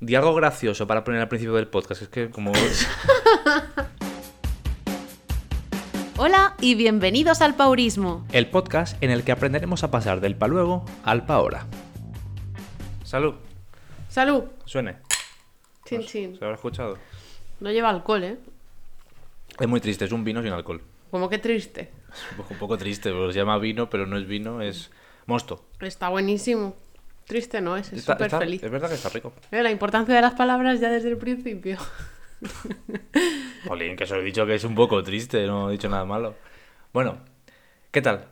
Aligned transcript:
Di 0.00 0.14
algo 0.14 0.34
gracioso 0.34 0.86
para 0.86 1.04
poner 1.04 1.20
al 1.22 1.28
principio 1.28 1.54
del 1.54 1.68
podcast. 1.68 2.02
Es 2.02 2.08
que 2.08 2.28
como... 2.30 2.52
Hola 6.18 6.54
y 6.60 6.74
bienvenidos 6.74 7.40
al 7.42 7.54
Paurismo. 7.56 8.26
el 8.32 8.48
podcast 8.48 9.02
en 9.02 9.10
el 9.10 9.22
que 9.24 9.32
aprenderemos 9.32 9.84
a 9.84 9.90
pasar 9.90 10.20
del 10.20 10.34
pa 10.36 10.48
luego 10.48 10.84
al 11.04 11.26
pa 11.26 11.34
ahora. 11.34 11.66
Salud. 13.04 13.34
Salud. 14.08 14.44
Suene. 14.64 14.96
Chin 15.84 16.02
chin. 16.02 16.36
¿Se 16.38 16.44
habrá 16.44 16.56
escuchado? 16.56 16.98
No 17.60 17.70
lleva 17.70 17.90
alcohol, 17.90 18.24
¿eh? 18.24 18.38
Es 19.58 19.68
muy 19.68 19.80
triste, 19.80 20.04
es 20.06 20.12
un 20.12 20.24
vino 20.24 20.42
sin 20.42 20.52
alcohol. 20.52 20.82
Como 21.10 21.28
que 21.28 21.38
triste. 21.38 21.90
Es 22.12 22.30
un 22.32 22.36
poco, 22.38 22.54
un 22.54 22.58
poco 22.60 22.78
triste, 22.78 23.12
porque 23.12 23.32
se 23.32 23.38
llama 23.38 23.58
vino, 23.58 23.88
pero 23.88 24.06
no 24.06 24.16
es 24.18 24.26
vino, 24.26 24.60
es 24.62 24.90
mosto. 25.26 25.64
Está 25.80 26.08
buenísimo. 26.08 26.74
Triste 27.26 27.60
no 27.60 27.76
es, 27.76 27.92
es 27.92 28.04
súper 28.04 28.30
feliz. 28.30 28.62
Es 28.62 28.70
verdad 28.70 28.88
que 28.88 28.94
está 28.94 29.08
rico. 29.08 29.32
Eh, 29.50 29.62
La 29.62 29.70
importancia 29.70 30.14
de 30.14 30.20
las 30.22 30.34
palabras 30.34 30.78
ya 30.80 30.88
desde 30.90 31.08
el 31.08 31.16
principio. 31.18 31.76
Jolín, 33.66 33.96
que 33.96 34.04
os 34.04 34.10
he 34.12 34.20
dicho 34.22 34.46
que 34.46 34.54
es 34.54 34.64
un 34.64 34.74
poco 34.74 35.02
triste, 35.02 35.46
no 35.46 35.68
he 35.68 35.72
dicho 35.72 35.88
nada 35.88 36.04
malo. 36.04 36.34
Bueno, 36.92 37.18
¿qué 37.90 38.00
tal? 38.02 38.26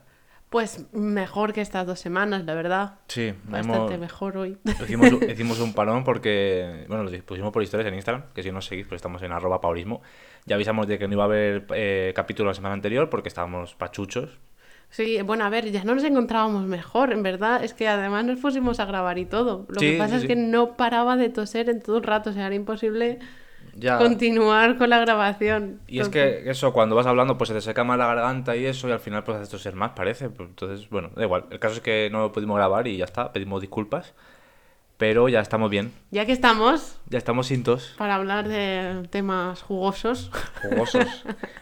Pues 0.50 0.86
mejor 0.92 1.52
que 1.52 1.60
estas 1.60 1.84
dos 1.86 1.98
semanas, 1.98 2.44
la 2.44 2.54
verdad. 2.54 2.98
Sí, 3.08 3.34
Bastante 3.44 3.94
hemos- 3.94 3.98
mejor 3.98 4.36
hoy. 4.36 4.56
Hicimos, 4.64 5.10
hicimos 5.28 5.58
un 5.58 5.74
parón 5.74 6.04
porque, 6.04 6.84
bueno, 6.88 7.02
lo 7.02 7.10
pusimos 7.24 7.52
por 7.52 7.62
historias 7.64 7.88
en 7.88 7.94
Instagram, 7.94 8.26
que 8.32 8.42
si 8.44 8.52
no 8.52 8.58
os 8.58 8.66
seguís, 8.66 8.86
pues 8.86 8.98
estamos 8.98 9.20
en 9.22 9.32
arroba 9.32 9.60
paurismo. 9.60 10.02
Ya 10.46 10.54
avisamos 10.54 10.86
de 10.86 10.98
que 10.98 11.08
no 11.08 11.14
iba 11.14 11.24
a 11.24 11.26
haber 11.26 11.66
eh, 11.74 12.12
capítulo 12.14 12.50
la 12.50 12.54
semana 12.54 12.74
anterior 12.74 13.10
porque 13.10 13.28
estábamos 13.28 13.74
pachuchos. 13.74 14.38
Sí, 14.90 15.20
bueno, 15.22 15.44
a 15.44 15.48
ver, 15.48 15.70
ya 15.72 15.82
no 15.84 15.94
nos 15.94 16.04
encontrábamos 16.04 16.64
mejor, 16.66 17.12
en 17.12 17.22
verdad. 17.24 17.64
Es 17.64 17.74
que 17.74 17.88
además 17.88 18.24
nos 18.24 18.38
pusimos 18.38 18.78
a 18.78 18.84
grabar 18.84 19.18
y 19.18 19.24
todo. 19.26 19.66
Lo 19.68 19.80
Sí, 19.80 19.92
que 19.92 19.98
pasa 19.98 20.16
sí, 20.18 20.22
es 20.22 20.28
que 20.28 20.36
no 20.36 20.76
paraba 20.76 21.16
de 21.16 21.28
toser 21.30 21.68
en 21.68 21.80
todo 21.82 21.96
el 21.96 22.04
rato. 22.04 22.30
O 22.30 22.32
sea, 22.32 22.46
era 22.46 22.54
imposible 22.54 23.18
Ya. 23.76 23.98
continuar 23.98 24.78
con 24.78 24.88
la 24.90 25.00
grabación. 25.00 25.80
Y 25.88 25.98
es 25.98 26.06
Entonces- 26.06 26.44
que 26.44 26.50
eso, 26.50 26.72
cuando 26.72 26.94
vas 26.94 27.06
hablando, 27.06 27.36
pues 27.36 27.48
se 27.48 27.54
te 27.54 27.60
seca 27.60 27.82
más 27.82 27.98
la 27.98 28.06
garganta 28.06 28.54
y 28.54 28.66
eso, 28.66 28.88
y 28.88 28.92
al 28.92 29.00
final 29.00 29.24
pues 29.24 29.36
haces 29.38 29.48
toser 29.48 29.74
más, 29.74 29.90
parece. 29.96 30.30
Pues, 30.30 30.48
entonces, 30.48 30.88
bueno, 30.90 31.10
da 31.16 31.24
igual. 31.24 31.46
El 31.50 31.58
caso 31.58 31.74
es 31.74 31.80
que 31.80 32.08
no 32.12 32.20
lo 32.20 32.30
pudimos 32.32 32.56
grabar 32.56 32.86
y 32.86 32.96
ya 32.98 33.04
está, 33.04 33.32
pedimos 33.32 33.60
disculpas. 33.60 34.14
Pero 34.96 35.28
ya 35.28 35.40
estamos 35.40 35.70
bien. 35.70 35.92
Ya 36.12 36.24
que 36.24 36.30
estamos, 36.32 36.98
Ya 37.08 37.18
estamos 37.18 37.48
sin 37.48 37.64
tos. 37.64 37.94
para 37.98 38.14
hablar 38.14 38.46
de 38.46 39.06
temas 39.10 39.60
jugosos. 39.62 40.30
Jugosos. 40.62 41.04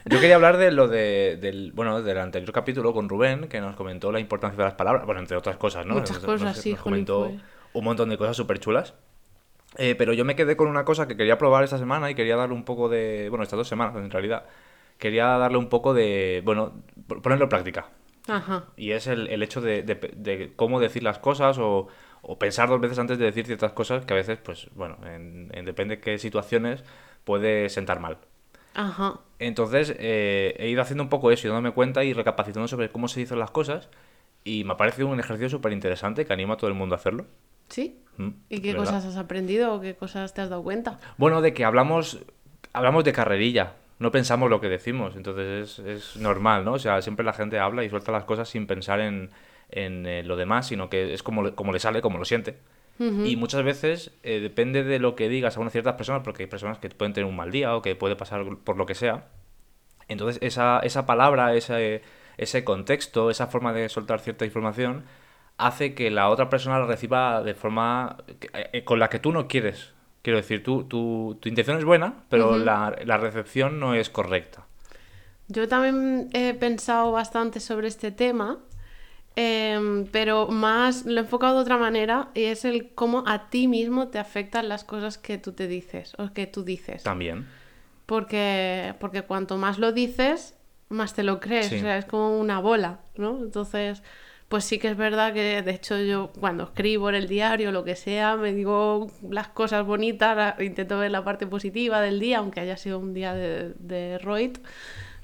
Yo 0.04 0.20
quería 0.20 0.34
hablar 0.34 0.58
de 0.58 0.70
lo 0.70 0.86
de, 0.86 1.38
del, 1.40 1.72
bueno, 1.72 2.02
del 2.02 2.18
anterior 2.18 2.52
capítulo 2.52 2.92
con 2.92 3.08
Rubén, 3.08 3.48
que 3.48 3.60
nos 3.60 3.74
comentó 3.74 4.12
la 4.12 4.20
importancia 4.20 4.58
de 4.58 4.64
las 4.64 4.74
palabras, 4.74 5.06
bueno, 5.06 5.20
entre 5.20 5.36
otras 5.38 5.56
cosas, 5.56 5.86
¿no? 5.86 5.94
Muchas 5.94 6.16
Nos- 6.16 6.24
cosas, 6.26 6.42
nos- 6.42 6.56
sí, 6.58 6.72
nos 6.72 6.80
comentó 6.82 7.24
fue. 7.30 7.38
un 7.72 7.84
montón 7.84 8.10
de 8.10 8.18
cosas 8.18 8.36
súper 8.36 8.58
chulas. 8.60 8.94
Eh, 9.78 9.94
pero 9.96 10.12
yo 10.12 10.26
me 10.26 10.36
quedé 10.36 10.54
con 10.54 10.68
una 10.68 10.84
cosa 10.84 11.08
que 11.08 11.16
quería 11.16 11.38
probar 11.38 11.64
esta 11.64 11.78
semana 11.78 12.10
y 12.10 12.14
quería 12.14 12.36
darle 12.36 12.54
un 12.54 12.64
poco 12.64 12.90
de, 12.90 13.28
bueno, 13.30 13.42
estas 13.44 13.56
dos 13.56 13.66
semanas 13.68 13.96
en 13.96 14.10
realidad, 14.10 14.44
quería 14.98 15.24
darle 15.38 15.56
un 15.56 15.70
poco 15.70 15.94
de, 15.94 16.42
bueno, 16.44 16.74
ponerlo 17.22 17.46
en 17.46 17.48
práctica. 17.48 17.86
Ajá. 18.28 18.64
Y 18.76 18.90
es 18.92 19.06
el, 19.06 19.28
el 19.28 19.42
hecho 19.42 19.62
de, 19.62 19.82
de- 19.82 19.94
de 20.14 20.52
cómo 20.54 20.78
decir 20.78 21.02
las 21.02 21.18
cosas 21.18 21.56
o, 21.58 21.88
o 22.22 22.38
pensar 22.38 22.68
dos 22.68 22.80
veces 22.80 22.98
antes 22.98 23.18
de 23.18 23.26
decir 23.26 23.46
ciertas 23.46 23.72
cosas 23.72 24.04
que 24.06 24.14
a 24.14 24.16
veces, 24.16 24.38
pues, 24.38 24.68
bueno, 24.74 24.96
en, 25.04 25.50
en 25.52 25.64
depende 25.64 25.96
de 25.96 26.00
qué 26.00 26.18
situaciones 26.18 26.84
puede 27.24 27.68
sentar 27.68 28.00
mal. 28.00 28.18
Ajá. 28.74 29.20
Entonces 29.38 29.94
eh, 29.98 30.54
he 30.58 30.68
ido 30.68 30.82
haciendo 30.82 31.02
un 31.02 31.10
poco 31.10 31.30
eso 31.30 31.46
y 31.46 31.50
dándome 31.50 31.72
cuenta 31.72 32.04
y 32.04 32.12
recapacitando 32.12 32.68
sobre 32.68 32.90
cómo 32.90 33.08
se 33.08 33.20
dicen 33.20 33.38
las 33.38 33.50
cosas. 33.50 33.88
Y 34.44 34.64
me 34.64 34.72
ha 34.72 34.76
parecido 34.76 35.08
un 35.08 35.20
ejercicio 35.20 35.48
súper 35.48 35.72
interesante 35.72 36.24
que 36.24 36.32
anima 36.32 36.54
a 36.54 36.56
todo 36.56 36.68
el 36.68 36.74
mundo 36.74 36.94
a 36.94 36.98
hacerlo. 36.98 37.26
¿Sí? 37.68 38.00
Mm, 38.16 38.28
¿Y 38.48 38.60
qué 38.60 38.72
¿verdad? 38.72 38.86
cosas 38.86 39.04
has 39.04 39.16
aprendido 39.16 39.74
o 39.74 39.80
qué 39.80 39.94
cosas 39.94 40.34
te 40.34 40.40
has 40.40 40.50
dado 40.50 40.62
cuenta? 40.62 40.98
Bueno, 41.16 41.40
de 41.40 41.54
que 41.54 41.64
hablamos, 41.64 42.20
hablamos 42.72 43.04
de 43.04 43.12
carrerilla, 43.12 43.74
no 43.98 44.10
pensamos 44.10 44.50
lo 44.50 44.60
que 44.60 44.68
decimos, 44.68 45.14
entonces 45.16 45.78
es, 45.78 45.86
es 45.86 46.16
normal, 46.16 46.64
¿no? 46.64 46.72
O 46.72 46.78
sea, 46.78 47.00
siempre 47.02 47.24
la 47.24 47.32
gente 47.32 47.58
habla 47.60 47.84
y 47.84 47.88
suelta 47.88 48.10
las 48.10 48.24
cosas 48.24 48.48
sin 48.48 48.66
pensar 48.66 49.00
en, 49.00 49.30
en, 49.72 50.06
eh, 50.06 50.22
lo 50.22 50.36
demás, 50.36 50.66
sino 50.68 50.88
que 50.90 51.12
es 51.14 51.22
como, 51.22 51.42
le- 51.42 51.54
como 51.54 51.72
le 51.72 51.80
sale, 51.80 52.00
como 52.02 52.18
lo 52.18 52.24
siente. 52.24 52.58
Y 53.26 53.36
muchas 53.36 53.64
veces 53.64 54.12
eh, 54.22 54.38
depende 54.40 54.84
de 54.84 54.98
lo 54.98 55.16
que 55.16 55.28
digas 55.28 55.56
a 55.56 55.60
unas 55.60 55.72
ciertas 55.72 55.94
personas, 55.94 56.22
porque 56.22 56.44
hay 56.44 56.48
personas 56.48 56.78
que 56.78 56.88
pueden 56.90 57.12
tener 57.14 57.28
un 57.28 57.34
mal 57.36 57.50
día 57.50 57.74
o 57.74 57.82
que 57.82 57.96
puede 57.96 58.14
pasar 58.16 58.44
por 58.64 58.76
lo 58.76 58.86
que 58.86 58.94
sea. 58.94 59.26
Entonces, 60.08 60.38
esa, 60.42 60.78
esa 60.80 61.06
palabra, 61.06 61.54
ese, 61.54 62.02
ese 62.36 62.64
contexto, 62.64 63.30
esa 63.30 63.46
forma 63.48 63.72
de 63.72 63.88
soltar 63.88 64.20
cierta 64.20 64.44
información, 64.44 65.04
hace 65.58 65.94
que 65.94 66.10
la 66.10 66.28
otra 66.28 66.48
persona 66.50 66.78
la 66.78 66.86
reciba 66.86 67.42
de 67.42 67.54
forma 67.54 68.18
que- 68.40 68.50
eh, 68.72 68.84
con 68.84 68.98
la 68.98 69.08
que 69.08 69.18
tú 69.18 69.32
no 69.32 69.48
quieres. 69.48 69.92
Quiero 70.22 70.36
decir, 70.36 70.62
tú, 70.62 70.84
tú- 70.84 71.38
tu 71.40 71.48
intención 71.48 71.78
es 71.78 71.84
buena, 71.84 72.24
pero 72.28 72.56
la, 72.64 72.96
la 73.04 73.16
recepción 73.16 73.80
no 73.80 73.94
es 73.94 74.10
correcta. 74.10 74.66
Yo 75.48 75.66
también 75.68 76.30
he 76.32 76.54
pensado 76.54 77.10
bastante 77.12 77.58
sobre 77.60 77.88
este 77.88 78.12
tema, 78.12 78.58
em, 79.36 80.06
pero 80.06 80.48
más 80.48 81.06
lo 81.06 81.20
he 81.20 81.24
enfocado 81.24 81.56
de 81.56 81.62
otra 81.62 81.78
manera 81.78 82.28
y 82.34 82.44
es 82.44 82.64
el 82.64 82.90
cómo 82.94 83.24
a 83.26 83.50
ti 83.50 83.68
mismo 83.68 84.08
te 84.08 84.18
afectan 84.18 84.68
las 84.68 84.84
cosas 84.84 85.18
que 85.18 85.38
tú 85.38 85.52
te 85.52 85.66
dices 85.66 86.14
o 86.18 86.32
que 86.32 86.46
tú 86.46 86.64
dices. 86.64 87.02
También. 87.02 87.46
Porque, 88.06 88.94
porque 89.00 89.22
cuanto 89.22 89.56
más 89.56 89.78
lo 89.78 89.92
dices, 89.92 90.54
más 90.88 91.14
te 91.14 91.22
lo 91.22 91.40
crees. 91.40 91.66
Sí. 91.66 91.76
O 91.76 91.80
sea, 91.80 91.98
es 91.98 92.04
como 92.04 92.38
una 92.38 92.60
bola, 92.60 93.00
¿no? 93.16 93.38
Entonces, 93.42 94.02
pues 94.48 94.64
sí 94.64 94.78
que 94.78 94.88
es 94.88 94.96
verdad 94.98 95.32
que, 95.32 95.62
de 95.62 95.70
hecho, 95.70 95.98
yo 95.98 96.30
cuando 96.38 96.64
escribo 96.64 97.08
en 97.08 97.14
el 97.14 97.26
diario, 97.26 97.72
lo 97.72 97.84
que 97.84 97.96
sea, 97.96 98.36
me 98.36 98.52
digo 98.52 99.10
las 99.30 99.48
cosas 99.48 99.86
bonitas, 99.86 100.60
intento 100.60 100.98
ver 100.98 101.10
la 101.10 101.24
parte 101.24 101.46
positiva 101.46 102.02
del 102.02 102.20
día, 102.20 102.38
aunque 102.38 102.60
haya 102.60 102.76
sido 102.76 102.98
un 102.98 103.14
día 103.14 103.32
de, 103.32 103.72
de 103.78 104.18
Reut. 104.18 104.58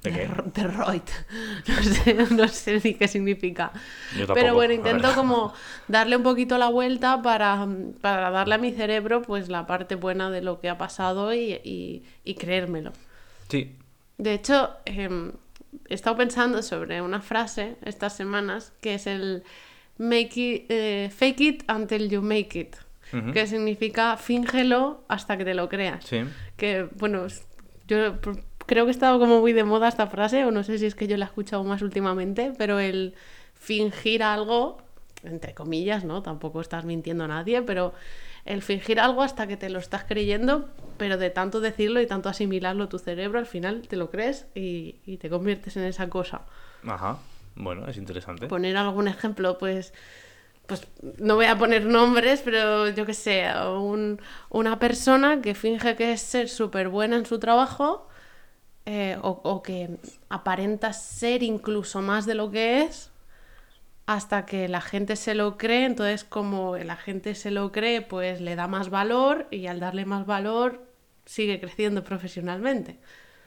¿De 0.02 0.12
qué? 0.12 0.28
No 1.66 1.82
sé, 1.82 2.14
no 2.34 2.48
sé 2.48 2.80
ni 2.84 2.94
qué 2.94 3.08
significa. 3.08 3.72
Yo 4.12 4.20
tampoco, 4.26 4.34
Pero 4.34 4.54
bueno, 4.54 4.72
intento 4.74 5.12
como 5.14 5.52
darle 5.88 6.16
un 6.16 6.22
poquito 6.22 6.56
la 6.56 6.68
vuelta 6.68 7.20
para, 7.22 7.66
para 8.00 8.30
darle 8.30 8.54
a 8.54 8.58
mi 8.58 8.72
cerebro 8.72 9.22
pues 9.22 9.48
la 9.48 9.66
parte 9.66 9.96
buena 9.96 10.30
de 10.30 10.40
lo 10.42 10.60
que 10.60 10.68
ha 10.68 10.78
pasado 10.78 11.34
y, 11.34 11.54
y- 11.64 12.04
y 12.24 12.34
creérmelo. 12.34 12.92
Sí. 13.48 13.74
De 14.18 14.34
hecho, 14.34 14.70
em, 14.84 15.32
he 15.88 15.94
estado 15.94 16.16
pensando 16.16 16.62
sobre 16.62 17.02
una 17.02 17.20
frase 17.20 17.76
estas 17.84 18.14
semanas 18.16 18.72
que 18.80 18.94
es 18.94 19.06
el 19.06 19.42
make 19.98 20.30
it, 20.36 20.66
eh, 20.70 21.10
fake 21.14 21.40
it 21.40 21.70
until 21.70 22.08
you 22.08 22.22
make 22.22 22.58
it, 22.58 22.76
que 23.32 23.46
significa 23.46 24.16
fíngelo 24.16 25.02
hasta 25.08 25.36
que 25.38 25.44
te 25.44 25.54
lo 25.54 25.68
creas. 25.68 26.04
Sí. 26.04 26.20
Que 26.56 26.88
bueno, 26.98 27.26
yo 27.86 28.16
creo 28.68 28.84
que 28.84 28.90
ha 28.90 28.92
estado 28.92 29.18
como 29.18 29.40
muy 29.40 29.52
de 29.52 29.64
moda 29.64 29.88
esta 29.88 30.06
frase, 30.06 30.44
o 30.44 30.52
no 30.52 30.62
sé 30.62 30.78
si 30.78 30.86
es 30.86 30.94
que 30.94 31.08
yo 31.08 31.16
la 31.16 31.24
he 31.24 31.28
escuchado 31.28 31.64
más 31.64 31.82
últimamente, 31.82 32.52
pero 32.56 32.78
el 32.78 33.14
fingir 33.54 34.22
algo, 34.22 34.78
entre 35.24 35.54
comillas, 35.54 36.04
¿no? 36.04 36.22
Tampoco 36.22 36.60
estás 36.60 36.84
mintiendo 36.84 37.24
a 37.24 37.28
nadie, 37.28 37.62
pero 37.62 37.92
el 38.44 38.62
fingir 38.62 39.00
algo 39.00 39.22
hasta 39.22 39.46
que 39.48 39.56
te 39.56 39.68
lo 39.70 39.78
estás 39.80 40.04
creyendo, 40.04 40.68
pero 40.96 41.18
de 41.18 41.30
tanto 41.30 41.60
decirlo 41.60 42.00
y 42.00 42.06
tanto 42.06 42.28
asimilarlo 42.28 42.88
tu 42.88 42.98
cerebro, 42.98 43.38
al 43.38 43.46
final 43.46 43.82
te 43.88 43.96
lo 43.96 44.10
crees 44.10 44.46
y, 44.54 44.96
y 45.04 45.16
te 45.16 45.28
conviertes 45.28 45.76
en 45.76 45.84
esa 45.84 46.08
cosa. 46.08 46.42
Ajá. 46.86 47.18
Bueno, 47.56 47.86
es 47.88 47.96
interesante. 47.96 48.46
Poner 48.46 48.76
algún 48.76 49.08
ejemplo, 49.08 49.58
pues 49.58 49.92
pues 50.66 50.86
no 51.18 51.36
voy 51.36 51.46
a 51.46 51.56
poner 51.56 51.86
nombres, 51.86 52.42
pero 52.44 52.88
yo 52.90 53.06
que 53.06 53.14
sé, 53.14 53.46
un- 53.66 54.20
una 54.50 54.78
persona 54.78 55.40
que 55.40 55.54
finge 55.54 55.96
que 55.96 56.12
es 56.12 56.20
ser 56.20 56.48
súper 56.50 56.88
buena 56.90 57.16
en 57.16 57.24
su 57.24 57.38
trabajo 57.38 58.07
eh, 58.90 59.18
o, 59.20 59.40
o 59.44 59.62
que 59.62 59.98
aparenta 60.30 60.92
ser 60.94 61.42
incluso 61.42 62.00
más 62.00 62.24
de 62.24 62.34
lo 62.34 62.50
que 62.50 62.82
es 62.82 63.10
hasta 64.06 64.46
que 64.46 64.66
la 64.68 64.80
gente 64.80 65.16
se 65.16 65.34
lo 65.34 65.58
cree, 65.58 65.84
entonces 65.84 66.24
como 66.24 66.76
la 66.78 66.96
gente 66.96 67.34
se 67.34 67.50
lo 67.50 67.70
cree, 67.70 68.00
pues 68.00 68.40
le 68.40 68.56
da 68.56 68.66
más 68.66 68.88
valor 68.88 69.46
y 69.50 69.66
al 69.66 69.80
darle 69.80 70.06
más 70.06 70.24
valor 70.24 70.86
sigue 71.26 71.60
creciendo 71.60 72.02
profesionalmente. 72.04 72.98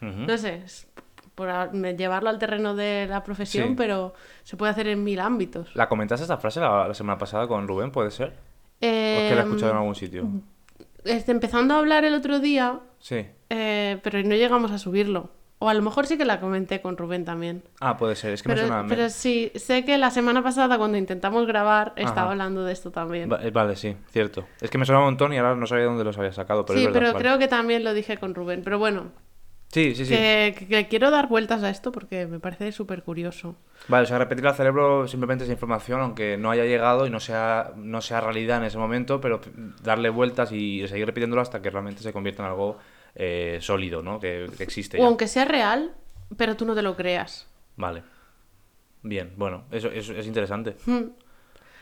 No 0.01 0.37
sé, 0.37 0.61
es 0.65 0.87
por 1.35 1.49
llevarlo 1.97 2.29
al 2.29 2.37
terreno 2.37 2.75
de 2.75 3.07
la 3.09 3.23
profesión, 3.23 3.69
Sí. 3.69 3.73
pero 3.77 4.13
se 4.43 4.57
puede 4.57 4.71
hacer 4.71 4.87
en 4.87 5.03
mil 5.03 5.19
ámbitos. 5.19 5.75
¿La 5.75 5.87
comentaste 5.89 6.23
esta 6.23 6.37
frase 6.37 6.59
la, 6.59 6.87
la 6.87 6.93
semana 6.93 7.17
pasada 7.17 7.47
con 7.47 7.67
Rubén, 7.67 7.91
puede 7.91 8.11
ser? 8.11 8.29
¿O 8.29 8.85
es 8.85 9.29
que 9.29 9.35
la 9.35 9.41
he 9.41 9.43
escuchado 9.45 9.71
en 9.71 9.77
Em, 9.77 9.81
algún 9.81 9.95
sitio? 9.95 10.27
este, 11.05 11.31
empezando 11.31 11.73
a 11.73 11.79
hablar 11.79 12.05
el 12.05 12.13
otro 12.13 12.39
día, 12.39 12.79
Sí. 12.99 13.25
Eh, 13.51 13.99
pero 14.01 14.21
no 14.23 14.35
llegamos 14.35 14.71
a 14.71 14.77
subirlo. 14.77 15.29
O 15.59 15.69
a 15.69 15.75
lo 15.75 15.83
mejor 15.83 16.07
sí 16.07 16.17
que 16.17 16.25
la 16.25 16.39
comenté 16.39 16.81
con 16.81 16.97
Rubén 16.97 17.23
también. 17.23 17.61
Ah, 17.81 17.95
puede 17.97 18.15
ser. 18.15 18.33
Es 18.33 18.41
que 18.41 18.49
me 18.49 18.55
Pero, 18.55 18.65
suena... 18.67 18.81
me- 18.81 18.89
pero 18.89 19.09
sí, 19.09 19.51
sé 19.55 19.85
que 19.85 19.95
la 19.99 20.09
semana 20.09 20.41
pasada 20.41 20.79
cuando 20.79 20.97
intentamos 20.97 21.45
grabar 21.45 21.93
estaba 21.97 22.21
Ajá. 22.21 22.31
hablando 22.31 22.63
de 22.63 22.73
esto 22.73 22.89
también. 22.89 23.31
Va- 23.31 23.43
eh, 23.43 23.51
Vale, 23.51 23.75
sí, 23.75 23.95
cierto. 24.09 24.47
Es 24.59 24.71
que 24.71 24.79
me 24.79 24.85
suena 24.85 24.99
un 25.01 25.05
montón 25.05 25.33
y 25.33 25.37
ahora 25.37 25.55
no 25.55 25.67
sabía 25.67 25.85
dónde 25.85 26.03
los 26.03 26.17
había 26.17 26.31
sacado, 26.33 26.65
pero 26.65 26.79
sí, 26.79 26.85
es 26.85 26.91
verdad. 26.91 26.99
pero 26.99 27.13
vale. 27.13 27.23
creo 27.23 27.37
que 27.37 27.47
también 27.47 27.83
lo 27.83 27.93
dije 27.93 28.17
con 28.17 28.33
Rubén. 28.33 28.61
Pero 28.63 28.79
bueno, 28.79 29.11
Sí, 29.73 29.95
sí, 29.95 30.05
sí. 30.05 30.13
Que, 30.13 30.53
que- 30.57 30.67
que 30.67 30.87
quiero 30.89 31.11
dar 31.11 31.27
vueltas 31.29 31.61
a 31.63 31.69
esto 31.69 31.91
porque 31.93 32.25
me 32.27 32.39
parece 32.39 32.71
súper 32.73 33.03
curioso. 33.03 33.55
Vale, 33.87 34.03
o 34.03 34.07
sea, 34.07 34.17
repetir 34.17 34.45
al 34.47 34.55
cerebro 34.55 35.07
simplemente 35.07 35.43
esa 35.45 35.53
información, 35.53 36.01
aunque 36.01 36.35
no 36.37 36.51
haya 36.51 36.65
llegado 36.65 37.05
y 37.07 37.09
no 37.09 37.19
sea, 37.21 37.71
no 37.77 38.01
sea 38.01 38.19
realidad 38.19 38.57
en 38.57 38.63
ese 38.65 38.77
momento, 38.77 39.21
pero 39.21 39.39
darle 39.81 40.09
vueltas 40.09 40.51
y 40.51 40.85
seguir 40.89 41.05
repitiéndolo 41.05 41.41
hasta 41.41 41.61
que 41.61 41.69
realmente 41.69 42.01
se 42.01 42.11
convierta 42.11 42.43
en 42.43 42.49
algo 42.49 42.79
eh, 43.15 43.57
sólido, 43.61 44.01
¿no? 44.01 44.19
Que, 44.19 44.47
que 44.57 44.63
existe 44.63 44.97
O 44.97 45.01
ya. 45.01 45.07
aunque 45.07 45.27
sea 45.27 45.45
real, 45.45 45.93
pero 46.37 46.55
tú 46.55 46.65
no 46.65 46.75
te 46.75 46.81
lo 46.81 46.95
creas. 46.95 47.47
Vale. 47.75 48.03
Bien, 49.03 49.33
bueno, 49.35 49.63
eso, 49.71 49.89
eso 49.89 50.13
es 50.13 50.27
interesante. 50.27 50.75
Hmm. 50.85 51.09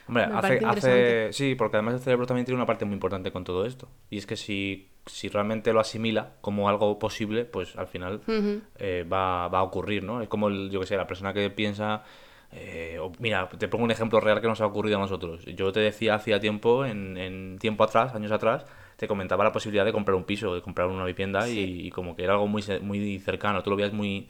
Hombre, 0.08 0.26
Me 0.28 0.66
hace. 0.68 1.34
Sí, 1.34 1.54
porque 1.56 1.78
además 1.78 1.96
el 1.96 2.00
cerebro 2.00 2.26
también 2.26 2.46
tiene 2.46 2.56
una 2.56 2.66
parte 2.66 2.84
muy 2.86 2.94
importante 2.96 3.32
con 3.32 3.44
todo 3.44 3.66
esto. 3.66 3.90
Y 4.10 4.18
es 4.18 4.26
que 4.26 4.36
si, 4.38 4.90
si 5.06 5.28
realmente 5.30 5.72
lo 5.72 5.80
asimila 5.80 6.32
como 6.42 6.68
algo 6.68 6.98
posible, 6.98 7.46
pues 7.46 7.76
al 7.76 7.86
final 7.88 8.22
eh, 8.78 9.06
va, 9.12 9.48
va 9.50 9.60
a 9.60 9.64
ocurrir, 9.64 10.04
¿no? 10.04 10.22
Es 10.22 10.28
como, 10.30 10.48
el, 10.48 10.72
yo 10.72 10.80
que 10.80 10.88
sé, 10.88 10.98
la 10.98 11.06
persona 11.06 11.32
que 11.34 11.52
piensa... 11.52 12.04
eh, 12.52 12.98
o- 13.00 13.12
mira, 13.20 13.50
te 13.50 13.68
pongo 13.68 13.84
un 13.84 13.92
ejemplo 13.92 14.20
real 14.20 14.42
que 14.42 14.48
nos 14.48 14.62
ha 14.62 14.66
ocurrido 14.66 14.98
a 14.98 15.02
nosotros. 15.02 15.46
Yo 15.46 15.72
te 15.72 15.80
decía 15.82 16.16
hacía 16.16 16.40
tiempo, 16.40 16.86
en, 16.86 17.16
en 17.18 17.60
tiempo 17.60 17.84
atrás, 17.84 18.16
años 18.16 18.32
atrás, 18.32 18.66
te 19.00 19.08
comentaba 19.08 19.46
la 19.46 19.52
posibilidad 19.54 19.86
de 19.86 19.94
comprar 19.94 20.16
un 20.16 20.26
piso, 20.26 20.54
de 20.54 20.62
comprar 20.62 20.90
una 20.90 21.06
vivienda 21.06 21.48
y, 21.48 21.54
Sí. 21.54 21.82
y 21.86 21.90
como 21.90 22.16
que 22.18 22.24
era 22.26 22.34
algo 22.34 22.48
muy, 22.48 22.62
muy 22.82 23.18
cercano. 23.20 23.64
Tú 23.64 23.70
lo 23.70 23.78
veías 23.78 23.94
muy, 23.94 24.28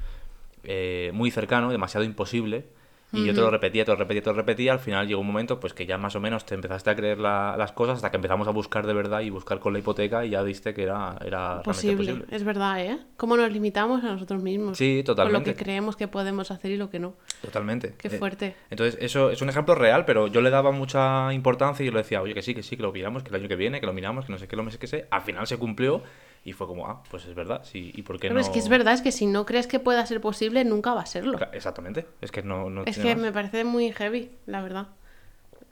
eh, 0.63 1.09
muy 1.13 1.31
cercano, 1.31 1.71
demasiado 1.71 2.05
imposible. 2.05 2.65
Y 3.11 3.25
yo 3.25 3.33
te 3.33 3.41
lo 3.41 3.49
repetía, 3.49 3.85
te 3.85 3.91
lo 3.91 3.97
repetía, 3.97 4.21
te 4.21 4.29
lo 4.29 4.35
repetía. 4.35 4.71
Al 4.71 4.79
final 4.79 5.07
llegó 5.07 5.21
un 5.21 5.25
momento 5.27 5.59
pues 5.59 5.73
que 5.73 5.85
ya 5.87 5.97
más 5.97 6.15
o 6.15 6.19
menos 6.19 6.45
te 6.45 6.53
empezaste 6.53 6.91
a 6.91 6.95
creer 6.95 7.17
la- 7.17 7.55
las 7.57 7.71
cosas 7.71 7.95
hasta 7.95 8.11
que 8.11 8.17
empezamos 8.17 8.47
a 8.47 8.51
buscar 8.51 8.85
de 8.85 8.93
verdad 8.93 9.21
y 9.21 9.31
buscar 9.31 9.59
con 9.59 9.73
la 9.73 9.79
hipoteca 9.79 10.25
y 10.25 10.29
ya 10.29 10.43
viste 10.43 10.73
que 10.75 10.83
era, 10.83 11.15
era 11.25 11.61
realmente 11.61 11.63
Posible. 11.63 11.95
posible. 11.97 12.25
Es 12.29 12.43
verdad, 12.43 12.79
¿eh? 12.85 12.99
Cómo 13.17 13.35
nos 13.35 13.51
limitamos 13.51 14.03
a 14.03 14.11
nosotros 14.11 14.43
mismos. 14.43 14.77
Sí, 14.77 14.97
Con 14.97 14.97
lo 14.97 15.15
totalmente. 15.15 15.55
que 15.55 15.63
creemos 15.63 15.95
que 15.95 16.07
podemos 16.07 16.51
hacer 16.51 16.69
y 16.71 16.77
lo 16.77 16.91
que 16.91 16.99
no. 16.99 17.15
Totalmente. 17.41 17.95
Qué 17.97 18.09
Eh, 18.09 18.11
fuerte. 18.19 18.55
Entonces, 18.69 18.97
eso 19.01 19.31
es 19.31 19.41
un 19.41 19.49
ejemplo 19.49 19.73
real, 19.73 20.05
pero 20.05 20.27
yo 20.27 20.41
le 20.41 20.51
daba 20.51 20.71
mucha 20.71 21.33
importancia 21.33 21.83
y 21.83 21.87
yo 21.87 21.91
le 21.93 21.99
decía, 21.99 22.21
oye, 22.21 22.33
que 22.35 22.41
sí, 22.43 22.53
que 22.53 22.61
sí, 22.61 22.75
que 22.77 22.83
lo 22.83 22.91
miramos, 22.91 23.23
que 23.23 23.29
el 23.29 23.35
año 23.35 23.47
que 23.47 23.55
viene, 23.55 23.79
que 23.79 23.87
lo 23.87 23.93
miramos, 23.93 24.25
que 24.25 24.31
no 24.31 24.37
sé 24.37 24.47
qué, 24.47 24.55
lo 24.55 24.69
sé 24.69 24.77
qué 24.77 24.87
sé. 24.87 25.07
Al 25.09 25.21
final 25.21 25.47
se 25.47 25.57
cumplió 25.57 26.03
y 26.45 26.53
fue 26.53 26.67
como, 26.67 26.87
ah, 26.87 27.03
pues 27.11 27.25
es 27.25 27.35
verdad, 27.35 27.61
sí, 27.63 27.91
¿y 27.93 28.01
por 28.03 28.17
qué 28.19 28.27
Pero 28.29 28.35
no? 28.35 28.41
es 28.41 28.49
que 28.49 28.59
es 28.59 28.69
verdad, 28.69 28.93
es 28.93 29.01
que 29.01 29.11
si 29.11 29.25
no 29.25 29.45
crees 29.45 29.67
que 29.67 29.79
pueda 29.79 30.05
ser 30.05 30.21
posible, 30.21 30.63
nunca 30.65 30.93
va 30.93 31.01
a 31.01 31.05
serlo. 31.05 31.37
Exactamente, 31.53 32.05
es 32.21 32.31
que 32.31 32.41
no, 32.43 32.69
no 32.69 32.83
Es 32.85 32.95
tiene 32.95 33.09
que 33.09 33.15
más. 33.15 33.23
me 33.25 33.31
parece 33.31 33.63
muy 33.63 33.91
heavy, 33.91 34.31
la 34.45 34.61
verdad. 34.61 34.87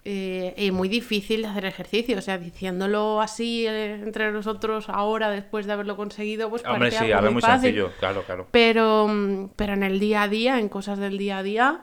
Eh, 0.09 0.53
y 0.55 0.71
muy 0.71 0.87
difícil 0.87 1.41
de 1.41 1.47
hacer 1.49 1.65
ejercicio. 1.65 2.17
O 2.17 2.21
sea, 2.21 2.37
diciéndolo 2.37 3.19
así 3.19 3.67
eh, 3.67 3.95
entre 3.95 4.31
nosotros 4.31 4.87
ahora, 4.87 5.29
después 5.29 5.65
de 5.65 5.73
haberlo 5.73 5.97
conseguido, 5.97 6.49
pues 6.49 6.63
Hombre, 6.65 6.91
sí, 6.91 7.11
ahora 7.11 7.27
es 7.27 7.33
muy 7.33 7.41
fácil. 7.41 7.61
sencillo, 7.73 7.91
claro, 7.99 8.23
claro. 8.23 8.47
Pero, 8.51 9.07
mm, 9.09 9.49
pero 9.57 9.73
en 9.73 9.83
el 9.83 9.99
día 9.99 10.21
a 10.21 10.27
día, 10.29 10.59
en 10.59 10.69
cosas 10.69 10.97
del 10.99 11.17
día 11.17 11.39
a 11.39 11.43
día, 11.43 11.81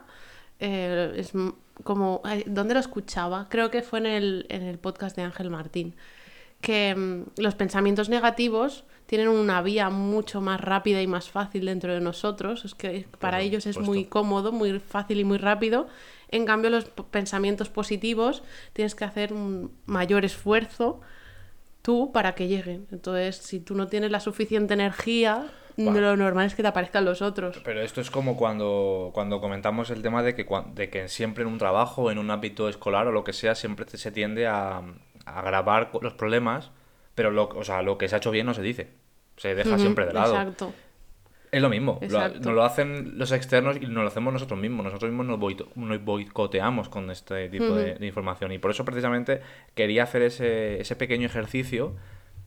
eh, 0.58 1.12
es 1.16 1.32
como... 1.82 2.22
ay, 2.24 2.44
¿Dónde 2.46 2.72
lo 2.72 2.80
escuchaba? 2.80 3.46
Creo 3.50 3.70
que 3.70 3.82
fue 3.82 3.98
en 3.98 4.06
el, 4.06 4.46
en 4.48 4.62
el 4.62 4.78
podcast 4.78 5.16
de 5.16 5.22
Ángel 5.22 5.50
Martín. 5.50 5.94
Que 6.64 6.94
mm, 6.94 7.40
los 7.40 7.54
pensamientos 7.54 8.08
negativos 8.08 8.84
tienen 9.06 9.28
una 9.28 9.60
vía 9.62 9.90
mucho 9.90 10.40
más 10.40 10.60
rápida 10.60 11.02
y 11.02 11.06
más 11.06 11.28
fácil 11.28 11.66
dentro 11.66 11.92
de 11.92 12.00
nosotros. 12.00 12.64
Es 12.64 12.74
que 12.74 13.06
para 13.18 13.40
ellos 13.40 13.66
es 13.66 13.78
muy 13.78 14.06
cómodo, 14.06 14.50
muy 14.50 14.78
fácil 14.80 15.20
y 15.20 15.24
muy 15.24 15.38
rápido. 15.38 15.86
En 16.30 16.46
cambio, 16.46 16.70
los 16.70 16.86
pensamientos 16.86 17.68
positivos 17.68 18.42
tienes 18.72 18.94
que 18.94 19.04
hacer 19.04 19.32
un 19.32 19.72
mayor 19.86 20.24
esfuerzo 20.24 21.00
tú 21.82 22.12
para 22.12 22.34
que 22.34 22.48
lleguen. 22.48 22.86
Entonces, 22.90 23.36
si 23.36 23.60
tú 23.60 23.74
no 23.74 23.88
tienes 23.88 24.10
la 24.10 24.20
suficiente 24.20 24.72
energía, 24.72 25.52
lo 25.76 26.16
normal 26.16 26.46
es 26.46 26.54
que 26.54 26.62
te 26.62 26.68
aparezcan 26.68 27.04
los 27.04 27.20
otros. 27.20 27.60
Pero 27.62 27.82
esto 27.82 28.00
es 28.00 28.10
como 28.10 28.36
cuando, 28.36 29.10
cuando 29.12 29.40
comentamos 29.40 29.90
el 29.90 30.00
tema 30.00 30.22
de 30.22 30.34
que, 30.34 30.46
de 30.74 30.88
que 30.88 31.08
siempre 31.08 31.42
en 31.42 31.48
un 31.50 31.58
trabajo, 31.58 32.10
en 32.10 32.18
un 32.18 32.30
ámbito 32.30 32.70
escolar 32.70 33.06
o 33.06 33.12
lo 33.12 33.22
que 33.22 33.34
sea, 33.34 33.54
siempre 33.54 33.86
se 33.86 34.10
tiende 34.10 34.46
a, 34.46 34.82
a 35.26 35.42
grabar 35.42 35.90
co- 35.90 36.00
los 36.02 36.14
problemas, 36.14 36.70
pero 37.14 37.30
lo, 37.30 37.48
o 37.48 37.64
sea, 37.64 37.82
lo 37.82 37.98
que 37.98 38.08
se 38.08 38.14
ha 38.14 38.18
hecho 38.18 38.30
bien 38.30 38.46
no 38.46 38.54
se 38.54 38.62
dice. 38.62 38.88
Se 39.36 39.54
deja 39.54 39.76
siempre 39.78 40.06
de 40.06 40.12
lado. 40.12 40.32
Exacto. 40.34 40.72
Es 41.52 41.62
lo 41.62 41.68
mismo, 41.68 41.98
lo, 42.12 42.18
nos 42.46 42.54
lo 42.54 42.64
hacen 42.64 43.16
los 43.18 43.30
externos 43.30 43.76
y 43.76 43.80
nos 43.86 44.02
lo 44.02 44.06
hacemos 44.08 44.32
nosotros 44.32 44.58
mismos. 44.58 44.84
Nosotros 44.84 45.10
mismos 45.12 45.26
nos, 45.26 45.38
boito- 45.38 45.68
nos 45.76 46.04
boicoteamos 46.04 46.88
con 46.88 47.10
este 47.12 47.48
tipo 47.48 47.74
de, 47.76 47.94
de 47.94 48.06
información. 48.06 48.50
Y 48.50 48.58
por 48.58 48.72
eso 48.72 48.84
precisamente 48.84 49.40
quería 49.76 50.02
hacer 50.02 50.22
ese, 50.22 50.80
ese 50.80 50.96
pequeño 50.96 51.26
ejercicio 51.26 51.94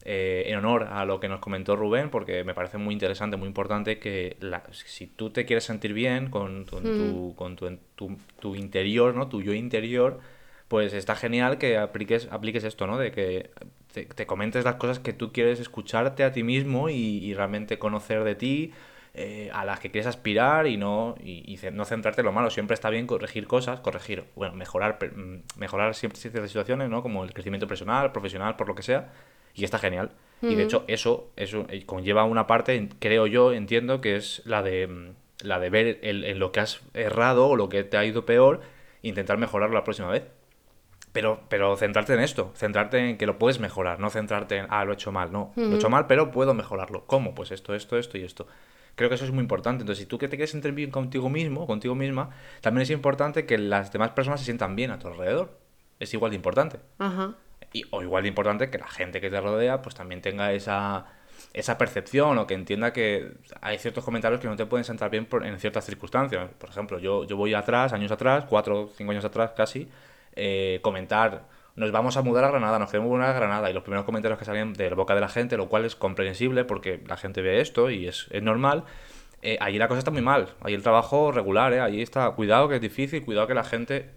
eh, 0.03 0.43
en 0.47 0.57
honor 0.57 0.83
a 0.91 1.05
lo 1.05 1.19
que 1.21 1.29
nos 1.29 1.39
comentó 1.39 1.75
Rubén, 1.77 2.09
porque 2.09 2.43
me 2.43 2.53
parece 2.53 2.77
muy 2.77 2.93
interesante, 2.93 3.37
muy 3.37 3.47
importante 3.47 3.97
que 3.99 4.35
la- 4.41 4.63
si 4.73 5.07
tú 5.07 5.29
te 5.29 5.45
quieres 5.45 5.63
sentir 5.63 5.93
bien 5.93 6.29
con, 6.29 6.65
tu, 6.65 6.77
tu- 6.81 7.33
con 7.37 7.55
tu, 7.55 7.77
tu- 7.95 8.17
tu 8.41 8.55
interior, 8.55 9.15
¿no? 9.15 9.27
tu 9.29 9.41
yo 9.41 9.53
interior, 9.53 10.19
pues 10.67 10.93
está 10.93 11.15
genial 11.15 11.57
que 11.57 11.77
apliques, 11.77 12.27
apliques 12.31 12.63
esto, 12.63 12.87
¿no? 12.87 12.97
De 12.97 13.11
que 13.11 13.51
te, 13.93 14.05
te 14.05 14.25
comentes 14.25 14.65
las 14.65 14.75
cosas 14.75 14.99
que 14.99 15.13
tú 15.13 15.31
quieres 15.31 15.59
escucharte 15.59 16.23
a 16.23 16.31
ti 16.31 16.43
mismo 16.43 16.89
y, 16.89 16.95
y 16.95 17.33
realmente 17.33 17.79
conocer 17.79 18.23
de 18.23 18.35
ti, 18.35 18.73
eh, 19.19 19.49
a 19.51 19.65
las 19.65 19.79
que 19.79 19.89
quieres 19.89 20.05
aspirar 20.05 20.67
y 20.67 20.77
no, 20.77 21.15
y, 21.23 21.57
no 21.73 21.85
centrarte 21.85 22.21
en 22.21 22.25
lo 22.25 22.31
malo. 22.31 22.51
Siempre 22.51 22.75
está 22.75 22.91
bien 22.91 23.07
corregir 23.07 23.47
cosas, 23.47 23.79
corregir, 23.79 24.25
bueno, 24.35 24.53
mejorar, 24.53 24.99
mm, 25.01 25.59
mejorar 25.59 25.95
siempre 25.95 26.19
ciertas 26.19 26.47
situaciones, 26.47 26.87
¿no? 26.87 27.01
Como 27.01 27.23
el 27.23 27.33
crecimiento 27.33 27.65
personal, 27.65 28.11
profesional, 28.11 28.55
por 28.57 28.67
lo 28.67 28.75
que 28.75 28.83
sea, 28.83 29.11
y 29.55 29.63
está 29.63 29.79
genial. 29.79 30.11
Y 30.43 30.53
de 30.53 30.61
hecho, 30.61 30.83
eso, 30.85 31.31
eso 31.35 31.65
eh, 31.69 31.83
conlleva 31.87 32.25
una 32.25 32.45
parte, 32.45 32.89
creo 32.99 33.25
yo, 33.25 33.53
entiendo, 33.53 34.01
que 34.01 34.17
es 34.17 34.43
la 34.45 34.61
de, 34.61 34.85
mm, 34.85 35.15
la 35.41 35.59
de 35.59 35.69
ver 35.71 35.99
en 36.03 36.37
lo 36.37 36.51
que 36.51 36.59
has 36.59 36.81
errado 36.93 37.47
o 37.47 37.55
lo 37.55 37.69
que 37.69 37.83
te 37.83 37.97
ha 37.97 38.05
ido 38.05 38.23
peor, 38.23 38.61
intentar 39.01 39.39
mejorarlo 39.39 39.73
la 39.73 39.83
próxima 39.83 40.09
vez. 40.09 40.25
Pero, 41.17 41.39
pero 41.49 41.75
centrarte 41.77 42.13
en 42.13 42.19
esto, 42.19 42.51
centrarte 42.55 43.09
en 43.09 43.17
que 43.17 43.25
lo 43.25 43.39
puedes 43.39 43.59
mejorar, 43.59 43.99
no 43.99 44.11
centrarte 44.11 44.57
en, 44.57 44.67
ah, 44.69 44.85
lo 44.85 44.91
he 44.91 44.93
hecho 44.93 45.11
mal, 45.11 45.31
no, 45.31 45.51
lo 45.55 45.71
he 45.73 45.75
hecho 45.75 45.89
mal, 45.89 46.05
pero 46.05 46.29
puedo 46.29 46.53
mejorarlo. 46.53 47.05
¿Cómo? 47.07 47.33
Pues 47.33 47.49
esto, 47.51 47.73
esto, 47.73 47.97
esto 47.97 48.19
y 48.19 48.23
esto. 48.23 48.45
Creo 48.93 49.09
que 49.09 49.15
eso 49.15 49.25
es 49.25 49.31
muy 49.31 49.41
importante. 49.41 49.81
Entonces, 49.81 50.03
si 50.03 50.07
tú 50.07 50.19
que 50.19 50.27
te 50.27 50.35
quieres 50.37 50.51
sentir 50.51 50.73
bien 50.73 50.91
contigo 50.91 51.27
mismo, 51.29 51.65
contigo 51.65 51.95
misma, 51.95 52.29
también 52.61 52.83
es 52.83 52.91
importante 52.91 53.47
que 53.47 53.57
las 53.57 53.91
demás 53.91 54.11
personas 54.11 54.41
se 54.41 54.45
sientan 54.45 54.75
bien 54.75 54.91
a 54.91 54.99
tu 54.99 55.07
alrededor. 55.07 55.57
Es 55.99 56.13
igual 56.13 56.29
de 56.31 56.35
importante. 56.35 56.77
Ajá. 56.99 57.33
Y, 57.73 57.83
o 57.89 58.03
igual 58.03 58.21
de 58.21 58.29
importante 58.29 58.69
que 58.69 58.77
la 58.77 58.87
gente 58.87 59.19
que 59.19 59.31
te 59.31 59.41
rodea 59.41 59.81
pues 59.81 59.95
también 59.95 60.21
tenga 60.21 60.53
esa, 60.53 61.05
esa 61.53 61.77
percepción 61.79 62.37
o 62.37 62.45
que 62.45 62.53
entienda 62.53 62.93
que 62.93 63.31
hay 63.61 63.79
ciertos 63.79 64.05
comentarios 64.05 64.39
que 64.39 64.47
no 64.47 64.55
te 64.55 64.67
pueden 64.67 64.83
sentar 64.85 65.09
bien 65.09 65.25
por- 65.25 65.43
en 65.45 65.59
ciertas 65.59 65.83
circunstancias. 65.85 66.47
Por 66.59 66.69
ejemplo, 66.69 66.99
yo, 66.99 67.23
yo 67.25 67.35
voy 67.37 67.55
atrás, 67.55 67.91
años 67.93 68.11
atrás, 68.11 68.45
cuatro 68.47 68.83
o 68.83 68.87
cinco 68.95 69.11
años 69.11 69.25
atrás 69.25 69.51
casi, 69.57 69.89
eh, 70.37 70.79
comentar, 70.81 71.47
nos 71.75 71.91
vamos 71.91 72.15
a 72.17 72.21
mudar 72.21 72.43
a 72.45 72.49
Granada, 72.49 72.79
nos 72.79 72.89
queremos 72.89 73.11
mudar 73.11 73.29
a 73.29 73.33
Granada 73.33 73.69
y 73.69 73.73
los 73.73 73.83
primeros 73.83 74.05
comentarios 74.05 74.39
que 74.39 74.45
salían 74.45 74.73
de 74.73 74.89
la 74.89 74.95
boca 74.95 75.13
de 75.13 75.21
la 75.21 75.29
gente, 75.29 75.57
lo 75.57 75.67
cual 75.67 75.85
es 75.85 75.95
comprensible 75.95 76.63
porque 76.65 77.03
la 77.05 77.17
gente 77.17 77.41
ve 77.41 77.61
esto 77.61 77.89
y 77.89 78.07
es, 78.07 78.27
es 78.31 78.41
normal. 78.41 78.85
eh, 79.41 79.57
allí 79.61 79.77
la 79.77 79.87
cosa 79.87 79.99
está 79.99 80.11
muy 80.11 80.21
mal, 80.21 80.49
allí 80.61 80.73
el 80.73 80.81
trabajo 80.83 81.31
regular, 81.31 81.73
¿eh? 81.73 81.79
allí 81.81 82.01
está, 82.01 82.31
cuidado 82.31 82.69
que 82.69 82.75
es 82.75 82.81
difícil, 82.81 83.23
cuidado 83.25 83.47
que 83.47 83.53
la 83.53 83.63
gente... 83.63 84.09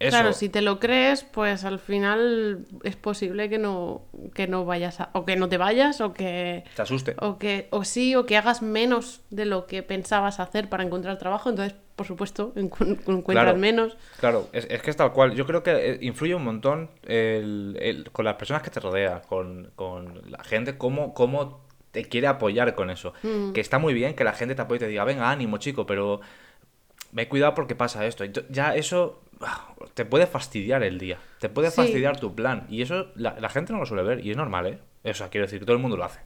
Eso, 0.00 0.10
Claro, 0.16 0.32
si 0.32 0.48
te 0.48 0.62
lo 0.62 0.78
crees, 0.78 1.24
pues 1.24 1.64
al 1.64 1.80
final 1.80 2.64
es 2.84 2.94
posible 2.94 3.48
que 3.48 3.58
no, 3.58 4.02
que 4.32 4.46
no 4.46 4.64
vayas 4.64 5.00
a, 5.00 5.10
o 5.12 5.24
que 5.24 5.34
no 5.34 5.48
te 5.48 5.56
vayas 5.58 6.00
o 6.00 6.12
que 6.14 6.62
te 6.76 6.82
asuste. 6.82 7.16
o 7.20 7.36
que 7.38 7.66
o 7.70 7.82
sí 7.84 8.14
o 8.14 8.24
que 8.24 8.36
hagas 8.36 8.62
menos 8.62 9.22
de 9.30 9.44
lo 9.44 9.66
que 9.66 9.82
pensabas 9.82 10.38
hacer 10.38 10.68
para 10.68 10.84
encontrar 10.84 11.18
trabajo, 11.18 11.50
entonces 11.50 11.74
por 11.96 12.06
supuesto 12.06 12.52
encu- 12.56 12.96
encuentras 13.08 13.26
Claro. 13.46 13.56
menos. 13.58 13.96
Claro, 14.20 14.48
es, 14.52 14.68
es 14.70 14.82
que 14.82 14.90
es 14.90 14.96
tal 14.96 15.12
cual. 15.12 15.34
Yo 15.34 15.46
creo 15.46 15.64
que 15.64 15.72
eh, 15.72 15.98
influye 16.02 16.34
un 16.36 16.44
montón 16.44 16.90
el- 17.04 17.76
el- 17.80 18.10
con 18.12 18.24
las 18.24 18.36
personas 18.36 18.62
que 18.62 18.70
te 18.70 18.78
rodean, 18.78 19.22
con, 19.28 19.72
con 19.74 20.22
la 20.30 20.44
gente, 20.44 20.78
cómo, 20.78 21.12
cómo 21.12 21.66
te 21.90 22.04
quiere 22.04 22.28
apoyar 22.28 22.76
con 22.76 22.90
eso. 22.90 23.14
Que 23.52 23.60
está 23.60 23.80
muy 23.80 23.94
bien 23.94 24.14
que 24.14 24.22
la 24.22 24.32
gente 24.34 24.54
te 24.54 24.62
apoye 24.62 24.76
y 24.76 24.80
te 24.80 24.86
diga, 24.88 25.02
venga, 25.02 25.28
ánimo, 25.28 25.56
chico, 25.58 25.86
pero 25.86 26.20
ve 27.12 27.28
cuidado 27.28 27.54
porque 27.54 27.74
pasa 27.74 28.06
esto. 28.06 28.24
Ya 28.50 28.74
eso 28.76 29.22
te 29.94 30.04
puede 30.04 30.26
fastidiar 30.26 30.82
el 30.82 30.98
día, 30.98 31.18
te 31.38 31.48
puede 31.48 31.70
Sí. 31.70 31.76
fastidiar 31.76 32.18
tu 32.18 32.34
plan. 32.34 32.66
Y 32.68 32.82
eso 32.82 33.08
la, 33.14 33.38
la 33.40 33.48
gente 33.48 33.72
no 33.72 33.78
lo 33.78 33.86
suele 33.86 34.02
ver 34.02 34.24
y 34.24 34.30
es 34.30 34.36
normal, 34.36 34.66
¿eh? 34.66 34.78
O 35.10 35.14
sea, 35.14 35.28
quiero 35.28 35.46
decir 35.46 35.58
que 35.60 35.64
todo 35.66 35.76
el 35.76 35.82
mundo 35.82 35.96
lo 35.96 36.04
hace. 36.04 36.20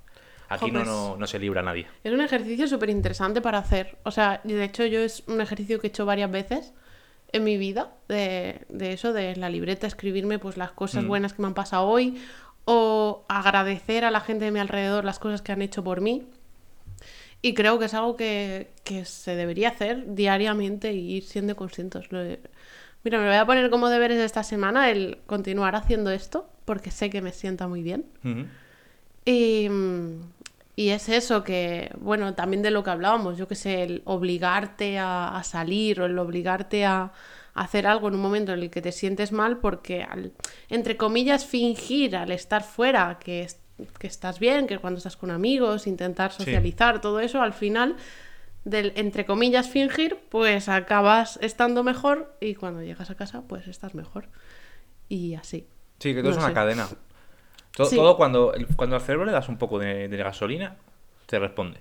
Aquí 0.49 0.71
no, 0.71 0.85
no, 0.85 1.17
no 1.17 1.27
se 1.27 1.39
libra 1.39 1.63
nadie. 1.63 1.87
Es 2.05 2.13
un 2.13 2.21
ejercicio 2.21 2.67
súper 2.69 2.91
interesante 2.91 3.41
para 3.41 3.59
hacer. 3.59 3.97
O 4.03 4.11
sea, 4.11 4.41
de 4.45 4.63
hecho 4.65 4.85
yo 4.85 5.01
es 5.01 5.23
un 5.27 5.41
ejercicio 5.41 5.81
que 5.81 5.87
he 5.87 5.91
hecho 5.91 6.05
varias 6.05 6.31
veces 6.31 6.75
en 7.33 7.45
mi 7.45 7.57
vida, 7.57 7.95
de, 8.09 8.61
de 8.69 8.93
eso, 8.93 9.15
de 9.15 9.35
la 9.37 9.49
libreta, 9.49 9.87
escribirme 9.87 10.39
pues 10.39 10.59
las 10.59 10.73
cosas 10.73 11.07
buenas 11.07 11.33
que 11.33 11.41
me 11.41 11.49
han 11.49 11.55
pasado 11.55 11.87
hoy 11.87 12.23
o 12.67 13.25
agradecer 13.29 14.05
a 14.05 14.11
la 14.11 14.21
gente 14.21 14.45
de 14.45 14.51
mi 14.51 14.59
alrededor 14.61 15.05
las 15.07 15.19
cosas 15.19 15.41
que 15.41 15.53
han 15.53 15.63
hecho 15.63 15.83
por 15.83 16.03
mí. 16.03 16.27
Y 17.41 17.55
creo 17.55 17.79
que 17.79 17.87
es 17.87 17.95
algo 17.95 18.17
que, 18.17 18.69
que 18.85 19.05
se 19.07 19.35
debería 19.35 19.71
hacer 19.71 20.15
diariamente 20.15 20.93
y 20.93 21.17
ir 21.17 21.25
siendo 21.25 21.57
conscientes. 21.57 22.07
De- 23.05 23.11
Mira, 23.11 23.19
me 23.19 23.27
voy 23.27 23.37
a 23.37 23.47
poner 23.47 23.71
como 23.71 23.89
deberes 23.89 24.19
esta 24.19 24.43
semana 24.43 24.91
el 24.91 25.19
continuar 25.27 25.75
haciendo 25.77 26.11
esto, 26.11 26.49
porque 26.65 26.91
sé 26.91 27.11
que 27.11 27.21
me 27.23 27.33
sienta 27.33 27.67
muy 27.69 27.83
bien. 27.83 28.05
Y, 29.25 29.69
Y 30.75 30.89
es 30.89 31.09
eso 31.11 31.45
que, 31.45 31.91
bueno, 32.01 32.35
también 32.35 32.63
de 32.63 32.71
lo 32.71 32.83
que 32.83 32.91
hablábamos, 32.91 33.37
yo 33.37 33.47
que 33.47 33.55
sé, 33.55 33.83
el 33.83 34.03
obligarte 34.07 34.99
a, 34.99 35.37
a 35.37 35.45
salir 35.45 36.01
o 36.01 36.07
el 36.07 36.19
obligarte 36.19 36.87
a, 36.87 37.13
a 37.55 37.61
hacer 37.61 37.87
algo 37.87 38.09
en 38.09 38.15
un 38.15 38.23
momento 38.23 38.53
en 38.55 38.61
el 38.61 38.71
que 38.71 38.81
te 38.81 38.91
sientes 38.91 39.33
mal 39.33 39.59
porque, 39.59 40.03
al, 40.03 40.33
entre 40.71 40.97
comillas, 40.97 41.45
fingir 41.45 42.17
al 42.17 42.31
estar 42.33 42.63
fuera 42.65 43.19
que, 43.23 43.43
es- 43.43 43.61
que 43.99 44.07
estás 44.07 44.39
bien, 44.39 44.67
que 44.67 44.79
cuando 44.79 44.97
estás 44.97 45.17
con 45.19 45.31
amigos, 45.31 45.87
intentar 45.87 46.33
socializar, 46.33 47.01
todo 47.03 47.21
eso, 47.21 47.43
al 47.43 47.53
final, 47.53 47.97
del, 48.65 48.93
entre 48.97 49.25
comillas, 49.27 49.69
fingir, 49.69 50.19
pues 50.29 50.69
acabas 50.69 51.39
estando 51.43 51.83
mejor 51.83 52.37
y 52.41 52.55
cuando 52.55 52.83
llegas 52.83 53.11
a 53.11 53.15
casa, 53.17 53.43
pues 53.49 53.67
estás 53.69 53.95
mejor. 53.95 54.29
Y 55.09 55.35
así. 55.35 55.67
Sí, 55.99 56.15
que 56.15 56.21
todo 56.23 56.31
No 56.33 56.37
es 56.37 56.37
una 56.39 56.49
sé. 56.49 56.55
cadena. 56.55 56.89
Todo, 57.77 57.87
Sí. 57.87 57.97
todo 57.97 58.17
cuando, 58.17 58.53
cuando 58.77 58.97
al 58.97 59.03
cerebro 59.03 59.25
le 59.27 59.33
das 59.33 59.49
un 59.49 59.57
poco 59.59 59.79
de, 59.79 60.09
de 60.09 60.17
gasolina, 60.17 60.77
te 61.27 61.39
responde. 61.39 61.81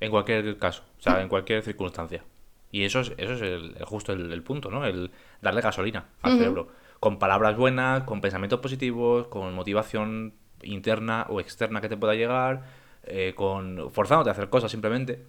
En 0.00 0.10
cualquier 0.10 0.58
caso, 0.58 0.82
o 0.98 1.02
sea, 1.02 1.22
en 1.22 1.28
cualquier 1.28 1.62
circunstancia. 1.62 2.24
Y 2.72 2.84
eso 2.84 3.00
es, 3.00 3.12
eso 3.18 3.34
es 3.34 3.42
el, 3.42 3.76
justo 3.84 4.12
el, 4.12 4.32
el 4.32 4.42
punto, 4.42 4.70
¿no? 4.70 4.84
El 4.84 5.10
darle 5.40 5.60
gasolina 5.60 6.06
al 6.22 6.38
cerebro. 6.38 6.68
Con 6.98 7.18
palabras 7.18 7.56
buenas, 7.56 8.02
con 8.04 8.20
pensamientos 8.20 8.60
positivos, 8.60 9.28
con 9.28 9.54
motivación 9.54 10.34
interna 10.62 11.26
o 11.28 11.38
externa 11.40 11.80
que 11.80 11.88
te 11.88 11.96
pueda 11.96 12.14
llegar, 12.14 12.64
eh, 13.04 13.34
con 13.36 13.90
forzándote 13.92 14.30
a 14.30 14.32
hacer 14.32 14.48
cosas 14.48 14.70
simplemente. 14.70 15.24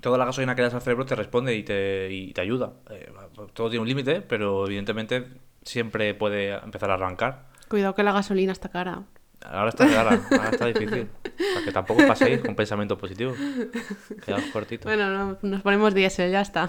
Toda 0.00 0.18
la 0.18 0.24
gasolina 0.24 0.54
que 0.54 0.62
das 0.62 0.74
al 0.74 0.82
cerebro 0.82 1.04
te 1.06 1.14
responde 1.14 1.54
y 1.54 1.62
te, 1.62 2.08
y 2.10 2.32
te 2.32 2.40
ayuda. 2.40 2.72
Eh, 2.90 3.12
todo 3.52 3.68
tiene 3.68 3.82
un 3.82 3.88
límite, 3.88 4.22
pero 4.22 4.66
evidentemente 4.66 5.26
siempre 5.62 6.14
puede 6.14 6.52
empezar 6.54 6.90
a 6.90 6.94
arrancar. 6.94 7.50
Cuidado 7.68 7.94
que 7.94 8.02
la 8.02 8.12
gasolina 8.12 8.52
está 8.52 8.68
cara. 8.68 9.02
Ahora 9.44 9.70
está 9.70 9.86
cara, 9.86 10.20
ahora 10.30 10.48
está 10.52 10.66
difícil. 10.66 11.08
O 11.24 11.52
sea, 11.54 11.64
que 11.64 11.72
tampoco 11.72 12.06
paséis 12.06 12.40
con 12.40 12.54
pensamiento 12.54 12.98
positivo. 12.98 13.34
Quedaos 14.24 14.44
cortitos. 14.52 14.84
Bueno, 14.84 15.10
no, 15.10 15.38
nos 15.42 15.62
ponemos 15.62 15.94
diésel, 15.94 16.30
ya 16.30 16.42
está. 16.42 16.68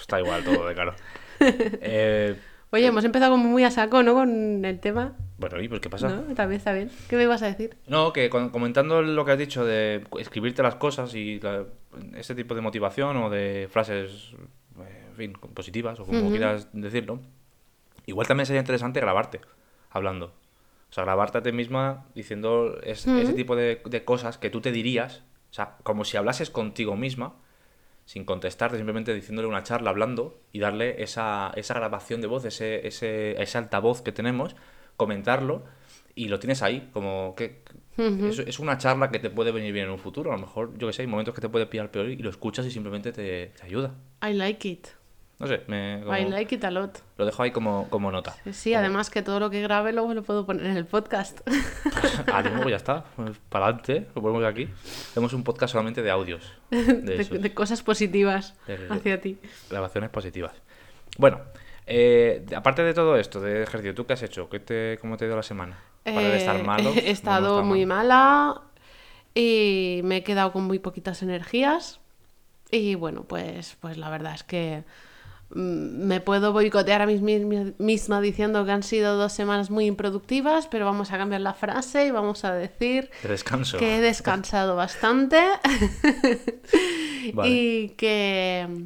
Está 0.00 0.20
igual 0.20 0.44
todo 0.44 0.66
de 0.66 0.74
caro. 0.74 0.94
Eh, 1.40 2.36
Oye, 2.74 2.86
hemos 2.86 3.04
empezado 3.04 3.32
como 3.32 3.48
muy 3.48 3.64
a 3.64 3.70
saco, 3.70 4.02
¿no? 4.02 4.14
Con 4.14 4.64
el 4.64 4.80
tema. 4.80 5.16
bueno, 5.38 5.60
¿y 5.62 5.68
pues 5.68 5.80
qué 5.80 5.88
pasa? 5.90 6.08
¿No? 6.08 6.34
También 6.34 6.58
está 6.58 6.72
bien. 6.72 6.90
¿Qué 7.08 7.16
me 7.16 7.22
ibas 7.22 7.42
a 7.42 7.46
decir? 7.46 7.76
No, 7.86 8.12
que 8.12 8.28
comentando 8.30 9.00
lo 9.02 9.24
que 9.24 9.32
has 9.32 9.38
dicho 9.38 9.64
de 9.64 10.04
escribirte 10.18 10.62
las 10.62 10.74
cosas 10.76 11.14
y 11.14 11.38
la- 11.40 11.64
ese 12.16 12.34
tipo 12.34 12.54
de 12.54 12.60
motivación 12.60 13.16
o 13.18 13.30
de 13.30 13.68
frases, 13.70 14.32
eh, 14.80 15.04
en 15.10 15.14
fin, 15.16 15.32
positivas 15.54 16.00
o 16.00 16.04
como 16.04 16.30
quieras 16.30 16.68
decirlo, 16.72 17.20
igual 18.06 18.26
también 18.26 18.46
sería 18.46 18.60
interesante 18.60 19.00
grabarte 19.00 19.40
hablando. 19.90 20.32
O 20.90 20.92
sea, 20.94 21.04
grabarte 21.04 21.38
a 21.38 21.42
ti 21.42 21.52
misma 21.52 22.06
diciendo 22.14 22.78
es- 22.82 23.06
ese 23.06 23.32
tipo 23.34 23.56
de, 23.56 23.80
de 23.84 24.04
cosas 24.04 24.38
que 24.38 24.50
tú 24.50 24.60
te 24.60 24.72
dirías, 24.72 25.22
o 25.50 25.54
sea, 25.54 25.76
como 25.82 26.04
si 26.04 26.16
hablases 26.16 26.50
contigo 26.50 26.96
misma, 26.96 27.34
sin 28.04 28.24
contestarte, 28.24 28.76
simplemente 28.76 29.14
diciéndole 29.14 29.48
una 29.48 29.62
charla, 29.62 29.90
hablando 29.90 30.40
y 30.52 30.58
darle 30.58 31.02
esa, 31.02 31.52
esa 31.56 31.74
grabación 31.74 32.20
de 32.20 32.26
voz, 32.26 32.44
ese, 32.44 32.86
ese, 32.86 33.40
ese 33.42 33.58
altavoz 33.58 34.02
que 34.02 34.12
tenemos, 34.12 34.56
comentarlo 34.96 35.64
y 36.14 36.28
lo 36.28 36.38
tienes 36.38 36.62
ahí, 36.62 36.90
como 36.92 37.34
que 37.34 37.62
es, 37.96 38.38
es 38.38 38.58
una 38.58 38.78
charla 38.78 39.10
que 39.10 39.18
te 39.18 39.30
puede 39.30 39.52
venir 39.52 39.72
bien 39.72 39.86
en 39.86 39.92
un 39.92 39.98
futuro. 39.98 40.32
A 40.32 40.36
lo 40.36 40.40
mejor, 40.40 40.76
yo 40.78 40.86
que 40.86 40.92
sé, 40.92 41.02
hay 41.02 41.08
momentos 41.08 41.34
que 41.34 41.40
te 41.40 41.48
puede 41.48 41.66
pillar 41.66 41.90
peor 41.90 42.08
y 42.08 42.16
lo 42.16 42.30
escuchas 42.30 42.66
y 42.66 42.70
simplemente 42.70 43.12
te, 43.12 43.48
te 43.48 43.62
ayuda. 43.64 43.94
I 44.22 44.32
like 44.32 44.68
it. 44.68 44.88
No 45.38 45.46
sé, 45.48 45.62
me, 45.66 46.00
como- 46.04 46.16
I 46.16 46.24
like 46.28 46.54
it 46.54 46.64
a 46.64 46.70
lot. 46.70 46.98
lo 47.18 47.26
dejo 47.26 47.42
ahí 47.42 47.50
como, 47.50 47.88
como 47.90 48.12
nota. 48.12 48.36
Sí, 48.52 48.72
además 48.74 49.10
que 49.10 49.20
todo 49.22 49.40
lo 49.40 49.50
que 49.50 49.60
grabe 49.62 49.92
luego 49.92 50.14
lo 50.14 50.22
puedo 50.22 50.46
poner 50.46 50.66
en 50.66 50.76
el 50.76 50.86
podcast. 50.86 51.40
Ánimo, 52.32 52.68
ya 52.68 52.76
está. 52.76 53.04
Pues, 53.16 53.36
Para 53.48 53.66
adelante, 53.66 54.06
lo 54.14 54.22
ponemos 54.22 54.44
aquí. 54.44 54.68
Hacemos 55.10 55.32
un 55.32 55.42
podcast 55.44 55.72
solamente 55.72 56.02
de 56.02 56.10
audios. 56.10 56.52
De, 56.70 56.82
de, 56.94 57.20
esos, 57.20 57.40
de 57.42 57.52
cosas 57.54 57.82
positivas 57.82 58.54
De- 58.66 58.86
hacia 58.90 59.20
ti. 59.20 59.38
grabaciones 59.70 60.10
positivas. 60.10 60.52
Bueno, 61.18 61.40
eh, 61.86 62.44
aparte 62.56 62.82
de 62.82 62.94
todo 62.94 63.16
esto, 63.16 63.40
de 63.40 63.62
ejercicio, 63.64 63.94
¿tú 63.94 64.06
qué 64.06 64.12
has 64.14 64.22
hecho? 64.22 64.48
¿Qué 64.48 64.60
te, 64.60 64.98
¿Cómo 65.00 65.16
te 65.16 65.24
ha 65.24 65.28
ido 65.28 65.36
la 65.36 65.42
semana? 65.42 65.78
Aparte 66.04 66.28
de 66.28 66.36
estar 66.38 66.56
Eh, 66.56 66.62
malo. 66.62 66.90
He 66.94 67.10
estado 67.10 67.58
no 67.60 67.64
muy 67.66 67.86
mal. 67.86 68.06
mala 68.08 68.60
y 69.34 70.00
me 70.04 70.18
he 70.18 70.22
quedado 70.22 70.52
con 70.52 70.64
muy 70.64 70.78
poquitas 70.78 71.22
energías. 71.22 72.00
Y 72.70 72.94
bueno, 72.94 73.24
pues, 73.24 73.76
pues 73.80 73.96
la 73.98 74.10
verdad 74.10 74.34
es 74.34 74.42
que 74.44 74.84
me 75.50 76.20
puedo 76.20 76.52
boicotear 76.52 77.02
a 77.02 77.06
mí 77.06 77.18
mis- 77.20 77.78
misma 77.78 78.20
diciendo 78.20 78.64
que 78.64 78.72
han 78.72 78.82
sido 78.82 79.16
dos 79.16 79.32
semanas 79.32 79.70
muy 79.70 79.86
improductivas, 79.86 80.66
pero 80.66 80.84
vamos 80.84 81.12
a 81.12 81.18
cambiar 81.18 81.40
la 81.42 81.54
frase 81.54 82.06
y 82.06 82.10
vamos 82.10 82.44
a 82.44 82.54
decir 82.54 83.10
descanso. 83.22 83.78
que 83.78 83.96
he 83.98 84.00
descansado 84.00 84.74
bastante 84.84 85.38
Vale. 87.32 87.48
y 87.50 87.88
que 87.90 88.66
mm, 88.68 88.84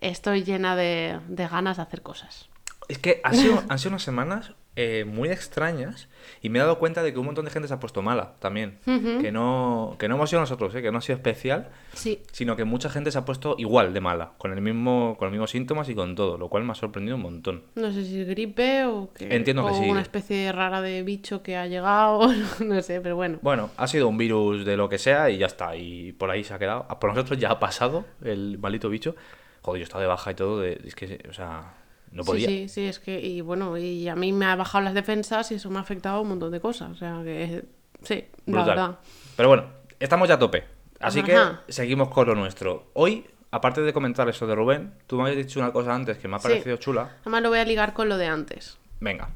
estoy 0.00 0.44
llena 0.44 0.76
de, 0.76 1.20
de 1.28 1.46
ganas 1.48 1.76
de 1.76 1.82
hacer 1.84 2.02
cosas. 2.02 2.48
Es 2.88 2.98
que 2.98 3.20
han 3.24 3.34
sido, 3.36 3.62
han 3.68 3.78
sido 3.78 3.90
unas 3.90 4.02
semanas 4.02 4.52
eh, 4.74 5.04
muy 5.06 5.28
extrañas 5.28 6.08
y 6.40 6.48
me 6.48 6.58
he 6.58 6.62
dado 6.62 6.78
cuenta 6.78 7.02
de 7.02 7.12
que 7.12 7.18
un 7.18 7.26
montón 7.26 7.44
de 7.44 7.50
gente 7.50 7.68
se 7.68 7.74
ha 7.74 7.80
puesto 7.80 8.00
mala 8.00 8.34
también. 8.38 8.78
que, 8.84 9.30
no, 9.30 9.96
que 9.98 10.08
no 10.08 10.14
hemos 10.14 10.30
sido 10.30 10.40
nosotros, 10.40 10.74
eh, 10.74 10.80
que 10.80 10.90
no 10.90 10.98
ha 10.98 11.00
sido 11.02 11.16
especial, 11.16 11.68
Sí, 11.92 12.22
sino 12.32 12.56
que 12.56 12.64
mucha 12.64 12.88
gente 12.88 13.10
se 13.10 13.18
ha 13.18 13.24
puesto 13.24 13.54
igual 13.58 13.92
de 13.92 14.00
mala, 14.00 14.32
con, 14.38 14.52
el 14.52 14.62
mismo, 14.62 15.16
con 15.18 15.26
los 15.26 15.32
mismos 15.32 15.50
síntomas 15.50 15.88
y 15.90 15.94
con 15.94 16.14
todo, 16.14 16.38
lo 16.38 16.48
cual 16.48 16.64
me 16.64 16.72
ha 16.72 16.74
sorprendido 16.74 17.16
un 17.16 17.22
montón. 17.22 17.64
No 17.74 17.92
sé 17.92 18.04
si 18.04 18.20
es 18.20 18.28
gripe 18.28 18.86
o 18.86 19.12
que 19.12 19.34
Entiendo 19.34 19.64
que 19.66 19.72
o 19.72 19.74
sí. 19.74 19.90
una 19.90 20.00
especie 20.00 20.50
rara 20.52 20.80
de 20.80 21.02
bicho 21.02 21.42
que 21.42 21.56
ha 21.56 21.66
llegado, 21.66 22.28
no 22.64 22.80
sé, 22.82 23.00
pero 23.02 23.16
bueno. 23.16 23.38
Bueno, 23.42 23.70
ha 23.76 23.86
sido 23.86 24.08
un 24.08 24.16
virus 24.16 24.64
de 24.64 24.76
lo 24.78 24.88
que 24.88 24.98
sea 24.98 25.28
y 25.28 25.36
ya 25.38 25.46
está, 25.46 25.76
y 25.76 26.12
por 26.12 26.30
ahí 26.30 26.44
se 26.44 26.54
ha 26.54 26.58
quedado. 26.58 26.86
Por 26.98 27.10
nosotros 27.10 27.38
ya 27.38 27.50
ha 27.50 27.60
pasado 27.60 28.06
el 28.24 28.58
maldito 28.58 28.88
bicho. 28.88 29.14
Joder, 29.60 29.80
yo 29.80 29.84
estaba 29.84 30.00
de 30.02 30.08
baja 30.08 30.30
y 30.32 30.34
todo, 30.34 30.60
de, 30.60 30.80
es 30.84 30.94
que, 30.94 31.22
o 31.28 31.32
sea, 31.32 31.74
no 32.12 32.24
podía. 32.24 32.48
Sí, 32.48 32.68
sí, 32.68 32.74
sí, 32.74 32.84
es 32.86 32.98
que 32.98 33.20
y 33.20 33.40
bueno, 33.40 33.76
y 33.78 34.08
a 34.08 34.14
mí 34.16 34.32
me 34.32 34.46
ha 34.46 34.54
bajado 34.56 34.84
las 34.84 34.94
defensas 34.94 35.50
y 35.52 35.56
eso 35.56 35.70
me 35.70 35.78
ha 35.78 35.80
afectado 35.82 36.20
un 36.22 36.28
montón 36.28 36.50
de 36.52 36.60
cosas, 36.60 36.90
o 36.90 36.94
sea 36.96 37.20
que 37.24 37.64
sí, 38.02 38.24
la 38.46 38.52
Brutal. 38.52 38.66
verdad. 38.66 38.98
Pero 39.36 39.48
bueno, 39.48 39.64
estamos 39.98 40.28
ya 40.28 40.34
a 40.34 40.38
tope. 40.38 40.64
Así 41.00 41.20
Ajá. 41.20 41.62
que 41.66 41.72
seguimos 41.72 42.08
con 42.10 42.28
lo 42.28 42.34
nuestro. 42.34 42.90
Hoy, 42.92 43.26
aparte 43.50 43.80
de 43.80 43.92
comentar 43.92 44.28
eso 44.28 44.46
de 44.46 44.54
Rubén, 44.54 44.94
tú 45.06 45.16
me 45.16 45.22
habías 45.30 45.38
dicho 45.46 45.58
una 45.58 45.72
cosa 45.72 45.94
antes 45.94 46.16
que 46.18 46.28
me 46.28 46.36
ha 46.36 46.38
Sí. 46.38 46.48
parecido 46.48 46.76
chula. 46.76 47.16
Además 47.22 47.42
lo 47.42 47.48
voy 47.48 47.58
a 47.58 47.64
ligar 47.64 47.92
con 47.92 48.08
lo 48.08 48.16
de 48.18 48.26
antes. 48.26 48.78
Venga, 49.00 49.30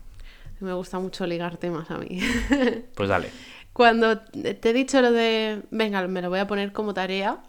Me 0.60 0.72
gusta 0.72 0.98
mucho 0.98 1.26
ligar 1.26 1.56
temas 1.58 1.90
a 1.90 1.98
mí. 1.98 2.18
pues 2.94 3.08
dale. 3.08 3.28
Cuando 3.72 4.18
te 4.20 4.70
he 4.70 4.72
dicho 4.72 5.02
lo 5.02 5.12
de, 5.12 5.60
venga, 5.70 6.06
me 6.08 6.22
lo 6.22 6.30
voy 6.30 6.38
a 6.38 6.46
poner 6.46 6.72
como 6.72 6.94
tarea, 6.94 7.42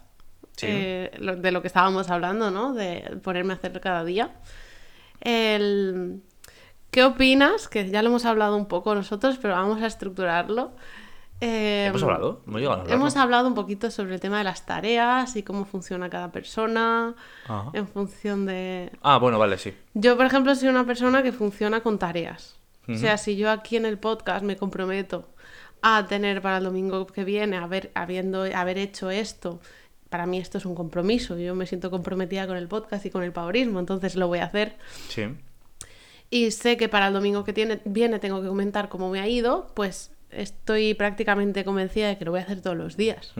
Sí. 0.56 0.66
eh, 0.68 1.10
de 1.38 1.52
lo 1.52 1.62
que 1.62 1.68
estábamos 1.68 2.10
hablando, 2.10 2.50
¿no? 2.50 2.74
De 2.74 3.18
ponerme 3.22 3.52
a 3.52 3.56
hacer 3.56 3.80
cada 3.80 4.04
día. 4.04 4.32
El... 5.20 6.22
¿Qué 6.90 7.04
opinas? 7.04 7.68
Que 7.68 7.88
ya 7.90 8.02
lo 8.02 8.08
hemos 8.08 8.24
hablado 8.24 8.56
un 8.56 8.66
poco 8.66 8.94
nosotros, 8.94 9.38
pero 9.40 9.54
vamos 9.54 9.82
a 9.82 9.86
estructurarlo. 9.86 10.72
Eh, 11.40 11.86
¿Hemos 11.86 12.02
hablado? 12.02 12.42
¿Hemos 12.46 12.60
llegado 12.60 12.82
a? 12.82 12.92
Hemos 12.92 13.16
hablado 13.16 13.46
un 13.46 13.54
poquito 13.54 13.90
sobre 13.90 14.14
el 14.14 14.20
tema 14.20 14.38
de 14.38 14.44
las 14.44 14.66
tareas 14.66 15.36
y 15.36 15.42
cómo 15.42 15.64
funciona 15.64 16.10
cada 16.10 16.32
persona 16.32 17.14
Ajá. 17.46 17.70
en 17.74 17.86
función 17.86 18.46
de... 18.46 18.90
Ah, 19.02 19.18
bueno, 19.18 19.38
vale, 19.38 19.58
sí. 19.58 19.72
Yo, 19.94 20.16
por 20.16 20.26
ejemplo, 20.26 20.54
soy 20.54 20.68
una 20.68 20.84
persona 20.84 21.22
que 21.22 21.32
funciona 21.32 21.80
con 21.80 21.98
tareas. 21.98 22.56
O 22.88 22.96
sea, 22.96 23.18
si 23.18 23.36
yo 23.36 23.50
aquí 23.50 23.76
en 23.76 23.84
el 23.84 23.98
podcast 23.98 24.42
me 24.42 24.56
comprometo 24.56 25.28
a 25.82 26.06
tener 26.06 26.40
para 26.40 26.56
el 26.56 26.64
domingo 26.64 27.06
que 27.06 27.22
viene, 27.22 27.58
haber, 27.58 27.90
habiendo, 27.94 28.44
haber 28.44 28.78
hecho 28.78 29.10
esto, 29.10 29.60
para 30.10 30.26
mí 30.26 30.38
esto 30.38 30.58
es 30.58 30.64
un 30.66 30.74
compromiso. 30.74 31.38
Yo 31.38 31.54
me 31.54 31.66
siento 31.66 31.90
comprometida 31.90 32.46
con 32.46 32.56
el 32.56 32.68
podcast 32.68 33.04
y 33.06 33.10
con 33.10 33.22
el 33.22 33.32
paurismo, 33.32 33.78
entonces 33.80 34.16
lo 34.16 34.28
voy 34.28 34.38
a 34.40 34.44
hacer. 34.44 34.76
Sí. 35.08 35.22
Y 36.30 36.50
sé 36.50 36.76
que 36.76 36.88
para 36.88 37.08
el 37.08 37.14
domingo 37.14 37.44
que 37.44 37.52
tiene, 37.52 37.80
viene 37.84 38.18
tengo 38.18 38.42
que 38.42 38.48
comentar 38.48 38.88
cómo 38.88 39.10
me 39.10 39.20
ha 39.20 39.28
ido, 39.28 39.70
pues 39.74 40.12
estoy 40.30 40.92
prácticamente 40.94 41.64
convencida 41.64 42.08
de 42.08 42.18
que 42.18 42.24
lo 42.26 42.32
voy 42.32 42.40
a 42.40 42.42
hacer 42.44 42.60
todos 42.60 42.76
los 42.76 42.96
días. 42.96 43.32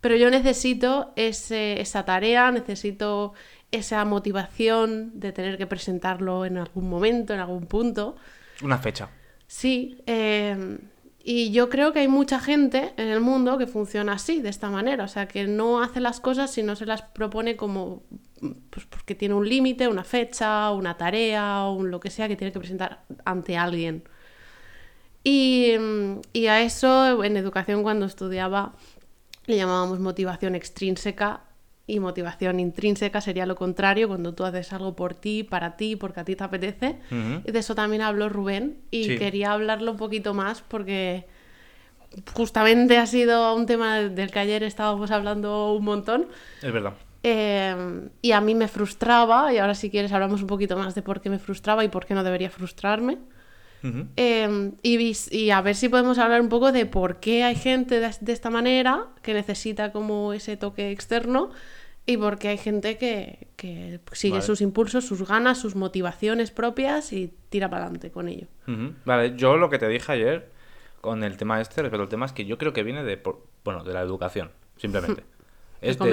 Pero 0.00 0.16
yo 0.16 0.28
necesito 0.28 1.12
ese- 1.16 1.80
esa 1.80 2.04
tarea, 2.04 2.50
necesito 2.50 3.32
esa 3.72 4.04
motivación 4.04 5.18
de 5.18 5.32
tener 5.32 5.56
que 5.56 5.66
presentarlo 5.66 6.44
en 6.44 6.58
algún 6.58 6.90
momento, 6.90 7.32
en 7.32 7.40
algún 7.40 7.66
punto. 7.66 8.16
Una 8.62 8.76
fecha. 8.78 9.08
Sí, 9.46 9.96
eh, 10.06 10.78
y 11.26 11.52
yo 11.52 11.70
creo 11.70 11.94
que 11.94 12.00
hay 12.00 12.08
mucha 12.08 12.38
gente 12.38 12.92
en 12.98 13.08
el 13.08 13.20
mundo 13.22 13.56
que 13.56 13.66
funciona 13.66 14.12
así, 14.12 14.42
de 14.42 14.50
esta 14.50 14.68
manera. 14.68 15.04
O 15.04 15.08
sea, 15.08 15.26
que 15.26 15.46
no 15.46 15.80
hace 15.82 15.98
las 15.98 16.20
cosas 16.20 16.50
si 16.50 16.62
no 16.62 16.76
se 16.76 16.84
las 16.84 17.00
propone 17.00 17.56
como. 17.56 18.02
Pues 18.68 18.84
porque 18.84 19.14
tiene 19.14 19.34
un 19.34 19.48
límite, 19.48 19.88
una 19.88 20.04
fecha, 20.04 20.70
una 20.72 20.98
tarea, 20.98 21.64
un 21.64 21.90
lo 21.90 21.98
que 21.98 22.10
sea 22.10 22.28
que 22.28 22.36
tiene 22.36 22.52
que 22.52 22.58
presentar 22.58 23.06
ante 23.24 23.56
alguien. 23.56 24.04
Y, 25.22 25.72
y 26.34 26.46
a 26.48 26.60
eso 26.60 27.24
en 27.24 27.38
educación 27.38 27.82
cuando 27.82 28.04
estudiaba 28.04 28.74
le 29.46 29.56
llamábamos 29.56 30.00
motivación 30.00 30.54
extrínseca 30.54 31.44
y 31.86 32.00
motivación 32.00 32.60
intrínseca 32.60 33.20
sería 33.20 33.44
lo 33.46 33.56
contrario, 33.56 34.08
cuando 34.08 34.32
tú 34.34 34.44
haces 34.44 34.72
algo 34.72 34.96
por 34.96 35.14
ti, 35.14 35.42
para 35.42 35.76
ti, 35.76 35.96
porque 35.96 36.20
a 36.20 36.24
ti 36.24 36.34
te 36.34 36.44
apetece. 36.44 36.96
Ujú. 37.10 37.42
Y 37.46 37.52
de 37.52 37.58
eso 37.58 37.74
también 37.74 38.00
habló 38.02 38.28
Rubén 38.28 38.78
y 38.90 39.04
Sí. 39.04 39.18
quería 39.18 39.52
hablarlo 39.52 39.90
un 39.90 39.96
poquito 39.98 40.32
más 40.34 40.62
porque 40.62 41.26
justamente 42.32 42.96
ha 42.98 43.06
sido 43.06 43.54
un 43.54 43.66
tema 43.66 43.98
del 44.00 44.30
que 44.30 44.38
ayer 44.38 44.62
estábamos 44.62 45.10
hablando 45.10 45.74
un 45.74 45.84
montón. 45.84 46.28
Es 46.62 46.72
verdad. 46.72 46.94
Eh, 47.22 48.08
y 48.22 48.32
a 48.32 48.40
mí 48.40 48.54
me 48.54 48.68
frustraba, 48.68 49.52
y 49.52 49.58
ahora 49.58 49.74
si 49.74 49.90
quieres 49.90 50.12
hablamos 50.12 50.42
un 50.42 50.46
poquito 50.46 50.76
más 50.76 50.94
de 50.94 51.02
por 51.02 51.20
qué 51.20 51.30
me 51.30 51.38
frustraba 51.38 51.82
y 51.84 51.88
por 51.88 52.06
qué 52.06 52.14
no 52.14 52.22
debería 52.22 52.50
frustrarme. 52.50 53.18
Eh, 54.16 54.72
y, 54.82 55.50
a 55.50 55.60
ver 55.60 55.74
si 55.74 55.88
podemos 55.88 56.18
hablar 56.18 56.40
un 56.40 56.48
poco 56.48 56.72
de 56.72 56.86
por 56.86 57.20
qué 57.20 57.44
hay 57.44 57.54
gente 57.54 58.00
de, 58.00 58.10
de 58.20 58.32
esta 58.32 58.48
manera 58.50 59.08
que 59.22 59.34
necesita 59.34 59.92
como 59.92 60.32
ese 60.32 60.56
toque 60.56 60.90
externo 60.90 61.50
y 62.06 62.16
por 62.16 62.38
qué 62.38 62.48
hay 62.48 62.58
gente 62.58 62.96
que, 62.96 63.48
que 63.56 64.00
sigue 64.12 64.34
Vale. 64.34 64.44
sus 64.46 64.60
impulsos, 64.60 65.06
sus 65.06 65.26
ganas, 65.26 65.58
sus 65.58 65.74
motivaciones 65.74 66.50
propias 66.50 67.12
y 67.12 67.32
tira 67.50 67.68
para 67.68 67.84
adelante 67.84 68.10
con 68.10 68.28
ello. 68.28 68.46
Vale, 69.04 69.36
yo 69.36 69.56
lo 69.56 69.68
que 69.68 69.78
te 69.78 69.88
dije 69.88 70.12
ayer 70.12 70.50
con 71.00 71.22
el 71.22 71.36
tema 71.36 71.60
este, 71.60 71.82
respecto 71.82 72.02
al 72.02 72.08
tema, 72.08 72.24
es 72.24 72.32
que 72.32 72.46
yo 72.46 72.56
creo 72.56 72.72
que 72.72 72.82
viene 72.82 73.04
de, 73.04 73.18
por- 73.18 73.46
bueno, 73.64 73.84
de 73.84 73.92
la 73.92 74.00
educación, 74.00 74.50
simplemente. 74.76 75.22
Es, 75.82 75.98
de- 75.98 76.04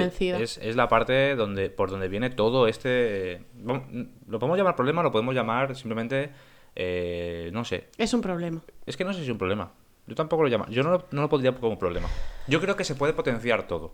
es, 0.42 0.58
es 0.58 0.76
la 0.76 0.86
parte 0.90 1.34
donde, 1.34 1.70
por 1.70 1.88
donde 1.88 2.06
viene 2.08 2.28
todo 2.28 2.68
este... 2.68 3.40
Lo 4.28 4.38
podemos 4.38 4.58
llamar 4.58 4.76
problema, 4.76 5.02
lo 5.02 5.10
podemos 5.10 5.34
llamar 5.34 5.74
simplemente... 5.74 6.30
eh, 6.76 7.50
no 7.52 7.64
sé. 7.64 7.88
Es 7.98 8.14
un 8.14 8.20
problema. 8.20 8.60
Es 8.86 8.96
que 8.96 9.04
no 9.04 9.12
sé 9.12 9.20
si 9.20 9.24
es 9.26 9.30
un 9.30 9.38
problema. 9.38 9.72
Yo 10.06 10.14
tampoco 10.14 10.42
lo 10.42 10.48
llamo. 10.48 10.66
Yo 10.68 10.82
no 10.82 10.90
lo, 10.90 11.06
no 11.12 11.22
lo 11.22 11.28
pondría 11.28 11.54
como 11.54 11.78
problema. 11.78 12.08
Yo 12.48 12.60
creo 12.60 12.76
que 12.76 12.84
se 12.84 12.94
puede 12.94 13.12
potenciar 13.12 13.66
todo. 13.68 13.92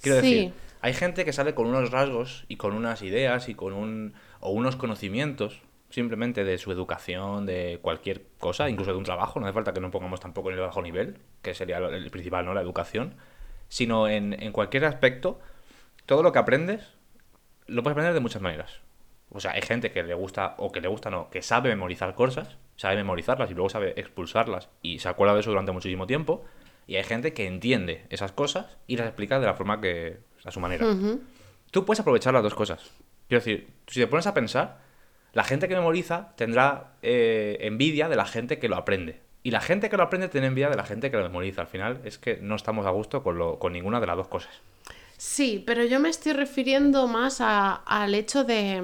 Quiero 0.00 0.20
Sí. 0.20 0.34
decir, 0.34 0.52
hay 0.80 0.94
gente 0.94 1.24
que 1.24 1.32
sale 1.32 1.54
con 1.54 1.66
unos 1.66 1.90
rasgos 1.90 2.44
y 2.48 2.56
con 2.56 2.74
unas 2.74 3.02
ideas 3.02 3.48
y 3.48 3.54
con 3.54 3.72
un 3.72 4.14
o 4.40 4.50
unos 4.50 4.76
conocimientos 4.76 5.60
simplemente 5.90 6.44
de 6.44 6.58
su 6.58 6.70
educación, 6.70 7.46
de 7.46 7.78
cualquier 7.82 8.22
cosa, 8.38 8.68
incluso 8.68 8.92
de 8.92 8.98
un 8.98 9.04
trabajo. 9.04 9.40
No 9.40 9.46
hace 9.46 9.54
falta 9.54 9.72
que 9.72 9.80
nos 9.80 9.90
pongamos 9.90 10.20
tampoco 10.20 10.50
en 10.50 10.56
el 10.56 10.60
bajo 10.60 10.82
nivel, 10.82 11.16
que 11.42 11.54
sería 11.54 11.78
el 11.78 12.10
principal, 12.10 12.44
¿no? 12.44 12.52
La 12.54 12.60
educación. 12.60 13.14
Sino 13.68 14.06
en, 14.06 14.34
en 14.40 14.52
cualquier 14.52 14.84
aspecto, 14.84 15.40
todo 16.06 16.22
lo 16.22 16.30
que 16.32 16.38
aprendes 16.38 16.82
lo 17.66 17.82
puedes 17.82 17.94
aprender 17.94 18.14
de 18.14 18.20
muchas 18.20 18.40
maneras. 18.42 18.80
O 19.30 19.40
sea, 19.40 19.52
hay 19.52 19.62
gente 19.62 19.90
que 19.92 20.02
le 20.02 20.14
gusta, 20.14 20.54
o 20.58 20.72
que 20.72 20.80
le 20.80 20.88
gusta 20.88 21.10
no, 21.10 21.28
que 21.30 21.42
sabe 21.42 21.68
memorizar 21.68 22.14
cosas, 22.14 22.56
sabe 22.76 22.96
memorizarlas 22.96 23.50
y 23.50 23.54
luego 23.54 23.68
sabe 23.68 23.92
expulsarlas 24.00 24.68
y 24.82 24.98
se 25.00 25.08
acuerda 25.08 25.34
de 25.34 25.40
eso 25.40 25.50
durante 25.50 25.72
muchísimo 25.72 26.06
tiempo. 26.06 26.44
Y 26.86 26.96
hay 26.96 27.04
gente 27.04 27.34
que 27.34 27.46
entiende 27.46 28.06
esas 28.08 28.32
cosas 28.32 28.78
y 28.86 28.96
las 28.96 29.06
explica 29.06 29.38
de 29.38 29.46
la 29.46 29.54
forma 29.54 29.80
que, 29.80 30.20
a 30.44 30.50
su 30.50 30.60
manera. 30.60 30.86
Tú 31.70 31.84
puedes 31.84 32.00
aprovechar 32.00 32.32
las 32.32 32.42
dos 32.42 32.54
cosas. 32.54 32.80
Quiero 33.28 33.44
decir, 33.44 33.68
si 33.86 34.00
te 34.00 34.06
pones 34.06 34.26
a 34.26 34.32
pensar, 34.32 34.78
la 35.34 35.44
gente 35.44 35.68
que 35.68 35.74
memoriza 35.74 36.32
tendrá 36.36 36.94
eh, 37.02 37.58
envidia 37.60 38.08
de 38.08 38.16
la 38.16 38.24
gente 38.24 38.58
que 38.58 38.68
lo 38.70 38.76
aprende. 38.76 39.20
Y 39.42 39.50
la 39.50 39.60
gente 39.60 39.90
que 39.90 39.98
lo 39.98 40.02
aprende 40.04 40.28
tiene 40.28 40.46
envidia 40.46 40.70
de 40.70 40.76
la 40.76 40.84
gente 40.84 41.10
que 41.10 41.18
lo 41.18 41.22
memoriza. 41.24 41.60
Al 41.60 41.66
final 41.68 42.00
es 42.04 42.16
que 42.18 42.38
no 42.38 42.54
estamos 42.54 42.86
a 42.86 42.90
gusto 42.90 43.22
con, 43.22 43.36
lo, 43.36 43.58
con 43.58 43.74
ninguna 43.74 44.00
de 44.00 44.06
las 44.06 44.16
dos 44.16 44.28
cosas. 44.28 44.52
Sí, 45.18 45.62
pero 45.66 45.84
yo 45.84 46.00
me 46.00 46.08
estoy 46.08 46.32
refiriendo 46.32 47.06
más 47.06 47.40
a- 47.42 47.74
al 47.74 48.14
hecho 48.14 48.44
de, 48.44 48.82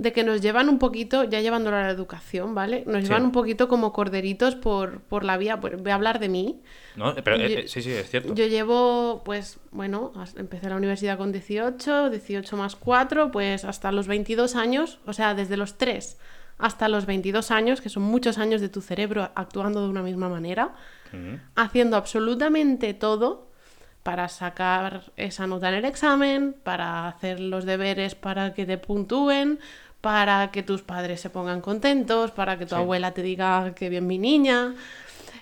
de 0.00 0.12
que 0.14 0.24
nos 0.24 0.40
llevan 0.40 0.70
un 0.70 0.78
poquito, 0.78 1.24
ya 1.24 1.40
llevándolo 1.42 1.76
a 1.76 1.82
la 1.82 1.90
educación, 1.90 2.54
¿vale? 2.54 2.84
Nos 2.86 3.02
Sí. 3.02 3.08
llevan 3.08 3.24
un 3.26 3.32
poquito 3.32 3.68
como 3.68 3.92
corderitos 3.92 4.54
por, 4.56 5.02
por 5.02 5.24
la 5.24 5.36
vía. 5.36 5.56
voy 5.56 5.90
a 5.90 5.94
hablar 5.94 6.18
de 6.20 6.30
mí. 6.30 6.62
¿No? 6.96 7.14
Pero 7.14 7.36
Yo- 7.36 7.42
eh, 7.44 7.60
eh, 7.60 7.68
sí, 7.68 7.82
sí, 7.82 7.90
es 7.92 8.08
cierto. 8.08 8.34
Yo 8.34 8.46
llevo, 8.46 9.20
pues, 9.26 9.58
bueno, 9.72 10.10
empecé 10.36 10.70
la 10.70 10.76
universidad 10.76 11.18
con 11.18 11.32
18, 11.32 12.08
18 12.08 12.56
más 12.56 12.76
4, 12.76 13.30
pues 13.30 13.64
hasta 13.66 13.92
los 13.92 14.06
22 14.08 14.56
años, 14.56 15.00
o 15.06 15.12
sea, 15.12 15.34
desde 15.34 15.56
los 15.58 15.76
3 15.76 16.18
hasta 16.56 16.88
los 16.88 17.04
22 17.06 17.50
años, 17.50 17.80
que 17.80 17.88
son 17.88 18.02
muchos 18.02 18.36
años 18.38 18.60
de 18.60 18.68
tu 18.70 18.80
cerebro 18.82 19.30
actuando 19.34 19.82
de 19.82 19.88
una 19.88 20.02
misma 20.02 20.28
manera, 20.30 20.74
Ujú. 21.12 21.38
haciendo 21.56 21.96
absolutamente 21.96 22.92
todo 22.94 23.48
para 24.02 24.28
sacar 24.28 25.04
esa 25.16 25.46
nota 25.46 25.68
en 25.68 25.74
el 25.76 25.84
examen, 25.84 26.54
para 26.62 27.06
hacer 27.08 27.38
los 27.40 27.64
deberes 27.66 28.14
para 28.14 28.52
que 28.54 28.64
te 28.66 28.78
puntúen, 28.78 29.58
para 30.00 30.50
que 30.50 30.62
tus 30.62 30.82
padres 30.82 31.20
se 31.20 31.30
pongan 31.30 31.60
contentos, 31.60 32.30
para 32.30 32.56
que 32.58 32.64
tu 32.66 32.74
Sí. 32.74 32.80
abuela 32.80 33.12
te 33.12 33.22
diga 33.22 33.74
que 33.74 33.88
bien 33.88 34.06
mi 34.06 34.18
niña. 34.18 34.74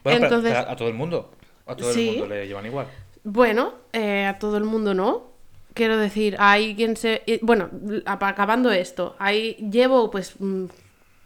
Bueno, 0.04 0.24
Entonces, 0.26 0.52
pero 0.56 0.70
a 0.70 0.76
todo 0.76 0.88
el 0.88 0.94
mundo. 0.94 1.30
A 1.66 1.76
todo 1.76 1.92
Sí. 1.92 2.08
el 2.08 2.18
mundo 2.18 2.34
le 2.34 2.46
llevan 2.46 2.66
igual. 2.66 2.86
bueno, 3.24 3.74
eh, 3.92 4.24
a 4.26 4.38
todo 4.38 4.56
el 4.56 4.64
mundo 4.64 4.94
no. 4.94 5.28
Quiero 5.74 5.96
decir, 5.96 6.34
hay 6.40 6.74
quien 6.74 6.96
se... 6.96 7.22
Bueno, 7.42 7.68
acabando 8.06 8.72
esto, 8.72 9.14
ahí 9.18 9.54
llevo 9.70 10.10
pues 10.10 10.34
mm, 10.40 10.64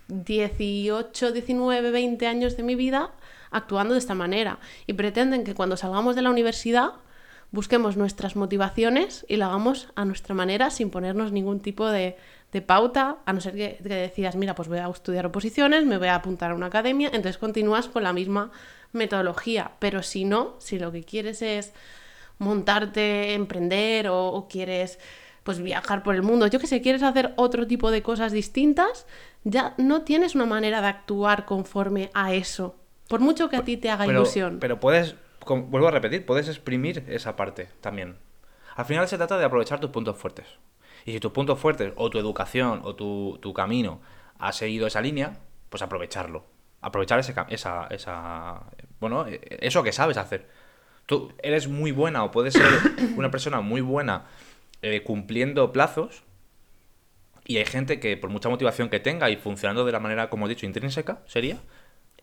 18, 0.08 1.32
19, 1.32 1.90
20 1.90 2.26
años 2.26 2.56
de 2.56 2.62
mi 2.62 2.74
vida 2.74 3.10
actuando 3.50 3.94
de 3.94 3.98
esta 4.00 4.14
manera. 4.14 4.58
Y 4.86 4.92
pretenden 4.94 5.44
que 5.44 5.54
cuando 5.54 5.76
salgamos 5.76 6.16
de 6.16 6.22
la 6.22 6.30
universidad 6.30 6.90
busquemos 7.52 7.96
nuestras 7.96 8.34
motivaciones 8.34 9.24
y 9.28 9.36
lo 9.36 9.44
hagamos 9.46 9.88
a 9.94 10.04
nuestra 10.04 10.34
manera 10.34 10.70
sin 10.70 10.90
ponernos 10.90 11.32
ningún 11.32 11.60
tipo 11.60 11.88
de, 11.88 12.16
de 12.50 12.62
pauta, 12.62 13.18
a 13.24 13.32
no 13.32 13.40
ser 13.40 13.54
que, 13.54 13.78
que 13.82 13.94
decidas, 13.94 14.34
mira, 14.36 14.54
pues 14.54 14.68
voy 14.68 14.78
a 14.78 14.88
estudiar 14.88 15.26
oposiciones, 15.26 15.84
me 15.86 15.98
voy 15.98 16.08
a 16.08 16.16
apuntar 16.16 16.50
a 16.50 16.54
una 16.54 16.66
academia, 16.66 17.08
entonces 17.08 17.38
continúas 17.38 17.88
con 17.88 18.02
la 18.02 18.12
misma 18.12 18.50
metodología. 18.92 19.72
Pero 19.78 20.02
si 20.02 20.24
no, 20.24 20.54
si 20.58 20.78
lo 20.78 20.90
que 20.92 21.04
quieres 21.04 21.42
es 21.42 21.72
montarte, 22.38 23.34
emprender 23.34 24.08
o, 24.08 24.26
o 24.28 24.48
quieres 24.48 24.98
pues 25.42 25.60
viajar 25.60 26.02
por 26.04 26.14
el 26.14 26.22
mundo, 26.22 26.46
yo 26.46 26.60
que 26.60 26.66
sé, 26.68 26.80
quieres 26.80 27.02
hacer 27.02 27.32
otro 27.36 27.66
tipo 27.66 27.90
de 27.90 28.02
cosas 28.02 28.30
distintas, 28.32 29.06
ya 29.44 29.74
no 29.76 30.02
tienes 30.02 30.34
una 30.36 30.46
manera 30.46 30.80
de 30.80 30.86
actuar 30.86 31.44
conforme 31.46 32.10
a 32.14 32.32
eso. 32.32 32.76
Por 33.08 33.20
mucho 33.20 33.48
que 33.48 33.56
a 33.56 33.64
ti 33.64 33.76
te 33.76 33.90
haga 33.90 34.06
Pero, 34.06 34.20
ilusión. 34.20 34.58
pero 34.60 34.78
puedes, 34.78 35.16
vuelvo 35.46 35.88
a 35.88 35.90
repetir, 35.90 36.26
puedes 36.26 36.48
exprimir 36.48 37.04
esa 37.08 37.36
parte 37.36 37.68
también. 37.80 38.16
Al 38.76 38.84
final 38.84 39.08
se 39.08 39.16
trata 39.16 39.38
de 39.38 39.44
aprovechar 39.44 39.80
tus 39.80 39.90
puntos 39.90 40.16
fuertes. 40.16 40.46
Y 41.04 41.12
si 41.12 41.20
tus 41.20 41.32
puntos 41.32 41.58
fuertes, 41.58 41.92
o 41.96 42.10
tu 42.10 42.18
educación, 42.18 42.80
o 42.84 42.94
tu, 42.94 43.52
camino 43.54 44.00
ha 44.38 44.52
seguido 44.52 44.86
esa 44.86 45.00
línea, 45.00 45.38
pues 45.68 45.82
aprovecharlo. 45.82 46.46
Aprovechar 46.80 47.18
ese, 47.18 47.34
esa, 47.48 47.86
esa, 47.88 48.62
bueno, 49.00 49.26
eh, 49.26 49.40
eso 49.60 49.82
que 49.82 49.92
sabes 49.92 50.16
hacer. 50.16 50.48
Tú 51.06 51.32
eres 51.42 51.68
muy 51.68 51.92
buena 51.92 52.24
o 52.24 52.30
puedes 52.30 52.54
ser 52.54 52.66
una 53.16 53.30
persona 53.30 53.60
muy 53.60 53.80
buena 53.80 54.26
eh, 54.82 55.02
cumpliendo 55.02 55.72
plazos 55.72 56.24
y 57.44 57.58
hay 57.58 57.66
gente 57.66 57.98
que 58.00 58.16
por 58.16 58.30
mucha 58.30 58.48
motivación 58.48 58.88
que 58.88 59.00
tenga 59.00 59.30
y 59.30 59.36
funcionando 59.36 59.84
de 59.84 59.92
la 59.92 60.00
manera, 60.00 60.30
como 60.30 60.46
he 60.46 60.48
dicho, 60.48 60.66
intrínseca, 60.66 61.22
sería. 61.26 61.58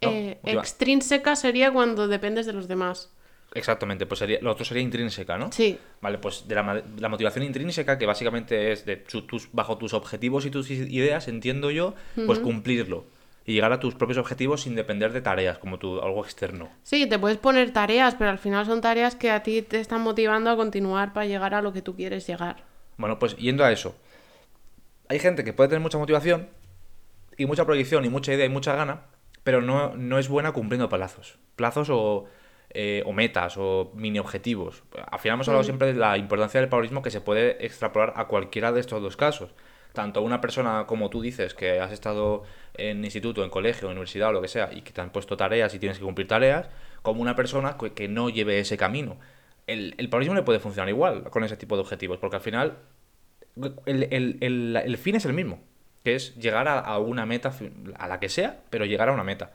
¿No? 0.02 0.10
Eh, 0.12 0.40
Motiva- 0.44 0.62
extrínseca 0.62 1.36
sería 1.36 1.72
cuando 1.72 2.08
dependes 2.08 2.46
de 2.46 2.54
los 2.54 2.68
demás. 2.68 3.12
Exactamente, 3.54 4.06
pues 4.06 4.20
sería, 4.20 4.38
lo 4.42 4.52
otro 4.52 4.64
sería 4.64 4.84
intrínseca, 4.84 5.38
¿no? 5.38 5.52
Sí. 5.52 5.78
Vale, 6.02 6.20
pues 6.20 6.48
de 6.48 6.54
la, 6.56 6.84
la 7.00 7.10
motivación 7.10 7.44
intrínseca, 7.44 7.98
que 7.98 8.06
básicamente 8.06 8.72
es 8.72 8.86
de 8.86 8.98
tu- 8.98 9.24
tus, 9.24 9.50
bajo 9.52 9.78
tus 9.80 9.94
objetivos 9.96 10.46
y 10.46 10.52
tus 10.52 10.70
ideas, 10.70 11.28
entiendo 11.28 11.72
yo, 11.72 11.96
pues 12.28 12.38
cumplirlo. 12.40 13.06
Y 13.46 13.54
llegar 13.54 13.74
a 13.74 13.80
tus 13.80 13.96
propios 13.96 14.20
objetivos 14.20 14.62
sin 14.62 14.76
depender 14.76 15.12
de 15.12 15.22
tareas, 15.22 15.58
como 15.58 15.80
tu, 15.80 16.00
algo 16.00 16.24
externo. 16.24 16.70
Sí, 16.84 17.08
te 17.08 17.18
puedes 17.18 17.40
poner 17.40 17.72
tareas, 17.74 18.14
pero 18.14 18.30
al 18.30 18.38
final 18.38 18.68
son 18.68 18.82
tareas 18.82 19.16
que 19.16 19.32
a 19.32 19.42
ti 19.42 19.64
te 19.64 19.80
están 19.80 20.02
motivando 20.02 20.52
a 20.52 20.56
continuar 20.56 21.14
para 21.14 21.26
llegar 21.26 21.56
a 21.56 21.62
lo 21.64 21.74
que 21.74 21.82
tú 21.82 21.96
quieres 21.96 22.28
llegar. 22.28 22.64
Bueno, 22.98 23.18
pues 23.18 23.36
yendo 23.38 23.64
a 23.66 23.72
eso. 23.72 23.96
Hay 25.08 25.18
gente 25.18 25.44
que 25.44 25.54
puede 25.54 25.70
tener 25.70 25.82
mucha 25.82 25.98
motivación 25.98 26.48
y 27.38 27.48
mucha 27.48 27.66
proyección 27.66 28.06
y 28.06 28.10
mucha 28.10 28.32
idea 28.34 28.46
y 28.46 28.50
mucha 28.50 28.76
gana, 28.76 29.02
pero 29.44 29.62
no, 29.62 29.96
no 29.96 30.18
es 30.20 30.30
buena 30.30 30.52
cumpliendo 30.52 30.90
plazos. 30.90 31.38
Plazos 31.56 31.90
o, 31.92 32.26
eh, 32.72 33.04
o 33.06 33.14
metas 33.14 33.56
o 33.58 33.92
mini 33.96 34.20
objetivos. 34.20 34.84
Al 35.12 35.20
final 35.20 35.36
hemos 35.36 35.48
hablado 35.48 35.64
siempre 35.64 35.88
de 35.94 36.00
la 36.00 36.18
importancia 36.18 36.60
del 36.60 36.70
paulismo 36.70 37.02
que 37.02 37.12
se 37.12 37.22
puede 37.22 37.66
extrapolar 37.66 38.14
a 38.16 38.28
cualquiera 38.28 38.72
de 38.72 38.80
estos 38.80 39.02
dos 39.02 39.18
casos. 39.18 39.54
Tanto 39.94 40.22
una 40.22 40.40
persona 40.40 40.86
como 40.86 41.10
tú 41.10 41.22
dices, 41.22 41.54
que 41.56 41.80
has 41.80 41.92
estado 41.92 42.44
en 42.76 43.04
instituto, 43.04 43.44
en 43.44 43.50
colegio, 43.50 43.88
en 43.88 43.94
universidad 43.94 44.30
o 44.30 44.34
lo 44.34 44.42
que 44.42 44.48
sea, 44.48 44.72
y 44.72 44.82
que 44.84 44.92
te 44.94 45.02
han 45.02 45.12
puesto 45.12 45.36
tareas 45.36 45.74
y 45.74 45.80
tienes 45.80 45.98
que 45.98 46.06
cumplir 46.06 46.28
tareas, 46.28 46.70
como 47.02 47.22
una 47.22 47.36
persona 47.36 47.76
que, 47.78 47.94
que 47.94 48.08
no 48.08 48.30
lleve 48.30 48.60
ese 48.60 48.78
camino. 48.78 49.18
El, 49.66 49.96
el 49.98 50.10
paulismo 50.10 50.36
le 50.36 50.44
puede 50.44 50.60
funcionar 50.60 50.90
igual 50.90 51.24
con 51.32 51.44
ese 51.44 51.58
tipo 51.58 51.76
de 51.76 51.82
objetivos, 51.82 52.20
porque 52.20 52.36
al 52.36 52.42
final 52.42 52.78
el, 53.86 54.08
el- 54.12 54.38
el- 54.42 54.76
el 54.84 54.98
fin 54.98 55.16
es 55.16 55.26
el 55.26 55.34
mismo, 55.34 55.60
que 56.04 56.16
es 56.16 56.36
llegar 56.36 56.68
a, 56.68 56.80
a 56.80 57.00
una 57.00 57.26
meta, 57.26 57.54
a 57.96 58.08
la 58.08 58.20
que 58.20 58.30
sea, 58.30 58.62
pero 58.70 58.86
llegar 58.86 59.10
a 59.10 59.14
una 59.14 59.24
meta. 59.24 59.52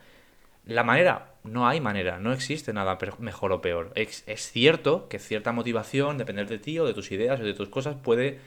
La 0.67 0.83
manera, 0.83 1.35
no 1.45 1.69
hay 1.69 1.81
manera, 1.81 2.19
no 2.19 2.33
existe 2.33 2.73
nada 2.73 2.99
mejor 3.19 3.53
o 3.53 3.61
peor. 3.61 3.93
Es, 3.95 4.25
es 4.27 4.51
cierto 4.51 5.09
que 5.09 5.19
cierta 5.19 5.53
motivación, 5.53 6.17
depender 6.17 6.49
de 6.49 6.59
ti 6.59 6.79
o 6.79 6.87
de 6.87 6.95
tus 6.95 7.13
ideas 7.13 7.39
o 7.41 7.45
de 7.45 7.53
tus 7.53 7.69
cosas, 7.69 7.97
puede, 7.97 8.39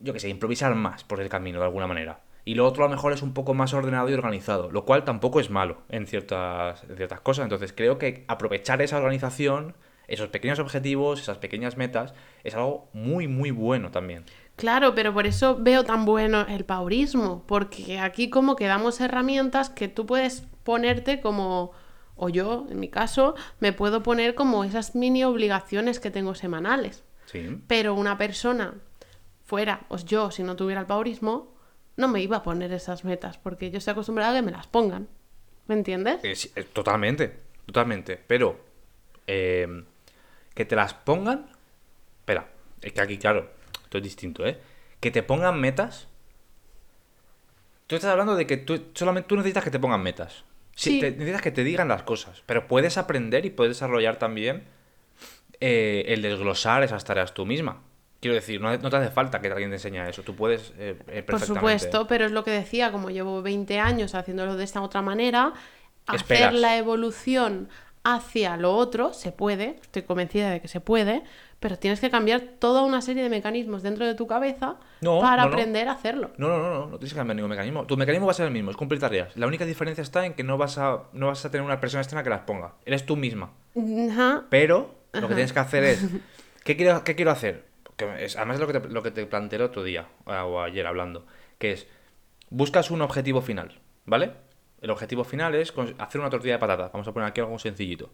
yo 0.00 0.14
qué 0.14 0.20
sé, 0.20 0.30
improvisar 0.30 0.74
más 0.74 1.04
por 1.04 1.20
el 1.20 1.28
camino 1.28 1.58
de 1.58 1.66
alguna 1.66 1.86
manera. 1.86 2.20
Y 2.46 2.54
lo 2.54 2.66
otro 2.66 2.84
a 2.84 2.88
lo 2.88 2.94
mejor 2.94 3.12
es 3.12 3.22
un 3.22 3.32
poco 3.32 3.54
más 3.54 3.72
ordenado 3.72 4.08
y 4.10 4.14
organizado, 4.14 4.70
lo 4.70 4.84
cual 4.84 5.04
tampoco 5.04 5.40
es 5.40 5.50
malo 5.50 5.78
en 5.88 6.06
ciertas, 6.06 6.84
en 6.84 6.96
ciertas 6.96 7.20
cosas. 7.20 7.44
Entonces 7.44 7.72
creo 7.74 7.98
que 7.98 8.24
aprovechar 8.28 8.82
esa 8.82 8.98
organización, 8.98 9.74
esos 10.08 10.28
pequeños 10.28 10.58
objetivos, 10.58 11.20
esas 11.20 11.38
pequeñas 11.38 11.76
metas, 11.76 12.14
es 12.44 12.54
algo 12.54 12.88
muy, 12.92 13.28
muy 13.28 13.50
bueno 13.50 13.90
también. 13.90 14.24
Claro, 14.56 14.94
pero 14.94 15.12
por 15.12 15.26
eso 15.26 15.56
veo 15.58 15.84
tan 15.84 16.04
bueno 16.04 16.46
el 16.48 16.64
paurismo, 16.64 17.42
porque 17.46 17.98
aquí 17.98 18.30
como 18.30 18.54
que 18.54 18.66
damos 18.66 19.00
herramientas 19.00 19.68
que 19.68 19.88
tú 19.88 20.06
puedes 20.06 20.44
ponerte 20.62 21.20
como 21.20 21.72
o 22.16 22.28
yo, 22.28 22.66
en 22.70 22.78
mi 22.78 22.88
caso, 22.88 23.34
me 23.58 23.72
puedo 23.72 24.02
poner 24.02 24.34
como 24.34 24.64
esas 24.64 24.94
mini 24.94 25.24
obligaciones 25.24 25.98
que 25.98 26.10
tengo 26.10 26.34
semanales. 26.34 27.02
Sí. 27.26 27.60
Pero 27.66 27.94
una 27.94 28.16
persona 28.16 28.74
fuera, 29.44 29.80
o 29.88 29.98
yo, 29.98 30.30
si 30.30 30.42
no 30.42 30.54
tuviera 30.54 30.82
el 30.82 30.86
paurismo, 30.86 31.52
no 31.96 32.08
me 32.08 32.20
iba 32.20 32.38
a 32.38 32.42
poner 32.42 32.72
esas 32.72 33.04
metas, 33.04 33.38
porque 33.38 33.70
yo 33.70 33.78
estoy 33.78 33.92
acostumbrada 33.92 34.32
a 34.32 34.34
que 34.36 34.42
me 34.42 34.52
las 34.52 34.66
pongan. 34.66 35.08
¿Me 35.66 35.74
entiendes? 35.74 36.20
Eh, 36.22 36.64
totalmente, 36.72 37.36
totalmente. 37.66 38.20
Pero 38.26 38.60
eh, 39.26 39.84
que 40.54 40.64
te 40.64 40.76
las 40.76 40.94
pongan. 40.94 41.46
Espera, 42.20 42.48
es 42.80 42.92
que 42.92 43.00
aquí, 43.00 43.18
claro, 43.18 43.50
esto 43.84 43.98
es 43.98 44.04
distinto, 44.04 44.44
¿eh? 44.44 44.58
Que 45.00 45.10
te 45.10 45.22
pongan 45.22 45.60
metas. 45.60 46.08
Tú 47.86 47.96
estás 47.96 48.10
hablando 48.10 48.34
de 48.34 48.46
que 48.46 48.56
tú 48.56 48.82
solamente 48.94 49.28
tú 49.28 49.36
necesitas 49.36 49.62
que 49.64 49.70
te 49.70 49.78
pongan 49.78 50.02
metas. 50.02 50.44
Sí, 50.74 50.92
Sí. 50.92 51.00
te- 51.00 51.10
necesitas 51.12 51.42
que 51.42 51.50
te 51.52 51.62
digan 51.64 51.88
las 51.88 52.02
cosas. 52.02 52.42
Pero 52.46 52.66
puedes 52.66 52.98
aprender 52.98 53.44
y 53.46 53.50
puedes 53.50 53.76
desarrollar 53.76 54.16
también 54.18 54.64
eh, 55.60 56.04
el 56.08 56.22
desglosar 56.22 56.82
esas 56.82 57.04
tareas 57.04 57.32
tú 57.34 57.46
misma. 57.46 57.80
Quiero 58.20 58.34
decir, 58.34 58.60
no, 58.60 58.74
no 58.76 58.90
te 58.90 58.96
hace 58.96 59.10
falta 59.10 59.40
que 59.40 59.48
alguien 59.48 59.70
te 59.70 59.76
enseñe 59.76 59.98
eso. 60.08 60.22
Tú 60.22 60.34
puedes 60.34 60.70
eh, 60.78 60.96
eh, 61.08 61.22
Por 61.22 61.38
perfectamente. 61.38 61.44
supuesto, 61.54 62.06
pero 62.06 62.24
es 62.24 62.32
lo 62.32 62.42
que 62.42 62.50
decía, 62.50 62.90
como 62.90 63.10
llevo 63.10 63.42
20 63.42 63.78
años 63.78 64.14
haciéndolo 64.14 64.56
de 64.56 64.64
esta 64.64 64.80
otra 64.80 65.02
manera, 65.02 65.52
Esperas. 66.12 66.48
hacer 66.48 66.54
la 66.54 66.76
evolución 66.78 67.68
hacia 68.02 68.56
lo 68.56 68.74
otro 68.74 69.12
se 69.14 69.30
puede, 69.32 69.78
estoy 69.80 70.02
convencida 70.02 70.50
de 70.50 70.60
que 70.60 70.68
se 70.68 70.80
puede, 70.80 71.22
pero 71.64 71.78
tienes 71.78 71.98
que 71.98 72.10
cambiar 72.10 72.42
toda 72.58 72.82
una 72.82 73.00
serie 73.00 73.22
de 73.22 73.30
mecanismos 73.30 73.82
dentro 73.82 74.04
de 74.04 74.14
tu 74.14 74.26
cabeza 74.26 74.76
No, 75.00 75.20
para 75.22 75.44
no, 75.44 75.48
no. 75.48 75.54
aprender 75.54 75.88
a 75.88 75.92
hacerlo. 75.92 76.30
No, 76.36 76.48
no, 76.48 76.58
no, 76.58 76.70
no, 76.74 76.86
no 76.88 76.98
tienes 76.98 77.14
que 77.14 77.16
cambiar 77.16 77.36
ningún 77.36 77.48
mecanismo. 77.48 77.86
Tu 77.86 77.96
mecanismo 77.96 78.26
va 78.26 78.32
a 78.32 78.34
ser 78.34 78.44
el 78.44 78.52
mismo, 78.52 78.70
es 78.70 78.76
cumplir 78.76 79.00
tareas. 79.00 79.34
La 79.34 79.46
única 79.46 79.64
diferencia 79.64 80.02
está 80.02 80.26
en 80.26 80.34
que 80.34 80.42
no 80.44 80.58
vas 80.58 80.76
a, 80.76 81.04
no 81.14 81.28
vas 81.28 81.42
a 81.46 81.50
tener 81.50 81.64
una 81.64 81.80
persona 81.80 82.02
externa 82.02 82.22
que 82.22 82.28
las 82.28 82.42
ponga. 82.42 82.74
Eres 82.84 83.06
tú 83.06 83.16
misma. 83.16 83.52
Ajá. 84.10 84.44
Pero 84.50 84.94
lo 85.14 85.26
que 85.26 85.34
tienes 85.34 85.54
que 85.54 85.58
hacer 85.58 85.84
es, 85.84 86.04
¿qué 86.64 86.76
quiero, 86.76 87.02
qué 87.02 87.14
quiero 87.16 87.30
hacer? 87.30 87.64
Que 87.96 88.26
es, 88.26 88.36
además 88.36 88.56
es 88.56 88.60
lo 88.60 88.66
que, 88.66 88.80
te, 88.80 88.88
lo 88.90 89.02
que 89.02 89.10
te 89.10 89.24
planteé 89.24 89.56
el 89.56 89.62
otro 89.62 89.82
día, 89.82 90.06
o 90.26 90.60
ayer 90.60 90.86
hablando, 90.86 91.24
que 91.56 91.72
es, 91.72 91.86
buscas 92.50 92.90
un 92.90 93.00
objetivo 93.00 93.40
final, 93.40 93.80
¿vale? 94.04 94.32
El 94.82 94.90
objetivo 94.90 95.24
final 95.24 95.54
es 95.54 95.72
hacer 95.96 96.20
una 96.20 96.28
tortilla 96.28 96.56
de 96.56 96.58
patata. 96.58 96.90
Vamos 96.92 97.08
a 97.08 97.12
poner 97.12 97.26
aquí 97.26 97.40
algo 97.40 97.58
sencillito. 97.58 98.10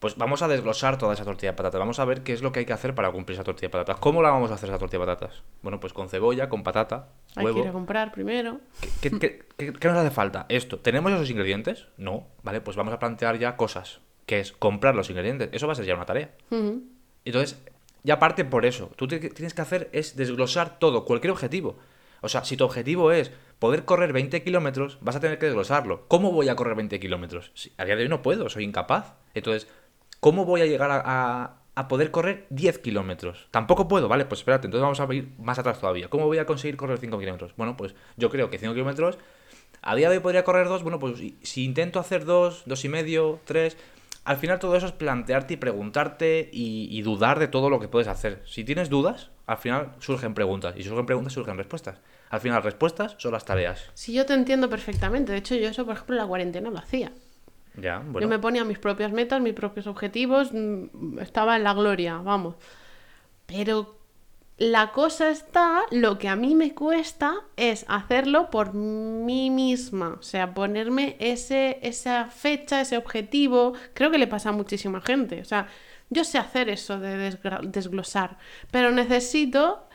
Pues 0.00 0.16
vamos 0.16 0.40
a 0.40 0.48
desglosar 0.48 0.96
toda 0.96 1.12
esa 1.14 1.24
tortilla 1.24 1.52
de 1.52 1.56
patatas. 1.56 1.78
Vamos 1.78 1.98
a 2.00 2.04
ver 2.06 2.22
qué 2.22 2.32
es 2.32 2.40
lo 2.42 2.52
que 2.52 2.60
hay 2.60 2.64
que 2.66 2.72
hacer 2.72 2.94
para 2.94 3.12
cumplir 3.12 3.34
esa 3.34 3.44
tortilla 3.44 3.68
de 3.68 3.72
patatas. 3.72 4.00
¿Cómo 4.00 4.22
la 4.22 4.30
vamos 4.30 4.50
a 4.50 4.54
hacer 4.54 4.70
esa 4.70 4.78
tortilla 4.78 5.00
de 5.04 5.06
patatas? 5.06 5.42
Bueno, 5.60 5.78
pues 5.78 5.92
con 5.92 6.08
cebolla, 6.08 6.48
con 6.48 6.62
patata, 6.62 7.10
Hay 7.36 7.44
huevo. 7.44 7.56
que 7.58 7.62
ir 7.64 7.68
a 7.68 7.72
comprar 7.72 8.10
primero. 8.10 8.60
¿Qué, 9.02 9.10
qué- 9.10 9.42
qué- 9.58 9.72
qué 9.74 9.88
nos 9.88 9.98
hace 9.98 10.10
falta? 10.10 10.46
Esto. 10.48 10.78
¿Tenemos 10.78 11.12
esos 11.12 11.28
ingredientes? 11.30 11.86
No. 11.98 12.26
Vale, 12.42 12.62
pues 12.62 12.76
vamos 12.78 12.94
a 12.94 12.98
plantear 12.98 13.38
ya 13.38 13.56
cosas. 13.56 14.00
Que 14.24 14.40
es 14.40 14.52
comprar 14.52 14.94
los 14.96 15.10
ingredientes. 15.10 15.50
Eso 15.52 15.66
va 15.66 15.74
a 15.74 15.76
ser 15.76 15.84
ya 15.84 15.94
una 15.94 16.06
tarea. 16.06 16.30
Entonces, 17.24 17.62
ya 18.02 18.18
parte 18.18 18.44
por 18.46 18.64
eso. 18.64 18.90
Tú 18.96 19.06
te- 19.06 19.18
tienes 19.18 19.52
que 19.54 19.60
hacer 19.62 19.90
es 19.92 20.16
desglosar 20.16 20.78
todo, 20.78 21.04
cualquier 21.04 21.30
objetivo. 21.32 21.76
O 22.22 22.28
sea, 22.28 22.44
si 22.44 22.56
tu 22.56 22.64
objetivo 22.64 23.12
es 23.12 23.32
poder 23.58 23.84
correr 23.84 24.12
20 24.14 24.42
kilómetros, 24.42 24.98
vas 25.02 25.16
a 25.16 25.20
tener 25.20 25.38
que 25.38 25.46
desglosarlo. 25.46 26.06
¿Cómo 26.08 26.32
voy 26.32 26.48
a 26.48 26.56
correr 26.56 26.74
20 26.74 26.98
kilómetros? 27.00 27.50
Si- 27.54 27.72
a 27.76 27.84
día 27.84 27.96
de 27.96 28.02
hoy 28.04 28.08
no 28.08 28.22
puedo, 28.22 28.48
soy 28.48 28.64
incapaz. 28.64 29.14
Entonces, 29.34 29.68
¿cómo 30.20 30.44
voy 30.44 30.60
a 30.60 30.66
llegar 30.66 30.90
a, 30.92 31.56
poder 31.88 32.10
correr 32.10 32.46
10 32.50 32.78
kilómetros? 32.78 33.48
Tampoco 33.50 33.88
puedo, 33.88 34.06
¿vale? 34.06 34.26
Pues 34.26 34.40
espérate, 34.40 34.66
entonces 34.66 34.82
vamos 34.82 35.00
a 35.00 35.14
ir 35.14 35.30
más 35.38 35.58
atrás 35.58 35.80
todavía. 35.80 36.08
¿Cómo 36.08 36.26
voy 36.26 36.38
a 36.38 36.46
conseguir 36.46 36.76
correr 36.76 36.98
5 36.98 37.18
kilómetros? 37.18 37.54
Bueno, 37.56 37.76
pues 37.76 37.94
yo 38.16 38.28
creo 38.30 38.50
que 38.50 38.58
5 38.58 38.74
kilómetros, 38.74 39.18
a 39.82 39.96
día 39.96 40.10
de 40.10 40.18
hoy 40.18 40.22
podría 40.22 40.44
correr 40.44 40.68
2, 40.68 40.82
bueno, 40.82 40.98
pues 40.98 41.18
si- 41.42 41.64
intento 41.64 41.98
hacer 41.98 42.24
2, 42.24 42.62
2 42.66 42.84
y 42.84 42.88
medio, 42.88 43.40
3... 43.44 43.76
Al 44.22 44.36
final 44.36 44.58
todo 44.58 44.76
eso 44.76 44.86
es 44.86 44.92
plantearte 44.92 45.54
y 45.54 45.56
preguntarte 45.56 46.50
y, 46.52 47.00
dudar 47.00 47.38
de 47.38 47.48
todo 47.48 47.70
lo 47.70 47.80
que 47.80 47.88
puedes 47.88 48.06
hacer. 48.06 48.42
Si 48.44 48.64
tienes 48.64 48.90
dudas, 48.90 49.30
al 49.46 49.56
final 49.56 49.92
surgen 49.98 50.34
preguntas. 50.34 50.74
Y 50.76 50.82
surgen 50.82 51.06
preguntas, 51.06 51.32
surgen 51.32 51.56
respuestas. 51.56 51.98
Al 52.28 52.40
final, 52.40 52.62
respuestas 52.62 53.16
son 53.18 53.32
las 53.32 53.46
tareas. 53.46 53.90
Si 53.94 54.12
yo 54.12 54.26
te 54.26 54.34
entiendo 54.34 54.68
perfectamente, 54.68 55.32
de 55.32 55.38
hecho 55.38 55.54
yo 55.54 55.68
eso, 55.68 55.86
por 55.86 55.94
ejemplo, 55.94 56.16
en 56.16 56.22
la 56.22 56.28
cuarentena 56.28 56.70
lo 56.70 56.78
hacía. 56.78 57.12
Ya, 57.80 58.04
Yo 58.20 58.28
me 58.28 58.38
ponía 58.38 58.64
mis 58.64 58.78
propias 58.78 59.12
metas, 59.12 59.40
mis 59.40 59.54
propios 59.54 59.86
objetivos, 59.86 60.52
mm, 60.52 61.18
estaba 61.20 61.56
en 61.56 61.64
la 61.64 61.74
gloria, 61.74 62.18
vamos. 62.18 62.56
Pero 63.46 64.00
la 64.60 64.92
cosa 64.92 65.30
está, 65.30 65.82
lo 65.90 66.18
que 66.18 66.28
a 66.28 66.36
mí 66.36 66.54
me 66.54 66.74
cuesta 66.74 67.34
es 67.56 67.86
hacerlo 67.88 68.50
por 68.50 68.74
mí 68.74 69.48
misma, 69.48 70.18
o 70.20 70.22
sea, 70.22 70.52
ponerme 70.52 71.16
ese, 71.18 71.78
esa 71.82 72.26
fecha, 72.26 72.82
ese 72.82 72.98
objetivo. 72.98 73.72
Creo 73.94 74.10
que 74.10 74.18
le 74.18 74.26
pasa 74.26 74.50
a 74.50 74.52
muchísima 74.52 75.00
gente, 75.00 75.40
o 75.40 75.44
sea, 75.46 75.66
yo 76.10 76.24
sé 76.24 76.36
hacer 76.36 76.68
eso 76.68 77.00
de 77.00 77.34
desglosar, 77.62 78.36
pero 78.70 78.90
necesito 78.90 79.88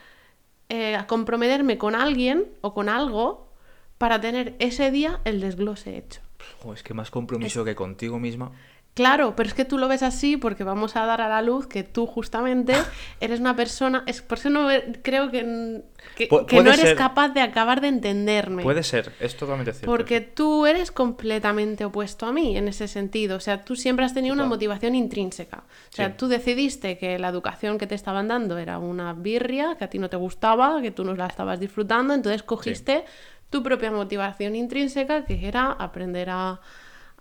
eh, 0.70 0.98
comprometerme 1.08 1.78
con 1.78 1.94
alguien 1.94 2.46
o 2.62 2.74
con 2.74 2.90
algo 2.90 3.52
para 4.00 4.20
tener 4.20 4.56
ese 4.58 4.90
día 4.90 5.22
el 5.26 5.42
desglose 5.42 5.96
hecho. 5.98 6.25
Jo, 6.62 6.74
es 6.74 6.84
que 6.84 6.94
más 6.94 7.12
compromiso 7.12 7.64
que 7.66 7.76
contigo 7.76 8.20
misma. 8.20 8.52
Claro, 8.94 9.36
pero 9.36 9.50
es 9.50 9.54
que 9.54 9.66
tú 9.66 9.78
lo 9.78 9.90
ves 9.90 10.04
así 10.04 10.38
porque 10.38 10.64
vamos 10.64 10.96
a 10.96 11.06
dar 11.06 11.20
a 11.20 11.28
la 11.28 11.42
luz 11.42 11.68
que 11.68 11.84
tú 11.84 12.06
justamente 12.08 12.74
eres 13.20 13.42
una 13.42 13.54
persona, 13.54 14.04
es 14.08 14.22
por 14.22 14.38
eso 14.38 14.50
no 14.50 14.70
creo 15.02 15.30
que, 15.32 15.82
que, 16.16 16.30
Pu- 16.30 16.46
que 16.46 16.64
no 16.64 16.70
eres 16.72 16.80
ser. 16.80 16.96
capaz 16.96 17.28
de 17.34 17.42
acabar 17.42 17.82
de 17.82 17.90
entenderme. 17.90 18.64
Puede 18.64 18.84
ser, 18.84 19.12
es 19.20 19.36
totalmente 19.36 19.74
cierto. 19.74 19.88
Porque 19.88 20.22
tú 20.22 20.66
eres 20.66 20.92
completamente 20.94 21.84
opuesto 21.84 22.26
a 22.26 22.32
mí 22.32 22.56
en 22.58 22.70
ese 22.70 22.88
sentido. 22.88 23.36
O 23.36 23.42
sea, 23.42 23.66
tú 23.66 23.76
siempre 23.76 24.06
has 24.06 24.14
tenido 24.14 24.34
una 24.34 24.46
motivación 24.46 24.96
intrínseca. 24.96 25.66
O 25.92 25.94
sea, 25.94 26.08
Sí. 26.12 26.14
tú 26.16 26.30
decidiste 26.30 26.98
que 26.98 27.20
la 27.20 27.28
educación 27.28 27.78
que 27.78 27.88
te 27.88 27.96
estaban 27.96 28.30
dando 28.30 28.58
era 28.58 28.80
una 28.80 29.12
birria, 29.12 29.76
que 29.78 29.84
a 29.84 29.90
ti 29.90 30.00
no 30.00 30.10
te 30.10 30.16
gustaba, 30.16 30.82
que 30.82 30.92
tú 30.92 31.04
no 31.04 31.14
la 31.16 31.28
estabas 31.28 31.60
disfrutando, 31.60 32.14
entonces 32.14 32.44
cogiste 32.44 33.04
tu 33.56 33.64
propia 33.64 33.90
motivación 33.90 34.54
intrínseca, 34.54 35.24
que 35.24 35.48
era 35.48 35.72
aprender 35.72 36.30
a, 36.30 36.60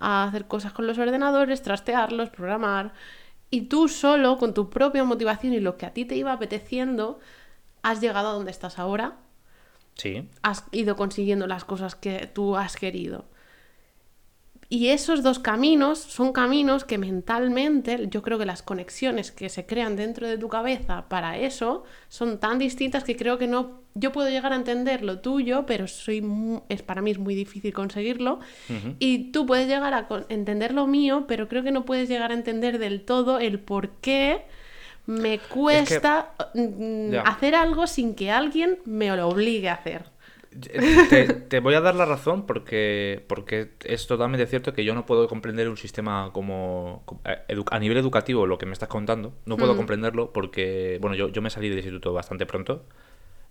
a 0.00 0.24
hacer 0.24 0.48
cosas 0.48 0.72
con 0.72 0.84
los 0.88 0.98
ordenadores, 0.98 1.62
trastearlos, 1.62 2.30
programar. 2.30 2.92
Y 3.50 3.68
tú 3.68 3.86
solo, 3.86 4.36
con 4.36 4.52
tu 4.52 4.68
propia 4.68 5.04
motivación 5.04 5.52
y 5.52 5.60
lo 5.60 5.76
que 5.76 5.86
a 5.86 5.92
ti 5.92 6.04
te 6.04 6.16
iba 6.16 6.32
apeteciendo, 6.32 7.20
has 7.82 8.00
llegado 8.00 8.30
a 8.30 8.32
donde 8.32 8.50
estás 8.50 8.80
ahora 8.80 9.18
Sí. 9.94 10.28
has 10.42 10.64
ido 10.72 10.96
consiguiendo 10.96 11.46
las 11.46 11.64
cosas 11.64 11.94
que 11.94 12.28
tú 12.34 12.56
has 12.56 12.74
querido. 12.74 13.26
Y 14.68 14.88
esos 14.88 15.22
dos 15.22 15.38
caminos 15.38 15.98
son 15.98 16.32
caminos 16.32 16.84
que 16.84 16.98
mentalmente, 16.98 18.08
yo 18.08 18.22
creo 18.22 18.38
que 18.38 18.46
las 18.46 18.62
conexiones 18.62 19.30
que 19.30 19.48
se 19.48 19.66
crean 19.66 19.96
dentro 19.96 20.26
de 20.26 20.38
tu 20.38 20.48
cabeza 20.48 21.08
para 21.08 21.38
eso 21.38 21.84
son 22.08 22.38
tan 22.38 22.58
distintas 22.58 23.04
que 23.04 23.16
creo 23.16 23.38
que 23.38 23.46
no, 23.46 23.82
yo 23.94 24.12
puedo 24.12 24.28
llegar 24.28 24.52
a 24.52 24.56
entender 24.56 25.02
lo 25.02 25.20
tuyo, 25.20 25.66
pero 25.66 25.86
soy 25.86 26.24
es 26.68 26.82
para 26.82 27.02
mí 27.02 27.10
es 27.10 27.18
muy 27.18 27.34
difícil 27.34 27.72
conseguirlo. 27.72 28.40
Y 28.98 29.30
tú 29.32 29.46
puedes 29.46 29.68
llegar 29.68 29.94
a 29.94 30.08
entender 30.28 30.72
lo 30.72 30.86
mío, 30.86 31.24
pero 31.28 31.48
creo 31.48 31.62
que 31.62 31.70
no 31.70 31.84
puedes 31.84 32.08
llegar 32.08 32.30
a 32.30 32.34
entender 32.34 32.78
del 32.78 33.04
todo 33.04 33.38
el 33.38 33.60
por 33.60 33.90
qué 34.00 34.44
me 35.06 35.38
cuesta 35.38 36.32
mm, 36.54 37.16
hacer 37.24 37.54
algo 37.54 37.86
sin 37.86 38.14
que 38.14 38.30
alguien 38.30 38.78
me 38.84 39.14
lo 39.14 39.28
obligue 39.28 39.68
a 39.68 39.74
hacer. 39.74 40.13
Te, 41.08 41.24
te 41.28 41.60
voy 41.60 41.74
a 41.74 41.80
dar 41.80 41.94
la 41.96 42.04
razón 42.04 42.46
porque, 42.46 43.24
porque 43.26 43.72
es 43.84 44.06
totalmente 44.06 44.46
cierto 44.46 44.72
que 44.72 44.84
yo 44.84 44.94
no 44.94 45.04
puedo 45.06 45.26
comprender 45.28 45.68
un 45.68 45.76
sistema 45.76 46.30
como, 46.32 47.02
eh, 47.24 47.38
a 47.70 47.78
nivel 47.78 47.98
educativo 47.98 48.46
lo 48.46 48.56
que 48.58 48.66
me 48.66 48.72
estás 48.72 48.88
contando. 48.88 49.32
No 49.46 49.56
puedo 49.56 49.72
comprenderlo 49.76 50.32
porque, 50.32 50.98
bueno, 51.00 51.16
yo, 51.16 51.28
yo 51.28 51.42
me 51.42 51.50
salí 51.50 51.68
del 51.68 51.78
instituto 51.78 52.12
bastante 52.12 52.46
pronto. 52.46 52.84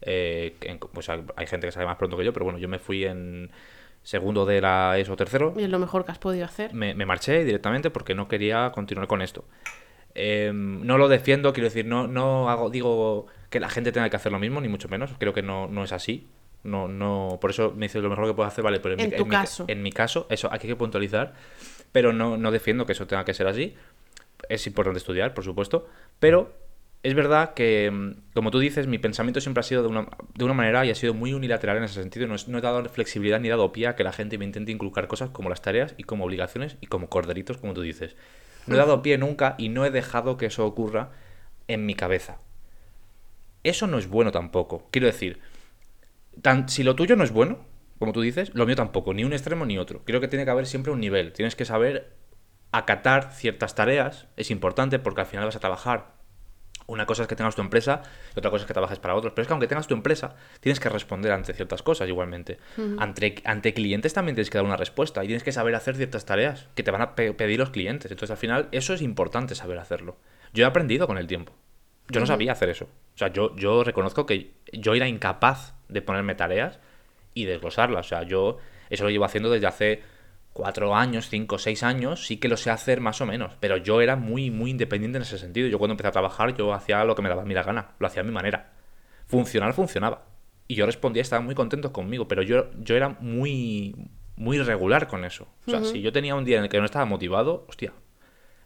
eh, 0.02 0.56
en- 0.62 0.80
pues 0.80 1.08
hay 1.10 1.48
gente 1.48 1.68
que 1.68 1.72
sale 1.72 1.86
más 1.86 1.96
pronto 1.98 2.18
que 2.18 2.26
yo, 2.26 2.34
pero 2.34 2.44
bueno, 2.46 2.60
yo 2.60 2.68
me 2.68 2.80
fui 2.80 3.06
en 3.06 3.52
segundo 4.02 4.46
de 4.46 4.60
la 4.62 4.98
ESO 4.98 5.16
tercero. 5.16 5.54
Y 5.58 5.64
es 5.64 5.70
lo 5.70 5.80
mejor 5.80 6.04
que 6.06 6.12
has 6.12 6.20
podido 6.20 6.46
hacer. 6.46 6.74
me, 6.74 6.94
me 6.94 7.06
marché 7.06 7.44
directamente 7.46 7.90
porque 7.90 8.14
no 8.16 8.28
quería 8.28 8.72
continuar 8.74 9.08
con 9.08 9.22
esto. 9.22 9.46
Em, 10.16 10.86
no 10.86 10.98
lo 10.98 11.08
defiendo, 11.08 11.54
quiero 11.54 11.68
decir, 11.70 11.86
no, 11.86 12.08
no 12.08 12.50
hago, 12.50 12.70
digo 12.70 13.26
que 13.50 13.60
la 13.60 13.70
gente 13.70 13.92
tenga 13.92 14.10
que 14.10 14.16
hacer 14.16 14.32
lo 14.32 14.40
mismo, 14.40 14.62
ni 14.62 14.68
mucho 14.68 14.88
menos. 14.90 15.12
Creo 15.18 15.34
que 15.34 15.42
no, 15.42 15.68
no 15.68 15.84
es 15.84 15.92
así. 15.92 16.28
No, 16.64 16.88
no, 16.88 17.38
por 17.42 17.50
eso 17.50 17.74
me 17.76 17.86
dices 17.88 18.02
lo 18.02 18.10
mejor 18.10 18.28
que 18.28 18.34
puedo 18.34 18.48
hacer, 18.48 18.64
vale, 18.64 18.80
pero 18.80 18.96
en, 18.96 19.02
En 19.02 19.10
mi, 19.10 19.16
tu 19.18 19.28
caso. 19.28 19.66
en 19.68 19.84
mi 19.84 19.92
caso, 19.92 20.28
eso 20.30 20.48
aquí 20.52 20.68
hay 20.68 20.74
que 20.74 20.78
puntualizar, 20.78 21.34
pero 21.92 22.14
no, 22.14 22.38
no 22.38 22.52
defiendo 22.52 22.86
que 22.86 22.94
eso 22.94 23.06
tenga 23.06 23.26
que 23.26 23.34
ser 23.34 23.48
así. 23.48 23.76
Es 24.50 24.66
importante 24.68 24.98
estudiar, 24.98 25.34
por 25.34 25.44
supuesto, 25.44 25.88
pero 26.20 26.54
es 27.04 27.14
verdad 27.16 27.54
que, 27.54 27.92
mm, 27.92 28.34
como 28.34 28.50
tú 28.50 28.60
dices, 28.60 28.88
mi 28.88 28.98
pensamiento 28.98 29.42
siempre 29.42 29.60
ha 29.60 29.64
sido 29.64 29.82
de 29.84 29.90
una, 29.90 30.08
de 30.36 30.46
una 30.46 30.54
manera 30.54 30.86
y 30.86 30.90
ha 30.90 30.96
sido 30.96 31.14
muy 31.14 31.34
unilateral 31.34 31.76
en 31.78 31.84
ese 31.84 31.96
sentido. 32.02 32.28
No, 32.28 32.36
es- 32.36 32.48
no 32.48 32.58
he 32.58 32.62
dado 32.62 32.84
flexibilidad 32.88 33.42
ni 33.42 33.50
dado 33.50 33.74
pie 33.74 33.88
a 33.88 33.96
que 33.98 34.06
la 34.06 34.14
gente 34.14 34.38
me 34.38 34.46
intente 34.46 34.72
inculcar 34.72 35.08
cosas 35.10 35.32
como 35.32 35.50
las 35.50 35.62
tareas 35.62 35.96
y 35.98 36.04
como 36.04 36.24
obligaciones 36.24 36.78
y 36.80 36.88
como 36.88 37.10
corderitos, 37.10 37.58
como 37.58 37.74
tú 37.74 37.82
dices. 37.82 38.16
No 38.68 38.76
he 38.76 38.78
dado 38.78 39.02
pie 39.02 39.18
nunca 39.18 39.56
y 39.58 39.68
no 39.68 39.86
he 39.86 39.92
dejado 39.92 40.38
que 40.38 40.46
eso 40.46 40.66
ocurra 40.66 41.12
en 41.68 41.86
mi 41.86 41.94
cabeza. 41.96 42.38
Eso 43.64 43.88
no 43.88 43.98
es 43.98 44.08
bueno 44.08 44.32
tampoco. 44.32 44.88
Quiero 44.92 45.08
decir, 45.08 45.40
tan, 46.42 46.70
si 46.70 46.84
lo 46.84 46.96
tuyo 46.96 47.16
no 47.16 47.24
es 47.24 47.32
bueno, 47.32 47.60
como 48.00 48.12
tú 48.14 48.22
dices, 48.22 48.52
lo 48.54 48.66
mío 48.66 48.76
tampoco, 48.76 49.14
ni 49.14 49.24
un 49.24 49.34
extremo 49.34 49.66
ni 49.66 49.78
otro. 49.78 50.04
Creo 50.06 50.20
que 50.20 50.28
tiene 50.28 50.46
que 50.46 50.52
haber 50.52 50.66
siempre 50.66 50.92
un 50.92 51.00
nivel. 51.00 51.32
Tienes 51.34 51.56
que 51.56 51.66
saber 51.66 52.16
acatar 52.72 53.32
ciertas 53.32 53.76
tareas 53.76 54.28
es 54.36 54.50
importante 54.52 55.00
porque 55.00 55.22
al 55.22 55.28
final 55.28 55.46
vas 55.46 55.56
a 55.56 55.60
trabajar. 55.60 56.14
Una 56.86 57.06
cosa 57.06 57.22
es 57.22 57.30
que 57.30 57.36
tengas 57.38 57.56
tu 57.56 57.62
empresa 57.62 58.02
y 58.36 58.40
otra 58.40 58.52
cosa 58.52 58.64
es 58.64 58.68
que 58.68 58.74
trabajes 58.74 59.00
para 59.00 59.16
otros. 59.16 59.32
Pero 59.34 59.44
es 59.44 59.48
que 59.48 59.54
aunque 59.54 59.68
tengas 59.68 59.88
tu 59.88 59.94
empresa, 59.94 60.36
tienes 60.60 60.82
que 60.82 60.90
responder 60.90 61.32
ante 61.32 61.54
ciertas 61.54 61.82
cosas 61.82 62.10
igualmente. 62.10 62.58
ante, 63.00 63.36
ante 63.46 63.74
clientes 63.74 64.14
también 64.14 64.36
tienes 64.36 64.50
que 64.50 64.58
dar 64.58 64.66
una 64.66 64.76
respuesta 64.76 65.24
y 65.24 65.28
tienes 65.28 65.44
que 65.44 65.54
saber 65.54 65.76
hacer 65.76 65.96
ciertas 65.96 66.26
tareas 66.26 66.68
que 66.76 66.84
te 66.84 66.92
van 66.92 67.02
a 67.02 67.16
pe- 67.16 67.34
pedir 67.34 67.60
los 67.60 67.70
clientes. 67.70 68.12
Entonces 68.12 68.32
al 68.32 68.38
final 68.38 68.68
eso 68.74 68.94
es 68.94 69.02
importante 69.02 69.56
saber 69.56 69.78
hacerlo. 69.78 70.18
Yo 70.54 70.66
he 70.66 70.68
aprendido 70.68 71.08
con 71.08 71.18
el 71.18 71.28
tiempo. 71.28 71.54
Yo 72.10 72.20
no 72.20 72.26
sabía 72.26 72.52
hacer 72.52 72.70
eso. 72.70 72.86
O 72.86 73.18
sea, 73.18 73.30
yo, 73.30 73.56
yo 73.56 73.84
reconozco 73.84 74.26
que 74.26 74.52
yo 74.72 74.94
era 74.94 75.08
incapaz 75.08 75.74
de 75.88 76.02
ponerme 76.02 76.36
tareas 76.36 76.80
y 77.34 77.46
desglosarlas. 77.46 78.06
O 78.06 78.10
sea, 78.10 78.24
yo 78.24 78.58
eso 78.90 79.04
lo 79.04 79.10
llevo 79.10 79.26
haciendo 79.26 79.50
desde 79.50 79.68
hace 79.68 80.04
cuatro 80.52 80.96
años, 80.96 81.30
cinco, 81.30 81.58
seis 81.58 81.82
años, 81.84 82.26
sí 82.26 82.38
que 82.38 82.48
lo 82.48 82.58
sé 82.58 82.70
hacer 82.70 83.02
más 83.02 83.22
o 83.22 83.26
menos. 83.26 83.54
Pero 83.60 83.78
yo 83.78 84.02
era 84.02 84.16
muy, 84.16 84.52
muy 84.52 84.72
independiente 84.72 85.18
en 85.18 85.24
ese 85.24 85.38
sentido. 85.38 85.68
Yo 85.68 85.80
cuando 85.80 85.94
empecé 85.94 86.10
a 86.10 86.12
trabajar, 86.12 86.56
yo 86.56 86.74
hacía 86.74 87.04
lo 87.04 87.16
que 87.16 87.22
me 87.22 87.30
daba 87.30 87.44
a 87.44 87.46
mí 87.46 87.54
la 87.54 87.64
gana. 87.64 87.92
Lo 88.00 88.08
hacía 88.08 88.22
a 88.22 88.26
mi 88.26 88.32
manera. 88.32 88.72
Funcionar, 89.26 89.74
funcionaba. 89.74 90.26
Y 90.68 90.76
yo 90.76 90.86
respondía, 90.86 91.22
estaban 91.22 91.46
muy 91.46 91.56
contentos 91.56 91.92
conmigo. 91.92 92.28
Pero 92.28 92.42
yo, 92.42 92.72
yo 92.80 92.96
era 92.96 93.10
muy, 93.10 93.96
muy 94.36 94.60
regular 94.60 95.08
con 95.08 95.26
eso. 95.26 95.48
O 95.66 95.72
sea, 95.72 95.84
si 95.84 96.02
yo 96.02 96.12
tenía 96.12 96.36
un 96.36 96.46
día 96.46 96.58
en 96.58 96.64
el 96.64 96.70
que 96.70 96.80
no 96.80 96.86
estaba 96.86 97.06
motivado, 97.06 97.66
hostia, 97.68 97.94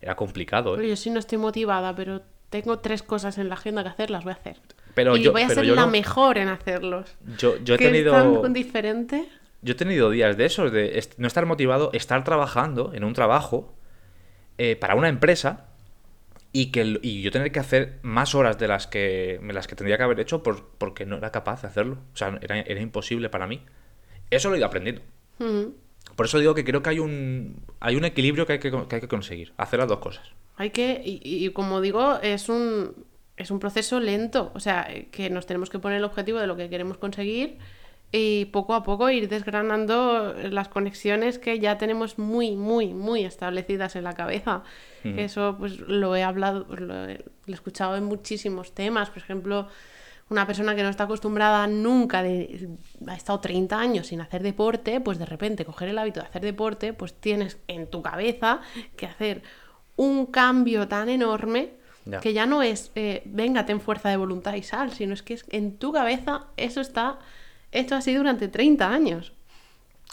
era 0.01 0.15
complicado, 0.15 0.73
¿eh? 0.73 0.77
Pero 0.77 0.89
yo 0.89 0.95
sí 0.95 1.09
no 1.09 1.19
estoy 1.19 1.37
motivada, 1.37 1.95
pero 1.95 2.21
tengo 2.49 2.79
tres 2.79 3.03
cosas 3.03 3.37
en 3.37 3.49
la 3.49 3.55
agenda 3.55 3.83
que 3.83 3.89
hacer, 3.89 4.09
las 4.09 4.23
voy 4.23 4.31
a 4.33 4.35
hacer. 4.35 4.57
Pero 4.95 5.15
y 5.17 5.23
yo- 5.23 5.31
voy 5.31 5.43
a 5.43 5.47
pero 5.47 5.61
ser 5.61 5.65
yo 5.69 5.75
la 5.75 5.85
no. 5.85 5.91
mejor 5.91 6.37
en 6.37 6.47
hacerlos. 6.47 7.15
Yo, 7.37 7.57
yo 7.63 7.75
he 7.75 7.77
tenido... 7.77 8.35
es 8.35 8.41
tan 8.41 8.53
diferente. 8.53 9.27
Yo 9.61 9.73
he 9.73 9.75
tenido 9.75 10.09
días 10.09 10.37
de 10.37 10.45
esos, 10.45 10.71
de 10.71 11.03
no 11.17 11.27
estar 11.27 11.45
motivado, 11.45 11.89
estar 11.93 12.23
trabajando 12.23 12.93
en 12.93 13.03
un 13.03 13.13
trabajo 13.13 13.73
eh, 14.57 14.75
para 14.75 14.95
una 14.95 15.09
empresa 15.09 15.65
y 16.53 16.67
que 16.71 16.99
y 17.01 17.21
yo 17.21 17.31
tener 17.31 17.51
que 17.51 17.59
hacer 17.59 17.99
más 18.01 18.33
horas 18.33 18.57
de 18.57 18.67
las 18.67 18.87
que, 18.87 19.39
de 19.43 19.53
las 19.53 19.67
que 19.67 19.75
tendría 19.75 19.97
que 19.97 20.03
haber 20.03 20.19
hecho 20.19 20.41
por, 20.43 20.65
porque 20.77 21.05
no 21.05 21.17
era 21.17 21.31
capaz 21.31 21.61
de 21.63 21.67
hacerlo. 21.67 21.97
O 22.13 22.17
sea, 22.17 22.37
era, 22.41 22.59
era 22.61 22.79
imposible 22.81 23.29
para 23.29 23.45
mí. 23.47 23.61
Eso 24.29 24.49
lo 24.49 24.55
he 24.55 24.59
ido 24.59 24.67
aprendiendo. 24.67 25.01
Por 26.15 26.25
eso 26.25 26.39
digo 26.39 26.55
que 26.55 26.63
creo 26.63 26.81
que 26.81 26.89
hay 26.91 26.99
un, 26.99 27.61
hay 27.79 27.95
un 27.95 28.05
equilibrio 28.05 28.45
que 28.45 28.53
hay 28.53 28.59
que, 28.59 28.71
que 28.71 28.95
hay 28.95 29.01
que 29.01 29.07
conseguir. 29.07 29.53
Hacer 29.57 29.79
las 29.79 29.87
dos 29.87 29.99
cosas. 29.99 30.27
Hay 30.57 30.71
que, 30.71 31.01
y, 31.03 31.21
y 31.23 31.49
como 31.51 31.81
digo, 31.81 32.19
es 32.21 32.49
un, 32.49 33.05
es 33.37 33.51
un 33.51 33.59
proceso 33.59 33.99
lento. 33.99 34.51
O 34.55 34.59
sea, 34.59 34.87
que 35.11 35.29
nos 35.29 35.45
tenemos 35.45 35.69
que 35.69 35.79
poner 35.79 35.99
el 35.99 36.03
objetivo 36.03 36.39
de 36.39 36.47
lo 36.47 36.57
que 36.57 36.69
queremos 36.69 36.97
conseguir 36.97 37.59
y 38.11 38.45
poco 38.45 38.73
a 38.73 38.83
poco 38.83 39.09
ir 39.09 39.27
desgranando 39.27 40.33
las 40.49 40.69
conexiones 40.69 41.39
que 41.39 41.59
ya 41.59 41.77
tenemos 41.77 42.17
muy, 42.17 42.55
muy, 42.55 42.93
muy 42.93 43.25
establecidas 43.25 43.95
en 43.95 44.03
la 44.03 44.13
cabeza. 44.13 44.63
Eso 45.03 45.55
pues 45.57 45.79
lo 45.79 46.15
he 46.17 46.23
hablado, 46.23 46.65
lo 46.75 47.05
he, 47.05 47.23
lo 47.45 47.51
he 47.51 47.53
escuchado 47.53 47.95
en 47.95 48.05
muchísimos 48.05 48.73
temas. 48.73 49.09
Por 49.09 49.19
ejemplo, 49.19 49.67
una 50.29 50.45
persona 50.45 50.75
que 50.75 50.83
no 50.83 50.89
está 50.89 51.03
acostumbrada 51.03 51.67
nunca, 51.67 52.23
de, 52.23 52.69
ha 53.07 53.15
estado 53.15 53.39
30 53.39 53.79
años 53.79 54.07
sin 54.07 54.19
hacer 54.19 54.41
deporte, 54.43 54.99
pues 54.99 55.17
de 55.17 55.25
repente 55.25 55.63
coger 55.63 55.89
el 55.89 55.97
hábito 55.97 56.19
de 56.19 56.27
hacer 56.27 56.41
deporte, 56.41 56.93
pues 56.93 57.13
tienes 57.13 57.57
en 57.67 57.87
tu 57.87 58.01
cabeza 58.01 58.61
que 58.97 59.05
hacer 59.05 59.43
un 59.97 60.25
cambio 60.27 60.87
tan 60.87 61.09
enorme 61.09 61.71
Ya. 62.05 62.21
que 62.21 62.31
ya 62.31 62.45
no 62.45 62.63
es, 62.63 62.91
eh, 62.95 63.21
venga, 63.25 63.65
ten 63.65 63.81
fuerza 63.81 64.07
de 64.07 64.15
voluntad 64.15 64.53
y 64.53 64.63
sal, 64.63 64.93
sino 64.93 65.13
es 65.13 65.21
que 65.23 65.33
es, 65.33 65.43
en 65.49 65.77
tu 65.77 65.91
cabeza 65.91 66.45
eso 66.55 66.79
está 66.79 67.19
hecho 67.73 67.95
así 67.95 68.13
durante 68.13 68.47
30 68.47 68.87
años. 68.89 69.33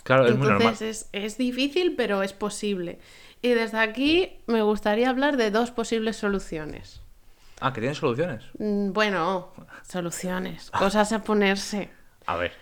Claro, 0.03 0.27
es 0.27 0.33
muy 0.37 0.49
normal. 0.49 0.63
Entonces 0.63 1.09
es, 1.13 1.25
es 1.25 1.39
difícil, 1.39 1.95
pero 1.95 2.25
es 2.25 2.33
posible. 2.33 2.99
Y 3.43 3.51
desde 3.51 3.79
aquí 3.79 4.33
me 4.47 4.63
gustaría 4.63 5.09
hablar 5.09 5.37
de 5.37 5.53
dos 5.53 5.71
posibles 5.71 6.17
soluciones. 6.17 7.01
Ah, 7.61 7.73
que 7.73 7.81
tienes 7.81 7.99
soluciones. 7.99 8.43
Mm, 8.59 8.93
Bueno, 8.93 9.53
soluciones, 9.89 10.71
cosas 10.79 11.13
a 11.13 11.23
ponerse. 11.23 11.91
A 12.27 12.37
ver. 12.37 12.53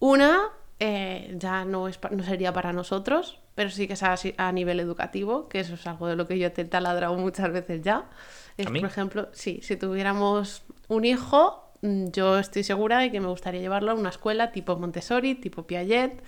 Una 0.00 0.50
eh, 0.80 1.34
ya 1.38 1.64
no, 1.64 1.88
es, 1.88 1.98
no 2.10 2.22
sería 2.24 2.52
para 2.52 2.72
nosotros, 2.74 3.38
pero 3.54 3.70
sí 3.70 3.86
que 3.86 3.94
es 3.94 4.02
a, 4.02 4.16
a 4.38 4.52
nivel 4.52 4.80
educativo, 4.80 5.48
que 5.48 5.60
eso 5.60 5.74
es 5.74 5.86
algo 5.86 6.06
de 6.06 6.16
lo 6.16 6.26
que 6.26 6.38
yo 6.38 6.52
te 6.52 6.62
he 6.62 6.64
taladrado 6.64 7.14
muchas 7.16 7.52
veces 7.52 7.82
ya. 7.82 8.08
Es, 8.56 8.66
¿A 8.66 8.70
mí? 8.70 8.80
Por 8.80 8.88
ejemplo, 8.88 9.28
sí, 9.32 9.60
si 9.62 9.76
tuviéramos 9.76 10.62
un 10.88 11.04
hijo, 11.04 11.72
mm, 11.82 12.08
yo 12.08 12.38
estoy 12.38 12.64
segura 12.64 12.98
de 12.98 13.10
que 13.10 13.20
me 13.20 13.28
gustaría 13.28 13.60
llevarlo 13.60 13.92
a 13.92 13.94
una 13.94 14.08
escuela 14.08 14.52
tipo 14.52 14.76
Montessori, 14.76 15.34
tipo 15.34 15.66
Piaget, 15.66 16.22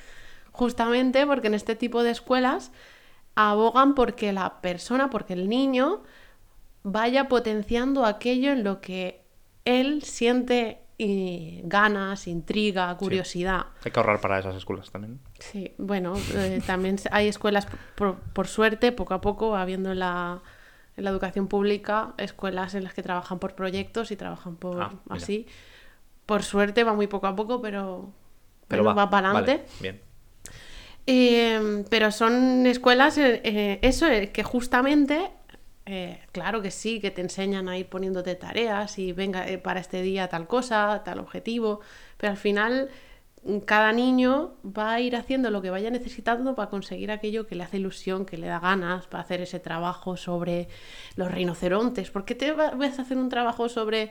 justamente 0.53 1.27
porque 1.27 1.49
en 1.49 1.55
este 1.55 1.75
tipo 1.77 2.03
de 2.03 2.11
escuelas 2.11 2.73
abogan 3.35 3.95
porque 3.95 4.33
la 4.33 4.61
persona, 4.61 5.11
porque 5.11 5.33
el 5.33 5.49
niño 5.49 6.03
vaya 6.83 7.29
potenciando 7.29 8.05
aquello 8.05 8.53
en 8.53 8.63
lo 8.63 8.81
que 8.81 9.25
él 9.65 10.03
siente 10.03 10.81
y 10.97 11.63
ganas, 11.65 12.29
intriga, 12.29 12.97
curiosidad. 12.97 13.67
Hay 13.85 13.91
que 13.91 13.99
ahorrar 13.99 14.21
para 14.21 14.39
esas 14.39 14.55
escuelas 14.55 14.91
también. 14.91 15.19
Sí, 15.51 15.75
bueno, 15.79 16.15
eh, 16.35 16.61
también 16.67 16.97
hay 17.11 17.29
escuelas, 17.29 17.67
por, 17.95 18.17
por 18.17 18.47
suerte, 18.49 18.93
poco 18.93 19.15
a 19.15 19.21
poco, 19.21 19.51
va 19.51 19.63
habiendo 19.63 19.93
en 19.93 19.99
la, 20.01 20.41
en 20.97 21.05
la 21.05 21.11
educación 21.11 21.49
pública 21.49 22.15
escuelas 22.19 22.75
en 22.75 22.85
las 22.85 22.95
que 22.95 23.03
trabajan 23.03 23.39
por 23.39 23.55
proyectos 23.55 24.11
y 24.11 24.17
trabajan 24.17 24.57
por 24.57 24.81
Ah, 24.83 24.93
así. 25.11 25.47
Por 26.27 26.43
suerte 26.43 26.85
va 26.85 26.95
muy 26.95 27.07
poco 27.07 27.27
a 27.27 27.37
poco, 27.37 27.61
pero, 27.61 28.11
Pero 28.69 28.83
bueno, 28.83 28.97
va, 28.97 29.05
va, 29.05 29.11
para 29.11 29.31
adelante. 29.31 29.65
vale, 29.65 29.69
bien. 29.81 30.01
Eh, 31.07 31.85
pero 31.91 32.11
son 32.11 32.67
escuelas, 32.67 33.19
eh, 33.19 33.41
eh, 33.45 33.79
eso, 33.83 34.07
eh, 34.07 34.31
que 34.33 34.43
justamente, 34.43 35.31
eh, 35.85 36.21
claro 36.33 36.63
que 36.63 36.71
sí, 36.71 37.01
que 37.01 37.11
te 37.11 37.21
enseñan 37.21 37.69
a 37.69 37.77
ir 37.77 37.89
poniéndote 37.89 38.35
tareas 38.37 38.99
y 38.99 39.13
venga, 39.13 39.45
para 39.63 39.81
este 39.81 40.01
día 40.01 40.29
tal 40.29 40.47
cosa, 40.47 41.03
tal 41.05 41.19
objetivo, 41.19 41.81
pero 42.17 42.31
al 42.31 42.39
final 42.39 42.89
cada 43.67 43.93
niño 43.93 44.55
va 44.65 44.95
a 44.95 45.01
ir 45.01 45.17
haciendo 45.17 45.51
lo 45.51 45.61
que 45.63 45.71
vaya 45.71 45.91
necesitando 45.91 46.55
para 46.55 46.71
conseguir 46.71 47.11
aquello 47.11 47.47
que 47.47 47.55
le 47.55 47.65
hace 47.65 47.77
ilusión, 47.77 48.25
que 48.25 48.39
le 48.39 48.47
da 48.47 48.59
ganas, 48.61 49.07
para 49.07 49.23
hacer 49.23 49.41
ese 49.43 49.61
trabajo 49.61 50.17
sobre 50.17 50.69
los 51.17 51.31
rinocerontes. 51.31 52.11
¿Por 52.11 52.25
qué 52.25 52.35
te 52.35 52.53
va- 52.53 52.71
vas 52.71 52.99
a 52.99 53.03
hacer 53.03 53.17
un 53.19 53.29
trabajo 53.29 53.69
sobre 53.69 54.11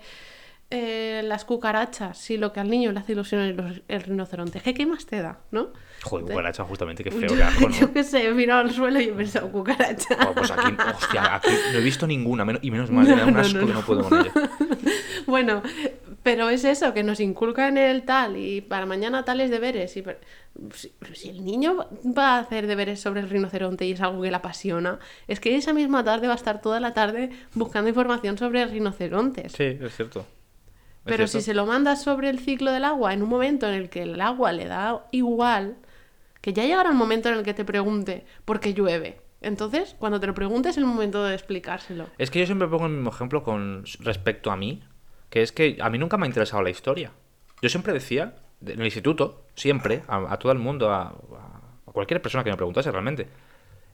eh, 0.69 1.21
las 1.25 1.45
cucarachas 1.45 2.17
si 2.17 2.37
lo 2.37 2.51
que 2.51 2.59
al 2.59 2.69
niño 2.69 2.91
le 2.91 2.99
hace 2.99 3.11
ilusión 3.11 3.41
es 3.41 3.81
el 3.87 4.01
rinoceronte? 4.01 4.59
¿Qué, 4.59 4.73
¿Qué 4.73 4.85
más 4.85 5.05
te 5.05 5.21
da? 5.21 5.39
¿no? 5.51 5.67
Joder, 6.03 6.25
cucaracha, 6.25 6.63
justamente, 6.63 7.03
qué 7.03 7.11
feo, 7.11 7.35
yo, 7.35 7.45
asco, 7.45 7.61
¿no? 7.69 7.75
yo 7.75 7.93
qué 7.93 8.03
sé, 8.03 8.27
he 8.27 8.33
mirado 8.33 8.61
al 8.61 8.71
suelo 8.71 8.99
y 8.99 9.05
he 9.05 9.13
pensado 9.13 9.51
cucaracha. 9.51 10.17
Oh, 10.29 10.33
pues 10.33 10.51
aquí, 10.51 10.75
hostia, 10.95 11.35
aquí 11.35 11.49
no 11.71 11.77
he 11.77 11.81
visto 11.81 12.05
ninguna, 12.07 12.45
y 12.61 12.71
menos 12.71 12.89
mal, 12.91 13.05
me 13.07 13.15
da 13.15 13.25
un 13.25 13.31
No, 13.33 13.37
no, 13.37 13.39
asco 13.39 13.59
no, 13.59 13.67
que 13.67 13.73
no 13.73 13.79
no. 13.79 13.85
puedo 13.85 14.03
con 14.09 14.19
ella. 14.19 14.31
bueno, 15.27 15.61
pero 16.23 16.49
es 16.49 16.63
eso, 16.63 16.93
que 16.93 17.03
nos 17.03 17.19
inculcan 17.19 17.77
el 17.77 18.03
tal 18.03 18.37
y 18.37 18.61
para 18.61 18.85
mañana 18.85 19.25
tales 19.25 19.51
deberes. 19.51 19.95
Y 19.97 20.03
si, 20.73 20.93
pero 20.99 21.15
si 21.15 21.29
el 21.29 21.43
niño 21.43 21.87
va 22.17 22.37
a 22.37 22.39
hacer 22.39 22.65
deberes 22.65 23.01
sobre 23.01 23.19
el 23.19 23.29
rinoceronte 23.29 23.85
y 23.85 23.91
es 23.91 24.01
algo 24.01 24.21
que 24.21 24.29
le 24.29 24.35
apasiona, 24.35 24.99
es 25.27 25.41
que 25.41 25.55
esa 25.55 25.73
misma 25.73 26.03
tarde 26.03 26.27
va 26.27 26.33
a 26.33 26.37
estar 26.37 26.61
toda 26.61 26.79
la 26.79 26.93
tarde 26.93 27.29
buscando 27.53 27.89
información 27.89 28.37
sobre 28.37 28.65
rinocerontes. 28.65 29.51
Sí, 29.51 29.77
es 29.81 29.95
cierto. 29.95 30.21
Es 30.21 30.25
Pero 31.03 31.27
si 31.27 31.41
se 31.41 31.53
lo 31.53 31.65
mandas 31.65 32.01
sobre 32.01 32.29
el 32.29 32.39
ciclo 32.39 32.71
del 32.71 32.85
agua 32.85 33.13
en 33.13 33.21
un 33.21 33.29
momento 33.29 33.67
en 33.67 33.73
el 33.73 33.89
que 33.89 34.03
el 34.03 34.21
agua 34.21 34.53
le 34.53 34.65
da 34.65 35.05
igual, 35.11 35.75
que 36.39 36.53
ya 36.53 36.63
llegará 36.63 36.89
el 36.89 36.95
momento 36.95 37.27
en 37.27 37.35
el 37.35 37.43
que 37.43 37.53
te 37.53 37.65
pregunte 37.65 38.25
por 38.45 38.61
qué 38.61 38.73
llueve. 38.73 39.19
Entonces, 39.41 39.97
cuando 39.99 40.21
te 40.21 40.27
lo 40.27 40.33
preguntes, 40.33 40.71
es 40.71 40.77
el 40.77 40.85
momento 40.85 41.21
de 41.25 41.33
explicárselo. 41.33 42.07
Es 42.17 42.31
que 42.31 42.39
yo 42.39 42.45
siempre 42.45 42.69
pongo 42.69 42.85
el 42.85 42.93
mismo 42.93 43.09
ejemplo 43.09 43.43
con 43.43 43.83
respecto 43.99 44.49
a 44.49 44.55
mí, 44.55 44.81
que 45.33 45.41
es 45.41 45.51
que 45.51 45.77
a 45.81 45.89
mí 45.89 45.97
nunca 45.97 46.15
me 46.17 46.25
ha 46.25 46.27
interesado 46.27 46.61
la 46.61 46.69
historia. 46.69 47.11
Yo 47.59 47.67
siempre 47.69 47.91
decía, 47.91 48.35
de- 48.59 48.73
en 48.73 48.79
el 48.81 48.85
instituto, 48.85 49.47
siempre, 49.55 50.03
a, 50.07 50.31
a 50.31 50.37
todo 50.37 50.51
el 50.51 50.59
mundo, 50.59 50.91
a, 50.93 51.15
cualquier 51.85 52.21
persona 52.21 52.43
que 52.43 52.51
me 52.51 52.55
preguntase 52.55 52.91
realmente, 52.91 53.27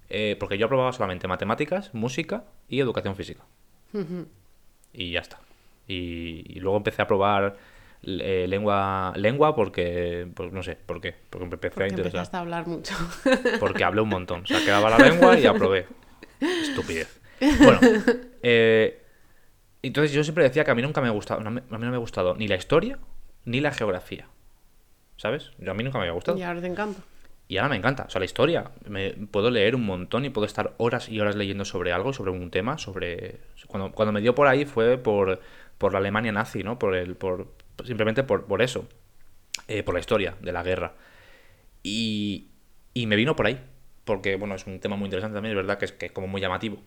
eh, 0.09 0.35
porque 0.37 0.57
yo 0.57 0.65
aprobaba 0.65 0.91
solamente 0.91 1.29
matemáticas, 1.29 1.93
música 1.93 2.43
y 2.67 2.81
educación 2.81 3.15
física. 3.15 3.43
Y 4.91 5.11
ya 5.11 5.21
está. 5.21 5.39
Y, 5.87 6.43
y 6.45 6.59
luego 6.59 6.75
empecé 6.75 7.01
a 7.03 7.07
probar 7.07 7.55
eh, 8.03 8.45
lengua 8.49 9.13
lengua 9.15 9.55
porque, 9.55 10.27
pues 10.35 10.51
no 10.51 10.61
sé, 10.61 10.75
¿por 10.85 10.99
qué? 10.99 11.15
Porque 11.29 11.45
empecé 11.45 11.83
a 11.83 11.87
interesar. 11.87 12.27
a 12.31 12.39
hablar 12.39 12.67
mucho. 12.67 12.95
Porque 13.61 13.83
hablé 13.85 14.01
un 14.01 14.09
montón. 14.09 14.43
O 14.43 14.45
sea, 14.47 14.59
quedaba 14.59 14.89
la 14.89 14.97
lengua 14.97 15.39
y 15.39 15.45
aprobé. 15.45 15.87
Estupidez. 16.39 17.19
Bueno, 17.39 17.79
eh, 18.43 19.03
entonces 19.81 20.11
yo 20.11 20.23
siempre 20.23 20.43
decía 20.43 20.63
que 20.63 20.71
a 20.71 20.75
mí 20.75 20.81
nunca 20.81 21.01
me 21.01 21.07
ha 21.07 21.11
gustado, 21.11 21.41
no 21.41 21.49
a 21.49 21.51
mí 21.51 21.61
no 21.69 21.79
me 21.79 21.95
ha 21.95 21.99
gustado 21.99 22.35
ni 22.35 22.47
la 22.47 22.55
historia 22.55 22.99
ni 23.45 23.61
la 23.61 23.71
geografía. 23.71 24.27
¿Sabes? 25.17 25.51
Yo 25.57 25.71
a 25.71 25.73
mí 25.73 25.83
nunca 25.83 25.97
me 25.97 26.03
había 26.03 26.13
gustado. 26.13 26.37
y 26.37 26.43
ahora 26.43 26.61
te 26.61 26.67
encanta. 26.67 27.01
Y 27.49 27.57
ahora 27.57 27.69
me 27.69 27.75
encanta. 27.75 28.03
O 28.07 28.09
sea, 28.09 28.19
la 28.19 28.25
historia. 28.25 28.71
Me, 28.87 29.11
puedo 29.11 29.49
leer 29.49 29.75
un 29.75 29.85
montón 29.85 30.23
y 30.23 30.29
puedo 30.29 30.45
estar 30.45 30.75
horas 30.77 31.09
y 31.09 31.19
horas 31.19 31.35
leyendo 31.35 31.65
sobre 31.65 31.91
algo, 31.91 32.13
sobre 32.13 32.31
un 32.31 32.51
tema, 32.51 32.77
sobre... 32.77 33.39
Cuando, 33.67 33.91
cuando 33.91 34.11
me 34.13 34.21
dio 34.21 34.35
por 34.35 34.47
ahí 34.47 34.65
fue 34.65 34.97
por, 34.97 35.41
por 35.77 35.91
la 35.91 35.99
Alemania 35.99 36.31
nazi, 36.31 36.63
¿no? 36.63 36.77
Por 36.77 36.95
el, 36.95 37.15
por, 37.15 37.47
simplemente 37.85 38.23
por, 38.23 38.45
por 38.45 38.61
eso. 38.61 38.87
Eh, 39.67 39.83
por 39.83 39.95
la 39.95 39.99
historia 39.99 40.35
de 40.41 40.51
la 40.51 40.63
guerra. 40.63 40.93
Y, 41.83 42.49
y 42.93 43.07
me 43.07 43.15
vino 43.15 43.35
por 43.35 43.47
ahí. 43.47 43.59
porque, 44.05 44.35
bueno, 44.35 44.55
es 44.55 44.65
un 44.67 44.79
tema 44.79 44.95
muy 44.95 45.05
interesante 45.05 45.35
también, 45.35 45.51
es 45.51 45.57
verdad 45.57 45.77
que 45.77 45.85
es, 45.85 45.91
que 45.91 46.07
es 46.07 46.11
como 46.11 46.27
muy 46.27 46.41
llamativo. 46.41 46.77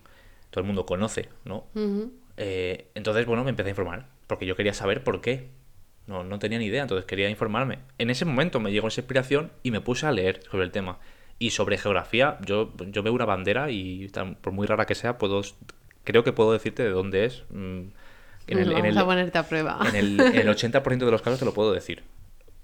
Todo 0.51 0.61
el 0.61 0.67
mundo 0.67 0.87
conoce, 0.87 1.29
¿no? 1.45 1.67
Ujú. 1.75 2.13
Eh, 2.37 2.91
entonces, 2.95 3.27
bueno, 3.27 3.45
me 3.45 3.51
empecé 3.51 3.69
a 3.69 3.71
informar, 3.71 4.07
porque 4.27 4.47
yo 4.47 4.57
quería 4.57 4.75
saber 4.75 5.05
por 5.05 5.21
qué. 5.21 5.51
No, 6.07 6.25
no 6.25 6.39
tenía 6.39 6.59
ni 6.59 6.67
idea, 6.67 6.83
entonces 6.83 7.05
quería 7.07 7.31
informarme. 7.31 7.79
En 7.99 8.11
ese 8.11 8.25
momento 8.25 8.59
me 8.59 8.73
llegó 8.73 8.89
esa 8.89 9.01
inspiración 9.01 9.53
y 9.63 9.71
me 9.71 9.81
puse 9.81 10.07
a 10.07 10.13
leer 10.13 10.41
sobre 10.51 10.65
el 10.65 10.73
tema. 10.73 10.99
Y 11.39 11.51
sobre 11.51 11.79
geografía, 11.79 12.39
yo, 12.45 12.73
yo 12.89 13.03
veo 13.03 13.13
una 13.13 13.25
bandera 13.25 13.71
y 13.71 14.09
por 14.41 14.53
muy 14.53 14.67
rara 14.67 14.85
que 14.87 14.95
sea, 14.95 15.19
puedo, 15.19 15.43
creo 16.05 16.25
que 16.25 16.33
puedo 16.33 16.53
decirte 16.53 16.83
de 16.83 16.91
dónde 16.91 17.25
es. 17.25 17.45
Mm, 17.51 17.83
En 18.49 18.59
el, 18.59 18.69
en 18.73 18.75
Vamos 18.75 18.87
el- 18.91 18.99
a 18.99 19.05
ponerte 19.05 19.39
a 19.39 19.43
prueba. 19.49 19.79
en 19.89 19.95
el, 19.95 20.21
en 20.21 20.35
el 20.41 20.49
80% 20.57 20.99
de 21.07 21.11
los 21.13 21.23
casos 21.23 21.39
te 21.39 21.45
lo 21.45 21.55
puedo 21.55 21.73
decir. 21.73 22.03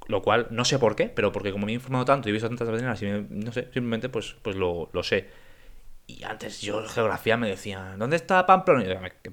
Lo 0.09 0.22
cual 0.22 0.48
no 0.50 0.64
sé 0.64 0.78
por 0.78 0.96
qué, 0.96 1.07
pero 1.09 1.31
porque 1.33 1.52
como 1.52 1.66
me 1.66 1.72
he 1.72 1.74
informado 1.76 2.04
tanto 2.07 2.28
y 2.28 2.31
he 2.31 2.33
visto 2.33 2.48
tantas 2.48 2.68
banderas 2.68 3.00
y 3.02 3.07
me- 3.07 3.26
no 3.31 3.52
sé, 3.52 3.64
simplemente 3.72 4.09
pues, 4.09 4.35
pues 4.42 4.57
lo, 4.57 4.88
lo 4.92 5.02
sé. 5.04 5.28
Y 6.09 6.24
antes 6.24 6.61
yo 6.62 6.83
geografía 6.88 7.37
me 7.37 7.48
decía, 7.48 7.94
¿dónde 7.98 8.16
está 8.16 8.44
Pamplona? 8.46 8.85
Y 8.85 8.88
yo, 8.88 9.00
"Me- 9.00 9.11
que- 9.11 9.31
que 9.31 9.33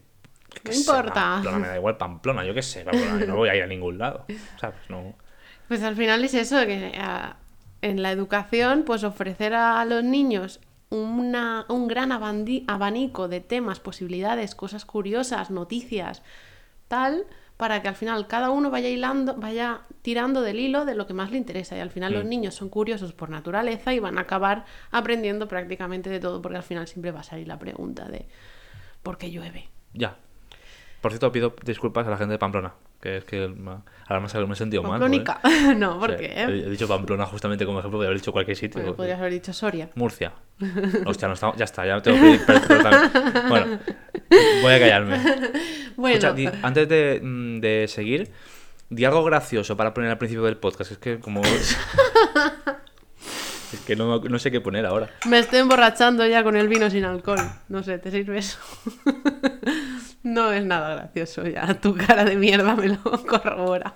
No 0.63 0.73
importa. 0.73 1.13
Pamplona, 1.13 1.59
me 1.59 1.67
da 1.67 1.75
igual 1.77 1.97
Pamplona, 1.97 2.45
yo 2.45 2.53
qué 2.53 2.61
sé, 2.61 2.83
Pamplona, 2.83 3.25
no 3.25 3.35
voy 3.35 3.49
a 3.49 3.55
ir 3.55 3.63
a 3.63 3.67
ningún 3.67 3.97
lado. 3.97 4.25
¿Sabes? 4.59 4.77
No. 4.89 5.13
Pues 5.67 5.81
al 5.83 5.95
final 5.95 6.23
es 6.23 6.33
eso, 6.33 6.65
que 6.65 6.93
a- 6.99 7.37
en 7.81 8.01
la 8.01 8.11
educación, 8.11 8.83
pues 8.85 9.03
ofrecer 9.03 9.53
a 9.53 9.83
los 9.85 10.03
niños 10.03 10.59
una- 10.89 11.65
un 11.69 11.87
gran 11.87 12.11
abanico 12.11 13.27
de 13.27 13.41
temas, 13.41 13.79
posibilidades, 13.79 14.55
cosas 14.55 14.85
curiosas, 14.85 15.49
noticias, 15.51 16.21
tal, 16.87 17.25
para 17.57 17.81
que 17.81 17.87
al 17.87 17.95
final 17.95 18.27
cada 18.27 18.49
uno 18.49 18.69
vaya 18.69 18.89
hilando, 18.89 19.35
vaya 19.35 19.81
tirando 20.01 20.41
del 20.41 20.59
hilo 20.59 20.85
de 20.85 20.93
lo 20.95 21.07
que 21.07 21.13
más 21.13 21.31
le 21.31 21.37
interesa. 21.37 21.75
Y 21.77 21.79
al 21.79 21.89
final 21.89 22.13
los 22.13 22.25
Mm. 22.25 22.29
niños 22.29 22.53
son 22.55 22.69
curiosos 22.69 23.13
por 23.13 23.29
naturaleza 23.29 23.93
y 23.93 23.99
van 23.99 24.17
a 24.17 24.21
acabar 24.21 24.65
aprendiendo 24.91 25.47
prácticamente 25.47 26.09
de 26.09 26.19
todo, 26.19 26.41
porque 26.41 26.57
al 26.57 26.63
final 26.63 26.87
siempre 26.87 27.11
va 27.11 27.21
a 27.21 27.23
salir 27.23 27.47
la 27.47 27.57
pregunta 27.57 28.05
de 28.07 28.27
¿por 29.03 29.17
qué 29.17 29.31
llueve? 29.31 29.69
Ya. 29.93 30.17
Por 31.01 31.11
cierto, 31.11 31.31
pido 31.31 31.53
disculpas 31.63 32.07
a 32.07 32.09
la 32.09 32.17
gente 32.17 32.31
de 32.31 32.39
Pamplona, 32.39 32.73
que 32.99 33.17
es 33.17 33.25
que 33.25 33.43
ahora 33.43 33.83
ha- 34.07 34.19
me 34.45 34.53
he 34.53 34.55
sentido 34.55 34.81
mal. 34.81 34.99
Pamplónica. 34.99 35.39
no, 35.77 35.99
¿por 35.99 36.11
O 36.11 36.17
sea? 36.17 36.49
He, 36.49 36.69
dicho 36.69 36.87
Pamplona 36.87 37.25
justamente 37.27 37.65
como 37.65 37.79
ejemplo, 37.79 37.97
podría 37.97 38.09
haber 38.09 38.19
dicho 38.19 38.31
cualquier 38.31 38.57
sitio. 38.57 38.81
Bueno, 38.81 38.95
podrías 38.95 39.19
haber 39.19 39.33
dicho 39.33 39.53
Soria. 39.53 39.89
Murcia. 39.95 40.33
Hostia, 41.05 41.27
no 41.27 41.35
estamos, 41.35 41.57
ya 41.57 41.65
está, 41.65 41.85
ya 41.85 42.01
tengo 42.01 42.17
que 42.19 42.37
también. 42.37 43.11
Bueno, 43.49 43.79
voy 44.61 44.73
a 44.73 44.79
callarme. 44.79 45.19
Bueno, 45.97 46.17
Escucha, 46.17 46.33
di- 46.33 46.49
antes 46.61 46.89
de, 46.89 47.21
mm, 47.23 47.59
de 47.61 47.85
seguir, 47.87 48.29
di 48.89 49.05
algo 49.05 49.23
gracioso 49.23 49.77
para 49.77 49.93
poner 49.93 50.09
al 50.11 50.17
principio 50.17 50.43
del 50.43 50.57
podcast. 50.57 50.91
Es 50.91 50.97
que 50.97 51.19
como... 51.19 51.41
es 51.41 51.77
que 53.87 53.95
no, 53.95 54.19
no 54.19 54.39
sé 54.39 54.51
qué 54.51 54.59
poner 54.59 54.85
ahora. 54.85 55.09
Me 55.25 55.39
estoy 55.39 55.59
emborrachando 55.59 56.27
ya 56.27 56.43
con 56.43 56.57
el 56.57 56.67
vino 56.67 56.89
sin 56.89 57.05
alcohol. 57.05 57.39
No 57.69 57.81
sé, 57.83 57.97
¿te 57.99 58.11
sirve 58.11 58.39
eso? 58.39 58.57
No 60.25 60.51
es 60.51 60.65
nada 60.65 60.95
gracioso 60.95 61.47
ya. 61.47 61.73
Tu 61.79 61.95
cara 61.95 62.25
de 62.25 62.35
mierda 62.35 62.75
me 62.75 62.89
lo 62.89 63.01
corrobora. 63.27 63.93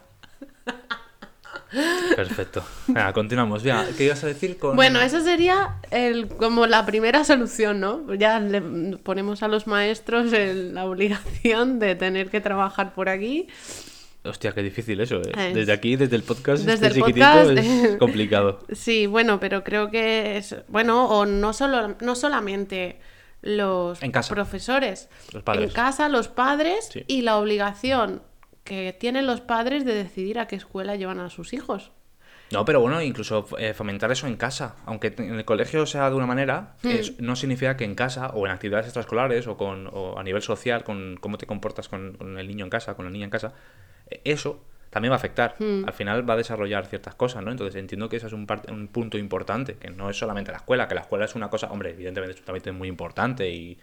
Perfecto. 2.16 2.64
Venga, 2.88 3.14
continuamos. 3.14 3.62
Venga, 3.64 3.86
¿qué 3.96 4.06
ibas 4.06 4.24
a 4.24 4.28
decir 4.28 4.58
con...? 4.58 4.76
Bueno, 4.76 5.00
esa 5.02 5.22
sería 5.22 5.76
el, 5.92 6.28
como 6.28 6.66
la 6.66 6.86
primera 6.86 7.24
solución, 7.24 7.80
¿no? 7.80 8.12
Ya 8.16 8.40
le 8.40 8.62
ponemos 8.98 9.44
a 9.44 9.48
los 9.48 9.68
maestros 9.68 10.34
el- 10.34 10.74
la 10.74 10.86
obligación 10.86 11.78
de 11.80 11.96
tener 11.96 12.30
que 12.30 12.42
trabajar 12.42 12.94
por 12.96 13.08
aquí. 13.08 13.48
Hostia, 14.24 14.52
qué 14.54 14.64
difícil 14.64 15.00
eso, 15.00 15.18
¿eh? 15.22 15.32
Es- 15.38 15.54
Desde 15.56 15.72
aquí, 15.72 15.96
desde 15.96 16.16
el 16.16 16.24
podcast, 16.24 16.64
Desde 16.64 16.74
este 16.74 16.88
el 16.88 16.94
chiquitito, 17.06 17.26
podcast, 17.26 17.52
es 17.60 17.98
complicado. 17.98 18.60
Sí, 18.74 19.06
bueno, 19.06 19.40
pero 19.40 19.64
creo 19.64 19.92
que 19.92 20.38
es. 20.38 20.56
Bueno, 20.70 21.06
o 21.08 21.26
no, 21.28 21.54
solo, 21.54 21.96
no 22.02 22.16
solamente 22.16 23.00
los 23.42 24.02
En 24.04 24.12
casa. 24.12 24.34
profesores. 24.34 25.10
Los 25.34 25.44
padres. 25.44 25.66
En 25.70 25.74
casa, 25.74 26.10
los 26.10 26.28
padres 26.28 26.90
Sí. 26.92 27.04
y 27.08 27.22
la 27.22 27.38
obligación 27.38 28.22
que 28.64 28.94
tienen 29.00 29.26
los 29.26 29.42
padres 29.42 29.86
de 29.86 29.94
decidir 29.96 30.40
a 30.40 30.48
qué 30.48 30.56
escuela 30.56 30.96
llevan 30.96 31.20
a 31.20 31.30
sus 31.30 31.54
hijos. 31.54 31.92
No, 32.52 32.66
pero 32.66 32.82
bueno, 32.82 33.00
incluso 33.02 33.46
eh, 33.60 33.74
fomentar 33.76 34.12
eso 34.12 34.26
en 34.26 34.36
casa. 34.36 34.76
Aunque 34.86 35.14
en 35.18 35.36
el 35.36 35.46
colegio 35.46 35.86
sea 35.86 36.10
de 36.10 36.16
una 36.16 36.26
manera, 36.26 36.76
Hmm. 36.82 36.88
es- 36.90 37.20
no 37.20 37.36
significa 37.36 37.78
que 37.78 37.84
en 37.86 37.94
casa 37.96 38.28
o 38.34 38.46
en 38.48 38.52
actividades 38.52 38.88
extraescolares 38.88 39.46
o, 39.48 39.56
con, 39.56 39.88
o 39.94 40.18
a 40.20 40.24
nivel 40.24 40.42
social, 40.42 40.84
con 40.84 41.18
cómo 41.22 41.38
te 41.38 41.46
comportas 41.46 41.88
con, 41.90 42.14
con 42.18 42.38
el 42.40 42.48
niño 42.48 42.66
en 42.66 42.72
casa, 42.72 42.96
con 42.96 43.06
la 43.06 43.12
niña 43.12 43.26
en 43.26 43.30
casa, 43.32 43.54
eh, 44.10 44.22
eso 44.24 44.64
también 44.90 45.12
va 45.12 45.16
a 45.16 45.18
afectar. 45.18 45.56
Hmm. 45.60 45.84
Al 45.86 45.94
final 45.94 46.28
va 46.30 46.34
a 46.34 46.38
desarrollar 46.38 46.86
ciertas 46.88 47.16
cosas, 47.16 47.44
¿no? 47.44 47.52
Entonces 47.52 47.76
entiendo 47.76 48.10
que 48.10 48.18
ese 48.18 48.28
es 48.28 48.34
un, 48.34 48.48
un 48.70 48.88
punto 48.88 49.18
importante, 49.18 49.76
que 49.76 49.90
no 49.90 50.10
es 50.10 50.18
solamente 50.18 50.52
la 50.52 50.58
escuela, 50.58 50.88
que 50.88 50.96
la 50.96 51.02
escuela 51.02 51.26
es 51.26 51.36
una 51.36 51.50
cosa, 51.50 51.68
hombre, 51.72 51.92
evidentemente 51.92 52.34
es 52.34 52.40
un 52.40 52.46
trámite 52.46 52.72
muy 52.72 52.88
importante 52.88 53.50
y 53.50 53.78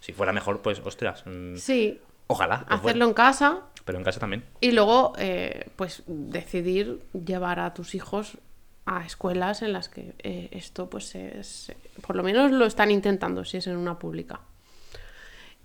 si 0.00 0.12
fuera 0.12 0.32
mejor, 0.32 0.62
pues, 0.62 0.80
ostras, 0.84 1.24
mm, 1.26 1.56
Sí, 1.56 2.00
ojalá. 2.26 2.60
fuera. 2.60 2.74
hacerlo 2.76 3.04
en 3.06 3.14
casa 3.14 3.60
Pero 3.84 3.98
en 3.98 4.04
casa 4.04 4.18
también. 4.20 4.44
y 4.60 4.72
luego, 4.72 5.12
eh, 5.18 5.68
pues, 5.76 6.02
decidir 6.06 7.00
llevar 7.12 7.60
a 7.60 7.72
tus 7.74 7.94
hijos 7.94 8.38
a 8.84 9.04
escuelas 9.04 9.62
en 9.62 9.72
las 9.72 9.88
que 9.88 10.14
eh, 10.22 10.48
esto, 10.52 10.88
pues, 10.88 11.14
es, 11.16 11.72
por 12.06 12.16
lo 12.16 12.22
menos 12.22 12.50
lo 12.52 12.66
están 12.66 12.90
intentando, 12.90 13.44
si 13.44 13.56
es 13.58 13.66
en 13.66 13.76
una 13.76 13.98
pública. 13.98 14.40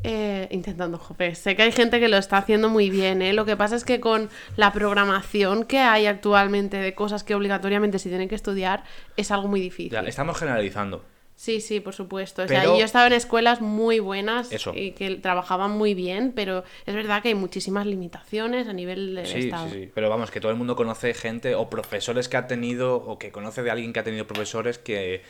Eh, 0.04 0.48
intentando, 0.50 0.98
jope. 0.98 1.36
Sé 1.36 1.56
que 1.56 1.62
hay 1.62 1.72
gente 1.72 2.00
que 2.00 2.08
lo 2.08 2.18
está 2.18 2.38
haciendo 2.38 2.70
muy 2.70 2.90
bien, 2.90 3.22
¿eh? 3.22 3.34
Lo 3.34 3.46
que 3.46 3.56
pasa 3.56 3.76
es 3.76 3.86
que 3.86 4.00
con 4.00 4.30
la 4.58 4.74
programación 4.74 5.64
que 5.64 5.78
hay 5.80 6.08
actualmente 6.08 6.78
de 6.78 6.96
cosas 6.96 7.24
que 7.24 7.36
obligatoriamente 7.36 8.00
se 8.00 8.10
tienen 8.10 8.28
que 8.28 8.36
estudiar, 8.36 8.84
es 9.16 9.30
algo 9.30 9.48
muy 9.48 9.62
difícil. 9.62 9.92
Ya, 9.92 10.00
estamos 10.02 10.38
generalizando. 10.40 11.04
Sí, 11.36 11.60
sí, 11.60 11.80
por 11.80 11.94
supuesto. 11.94 12.44
O 12.44 12.48
sea, 12.48 12.62
Pero- 12.62 12.78
yo 12.78 12.86
estaba 12.86 13.08
en 13.08 13.14
escuelas 13.14 13.62
muy 13.62 14.00
buenas 14.00 14.52
Eso. 14.52 14.74
y 14.76 14.92
que 14.92 15.16
trabajaban 15.16 15.72
muy 15.72 15.94
bien, 15.96 16.34
pero 16.36 16.64
es 16.86 16.94
verdad 16.94 17.22
que 17.24 17.30
hay 17.30 17.36
muchísimas 17.36 17.88
limitaciones 17.88 18.68
a 18.68 18.74
nivel 18.74 19.16
del 19.16 19.26
Sí, 19.26 19.40
Estado. 19.40 19.70
sí, 19.70 19.86
sí. 19.86 19.92
Pero 19.94 20.10
vamos, 20.10 20.30
que 20.30 20.40
todo 20.40 20.52
el 20.52 20.58
mundo 20.58 20.76
conoce 20.76 21.14
gente 21.16 21.56
o 21.56 21.68
profesores 21.70 22.30
que 22.30 22.38
ha 22.38 22.46
tenido 22.48 22.96
o 22.96 23.18
que 23.18 23.32
conoce 23.32 23.64
de 23.64 23.72
alguien 23.72 23.92
que 23.92 24.00
ha 24.00 24.04
tenido 24.04 24.28
profesores 24.28 24.78
que 24.78 25.24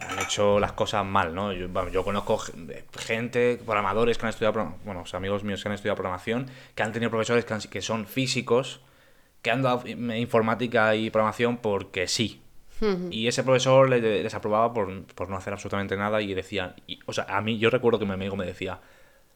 han 0.00 0.18
hecho 0.20 0.58
las 0.58 0.72
cosas 0.72 1.04
mal, 1.04 1.34
¿no? 1.34 1.52
Yo, 1.52 1.68
yo 1.90 2.04
conozco 2.04 2.38
gente, 2.98 3.60
programadores 3.64 4.18
que 4.18 4.26
han 4.26 4.30
estudiado, 4.30 4.74
bueno, 4.84 5.04
amigos 5.12 5.44
míos 5.44 5.62
que 5.62 5.68
han 5.68 5.74
estudiado 5.74 5.96
programación, 5.96 6.46
que 6.74 6.82
han 6.82 6.92
tenido 6.92 7.10
profesores 7.10 7.44
que, 7.44 7.54
han- 7.54 7.60
que 7.60 7.82
son 7.82 8.06
físicos, 8.06 8.80
que 9.42 9.50
han 9.50 9.62
dado 9.62 9.82
informática 9.86 10.94
y 10.94 11.10
programación 11.10 11.58
porque 11.58 12.06
sí. 12.08 12.40
Y 13.12 13.28
ese 13.28 13.44
profesor 13.44 13.88
le- 13.88 14.22
les 14.22 14.34
aprobaba 14.34 14.72
por, 14.72 15.04
por 15.04 15.28
no 15.28 15.36
hacer 15.36 15.52
absolutamente 15.52 15.96
nada 15.96 16.20
y 16.22 16.32
decían, 16.34 16.74
y- 16.86 16.98
o 17.06 17.12
sea, 17.12 17.24
a 17.28 17.40
mí 17.40 17.58
yo 17.58 17.70
recuerdo 17.70 17.98
que 17.98 18.06
mi 18.06 18.12
amigo 18.12 18.34
me 18.36 18.46
decía, 18.46 18.80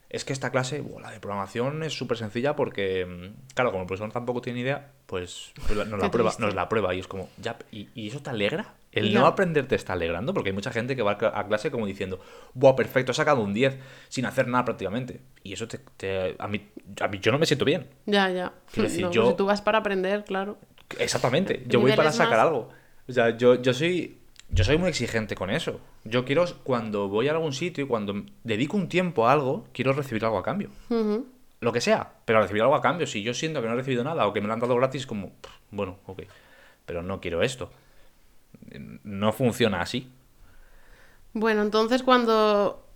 es 0.09 0.25
que 0.25 0.33
esta 0.33 0.51
clase, 0.51 0.81
buah, 0.81 1.01
la 1.03 1.11
de 1.11 1.21
programación 1.21 1.83
es 1.83 1.93
súper 1.93 2.17
sencilla 2.17 2.55
porque, 2.57 3.05
mm, 3.07 3.53
claro, 3.55 3.71
como 3.73 3.83
el 3.83 3.87
profesor 3.89 4.13
tampoco 4.13 4.41
tiene 4.41 4.61
idea, 4.61 4.93
pues, 5.07 5.53
pues 5.67 5.87
nos, 5.89 6.01
la 6.01 6.11
prueba, 6.11 6.33
nos 6.39 6.55
la 6.55 6.69
prueba 6.69 6.95
y 6.95 7.01
es 7.01 7.07
como, 7.09 7.29
ya, 7.39 7.57
¿y, 7.73 7.89
y 7.95 8.09
eso 8.09 8.21
te 8.21 8.31
alegra? 8.31 8.75
El 8.93 9.11
Ya. 9.13 9.21
no 9.21 9.27
aprender 9.27 9.67
te 9.67 9.75
está 9.75 9.93
alegrando 9.93 10.33
porque 10.33 10.51
hay 10.51 10.55
mucha 10.55 10.71
gente 10.73 10.97
que 10.97 11.03
va 11.03 11.13
a 11.13 11.19
cla- 11.19 11.33
a 11.35 11.47
clase 11.47 11.71
como 11.71 11.87
diciendo, 11.87 12.19
buah, 12.55 12.75
perfecto, 12.77 13.13
he 13.13 13.15
sacado 13.15 13.43
un 13.43 13.53
10 13.53 13.79
sin 14.09 14.25
hacer 14.25 14.49
nada 14.49 14.65
prácticamente. 14.65 15.21
Y 15.43 15.53
eso 15.53 15.69
te, 15.69 15.79
te- 15.97 16.35
a, 16.39 16.49
mí, 16.49 16.67
a 17.01 17.09
mí 17.09 17.19
yo 17.21 17.31
no 17.33 17.39
me 17.39 17.45
siento 17.45 17.65
bien. 17.67 17.89
Ya, 18.07 18.31
ya. 18.31 18.53
Quiero 18.73 18.89
decir, 18.89 19.05
No, 19.05 19.11
yo- 19.11 19.31
si 19.31 19.37
tú 19.37 19.45
vas 19.47 19.61
para 19.61 19.79
aprender, 19.79 20.25
claro. 20.25 20.57
Exactamente. 20.99 21.65
Yo 21.67 21.81
voy 21.81 21.93
para 21.93 22.13
sacar 22.13 22.39
más- 22.39 22.47
algo. 22.47 22.69
O 23.09 23.13
sea, 23.13 23.37
yo, 23.37 23.61
yo 23.61 23.75
soy. 23.75 24.19
Yo 24.49 24.65
soy 24.65 24.79
muy 24.79 24.89
exigente 24.89 25.35
con 25.35 25.51
eso. 25.51 25.81
Yo 26.05 26.25
quiero, 26.25 26.45
cuando 26.63 27.09
voy 27.09 27.29
a 27.29 27.33
algún 27.33 27.53
sitio 27.53 27.85
y 27.85 27.89
cuando 27.89 28.25
dedico 28.45 28.77
un 28.77 28.89
tiempo 28.89 29.27
a 29.27 29.33
algo, 29.33 29.67
quiero 29.73 29.93
recibir 29.93 30.25
algo 30.25 30.39
a 30.39 30.43
cambio. 30.43 30.71
Lo 31.61 31.73
que 31.73 31.81
sea, 31.81 32.13
pero 32.25 32.41
recibir 32.41 32.63
algo 32.63 32.75
a 32.75 32.81
cambio. 32.81 33.07
Si 33.07 33.23
yo 33.23 33.35
siento 33.35 33.61
que 33.61 33.67
no 33.67 33.75
he 33.75 33.77
recibido 33.77 34.05
nada 34.05 34.27
o 34.27 34.33
que 34.33 34.41
me 34.41 34.47
lo 34.47 34.53
han 34.53 34.61
dado 34.61 34.77
gratis, 34.77 35.07
como, 35.07 35.33
bueno, 35.71 35.99
ok. 36.07 36.23
Pero 36.85 37.03
no 37.03 37.21
quiero 37.21 37.43
esto. 37.43 37.71
No 39.03 39.33
funciona 39.33 39.81
así. 39.81 40.11
Bueno, 41.33 41.63
entonces 41.63 42.03
cuando 42.03 42.87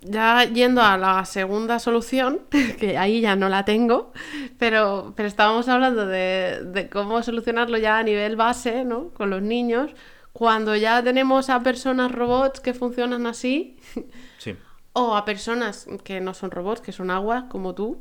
ya 0.00 0.44
yendo 0.44 0.82
a 0.82 0.96
la 0.96 1.24
segunda 1.24 1.78
solución, 1.78 2.40
que 2.78 2.98
ahí 2.98 3.20
ya 3.20 3.36
no 3.36 3.48
la 3.48 3.64
tengo, 3.64 4.12
pero, 4.58 5.12
pero 5.16 5.28
estábamos 5.28 5.68
hablando 5.68 6.06
de, 6.06 6.62
de 6.64 6.88
cómo 6.88 7.22
solucionarlo 7.22 7.78
ya 7.78 7.98
a 7.98 8.02
nivel 8.02 8.36
base, 8.36 8.84
¿no? 8.84 9.08
Con 9.10 9.30
los 9.30 9.42
niños, 9.42 9.90
cuando 10.38 10.76
ya 10.76 11.02
tenemos 11.02 11.50
a 11.50 11.64
personas 11.64 12.12
robots 12.12 12.60
que 12.60 12.72
funcionan 12.72 13.26
así, 13.26 13.76
Sí. 14.38 14.54
o 14.92 15.16
a 15.16 15.24
personas 15.24 15.88
que 16.04 16.20
no 16.20 16.32
son 16.32 16.52
robots, 16.52 16.80
que 16.80 16.92
son 16.92 17.10
agua, 17.10 17.48
como 17.48 17.74
tú. 17.74 18.00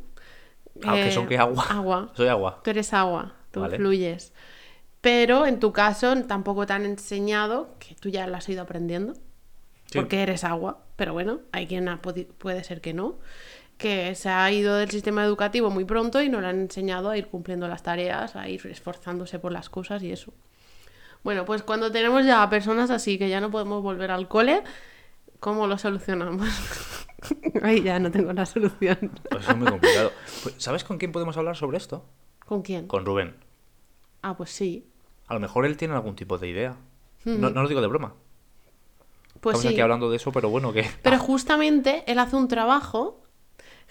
Ah, 0.86 0.94
que 0.94 1.12
son 1.12 1.26
que 1.28 1.40
agua. 1.40 1.66
Agua. 1.68 2.12
Soy 2.16 2.28
agua. 2.28 2.62
Tú 2.64 2.70
eres 2.70 2.94
agua, 2.94 3.34
tú 3.50 3.62
Vale. 3.62 3.78
fluyes. 3.78 4.34
Pero 5.02 5.48
en 5.48 5.60
tu 5.60 5.74
caso 5.74 6.16
tampoco 6.28 6.68
te 6.68 6.74
han 6.74 6.86
enseñado, 6.86 7.72
que 7.80 7.96
tú 7.96 8.10
ya 8.10 8.28
lo 8.28 8.38
has 8.38 8.48
ido 8.50 8.62
aprendiendo, 8.62 9.14
Sí. 9.86 9.98
porque 9.98 10.22
eres 10.22 10.44
agua, 10.44 10.84
pero 10.96 11.14
bueno, 11.14 11.40
hay 11.52 11.66
quien 11.66 11.88
ha 11.90 12.02
puede 12.04 12.64
ser 12.64 12.82
que 12.82 12.94
no, 12.94 13.18
que 13.80 14.14
se 14.14 14.30
ha 14.30 14.52
ido 14.52 14.76
del 14.76 14.92
sistema 14.92 15.24
educativo 15.24 15.72
muy 15.72 15.86
pronto 15.86 16.22
y 16.22 16.30
no 16.30 16.40
le 16.40 16.48
han 16.48 16.60
enseñado 16.60 17.10
a 17.10 17.18
ir 17.18 17.30
cumpliendo 17.30 17.68
las 17.68 17.82
tareas, 17.82 18.36
a 18.36 18.48
ir 18.48 18.62
esforzándose 18.68 19.40
por 19.40 19.52
las 19.52 19.70
cosas 19.72 20.04
y 20.04 20.12
eso. 20.12 20.34
Bueno, 21.28 21.44
pues 21.44 21.62
cuando 21.62 21.92
tenemos 21.92 22.26
ya 22.26 22.42
a 22.42 22.50
personas 22.50 22.90
así 22.90 23.18
que 23.18 23.28
ya 23.28 23.42
no 23.42 23.52
podemos 23.52 23.84
volver 23.84 24.12
al 24.12 24.30
cole, 24.30 24.64
¿cómo 25.42 25.68
lo 25.68 25.78
solucionamos? 25.78 26.48
Ahí 27.64 27.84
ya 27.84 28.00
no 28.00 28.10
tengo 28.10 28.32
la 28.32 28.46
solución. 28.46 29.12
Pues 29.30 29.50
es 29.50 29.58
muy 29.58 29.68
complicado. 29.68 30.14
Pues, 30.42 30.56
¿Sabes 30.58 30.86
con 30.86 30.98
quién 30.98 31.12
podemos 31.12 31.36
hablar 31.36 31.58
sobre 31.58 31.80
esto? 31.80 32.06
¿Con 32.46 32.62
quién? 32.62 32.88
Con 32.88 33.06
Rubén. 33.06 33.36
Ah, 34.22 34.38
pues 34.38 34.52
sí. 34.52 34.88
A 35.28 35.34
lo 35.34 35.42
mejor 35.42 35.66
él 35.66 35.76
tiene 35.76 35.96
algún 35.96 36.16
tipo 36.16 36.38
de 36.38 36.48
idea. 36.48 36.78
No, 37.26 37.50
no 37.50 37.62
lo 37.62 37.68
digo 37.68 37.82
de 37.82 37.88
broma. 37.88 38.14
Pues 39.42 39.56
Estamos 39.58 39.62
sí. 39.64 39.68
aquí 39.68 39.82
hablando 39.82 40.10
de 40.10 40.16
eso, 40.16 40.32
pero 40.32 40.50
bueno, 40.50 40.72
que... 40.72 40.90
Pero 41.04 41.20
justamente 41.20 42.06
él 42.08 42.20
hace 42.20 42.38
un 42.38 42.48
trabajo 42.48 43.22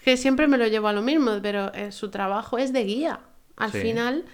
que 0.03 0.17
siempre 0.17 0.47
me 0.47 0.57
lo 0.57 0.65
llevo 0.65 0.87
a 0.87 0.93
lo 0.93 1.03
mismo, 1.03 1.33
pero 1.43 1.71
eh, 1.75 1.91
su 1.91 2.09
trabajo 2.09 2.57
es 2.57 2.73
de 2.73 2.83
guía. 2.83 3.19
Al 3.57 3.71
Sí. 3.71 3.81
final, 3.81 4.25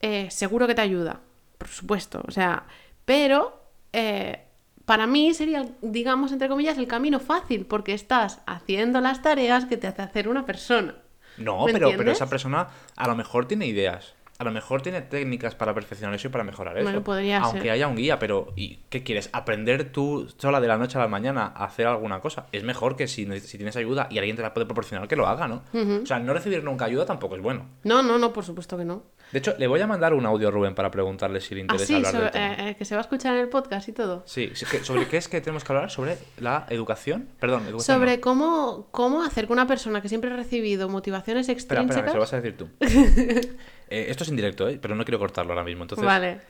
eh, 0.00 0.28
seguro 0.30 0.68
que 0.68 0.76
te 0.76 0.82
ayuda, 0.82 1.22
por 1.60 1.68
supuesto. 1.68 2.22
O 2.26 2.30
sea, 2.30 2.64
pero 3.04 3.62
eh, 3.92 4.46
para 4.86 5.06
mí 5.06 5.34
sería, 5.34 5.66
digamos, 5.82 6.32
entre 6.32 6.48
comillas, 6.48 6.78
el 6.78 6.86
camino 6.86 7.20
fácil, 7.20 7.66
porque 7.66 7.92
estás 7.92 8.40
haciendo 8.46 9.02
las 9.02 9.20
tareas 9.20 9.66
que 9.66 9.76
te 9.76 9.86
hace 9.86 10.00
hacer 10.00 10.26
una 10.26 10.46
persona. 10.46 10.94
No, 11.36 11.66
¿Me 11.66 11.74
pero, 11.74 11.92
pero 11.96 12.10
esa 12.10 12.30
persona 12.30 12.68
a 12.96 13.08
lo 13.08 13.14
mejor 13.14 13.46
tiene 13.46 13.66
ideas. 13.66 14.14
A 14.40 14.44
lo 14.44 14.52
mejor 14.52 14.80
tiene 14.80 15.02
técnicas 15.02 15.54
para 15.54 15.74
perfeccionar 15.74 16.14
eso 16.14 16.28
y 16.28 16.30
para 16.30 16.44
mejorar 16.44 16.74
eso. 16.78 16.84
Bueno, 16.84 17.04
podría 17.04 17.42
Aunque 17.42 17.60
ser. 17.60 17.70
haya 17.72 17.86
un 17.88 17.94
guía, 17.96 18.18
pero 18.18 18.54
¿y 18.56 18.78
qué 18.88 19.02
quieres? 19.02 19.28
¿Aprender 19.34 19.92
tú 19.92 20.28
sola 20.38 20.60
de 20.62 20.66
la 20.68 20.78
noche 20.78 20.96
a 20.96 21.02
la 21.02 21.08
mañana 21.08 21.52
a 21.54 21.66
hacer 21.66 21.86
alguna 21.86 22.20
cosa? 22.20 22.46
Es 22.50 22.64
mejor 22.64 22.96
que 22.96 23.06
si, 23.06 23.26
si 23.40 23.58
tienes 23.58 23.76
ayuda 23.76 24.08
y 24.10 24.16
alguien 24.18 24.36
te 24.36 24.42
la 24.42 24.54
puede 24.54 24.64
proporcionar, 24.64 25.06
que 25.08 25.14
lo 25.16 25.26
haga, 25.26 25.46
¿no? 25.46 25.62
O 26.02 26.06
sea, 26.06 26.18
no 26.20 26.32
recibir 26.32 26.64
nunca 26.64 26.86
ayuda 26.86 27.04
tampoco 27.04 27.36
es 27.36 27.42
bueno. 27.42 27.66
No, 27.84 28.02
no, 28.02 28.16
no, 28.18 28.32
por 28.32 28.44
supuesto 28.44 28.78
que 28.78 28.86
no. 28.86 29.02
De 29.30 29.38
hecho, 29.40 29.54
le 29.58 29.66
voy 29.68 29.80
a 29.80 29.86
mandar 29.86 30.14
un 30.14 30.24
audio 30.26 30.48
a 30.48 30.50
Rubén 30.50 30.74
para 30.74 30.90
preguntarle 30.90 31.40
si 31.42 31.54
le 31.54 31.60
Ah, 31.60 31.64
interesa 31.64 31.86
sí, 31.86 31.94
hablar 31.94 32.12
del 32.22 32.30
tema. 32.32 32.46
eh, 32.54 32.70
eh, 32.70 32.74
que 32.76 32.84
se 32.86 32.94
va 32.94 33.00
a 33.00 33.02
escuchar 33.02 33.34
en 33.34 33.42
el 33.42 33.48
podcast 33.50 33.88
y 33.88 33.92
todo. 33.92 34.22
Sí, 34.26 34.50
¿sobre 34.82 35.06
qué 35.06 35.18
es 35.18 35.28
que 35.28 35.40
tenemos 35.42 35.62
que 35.64 35.72
hablar? 35.72 35.90
¿Sobre 35.90 36.16
la 36.38 36.66
educación? 36.70 37.28
Perdón, 37.38 37.64
educación 37.68 37.98
Sobre 37.98 38.16
no. 38.16 38.20
cómo, 38.22 38.88
cómo 38.90 39.22
hacer 39.22 39.46
que 39.46 39.52
una 39.52 39.66
persona 39.66 40.00
que 40.00 40.08
siempre 40.08 40.32
ha 40.32 40.36
recibido 40.36 40.88
motivaciones 40.88 41.48
Espera, 41.50 41.82
espera, 41.82 42.02
que 42.02 42.10
extrínsecas... 42.10 42.10
se 42.12 42.16
lo 42.16 42.20
vas 42.22 42.32
a 42.32 42.40
decir 42.40 42.56
tú. 42.56 42.68
Eh, 43.90 44.06
esto 44.08 44.22
es 44.24 44.30
indirecto, 44.30 44.68
¿eh? 44.68 44.78
Pero 44.80 44.94
no 44.94 45.04
quiero 45.04 45.18
cortarlo 45.18 45.52
ahora 45.52 45.64
mismo. 45.64 45.82
Entonces, 45.84 46.06
Vale. 46.06 46.40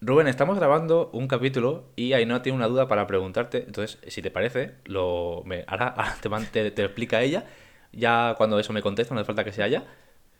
Rubén, 0.00 0.26
estamos 0.28 0.58
grabando 0.58 1.08
un 1.14 1.26
capítulo 1.26 1.84
y 1.96 2.12
Ainhoa 2.12 2.42
tiene 2.42 2.56
una 2.56 2.66
duda 2.68 2.86
para 2.86 3.06
preguntarte. 3.06 3.64
Entonces, 3.66 3.98
si 4.08 4.20
te 4.20 4.30
parece, 4.30 4.74
lo 4.84 5.42
me, 5.46 5.64
ahora, 5.66 5.86
ahora 5.96 6.16
te, 6.20 6.28
te- 6.50 6.70
te 6.70 6.84
explica 6.84 7.22
ella. 7.22 7.44
Ya 7.92 8.34
cuando 8.36 8.58
eso 8.58 8.72
me 8.74 8.82
contesta, 8.82 9.14
no 9.14 9.20
hace 9.20 9.26
falta 9.26 9.44
que 9.44 9.52
sea 9.52 9.66
ella. 9.66 9.84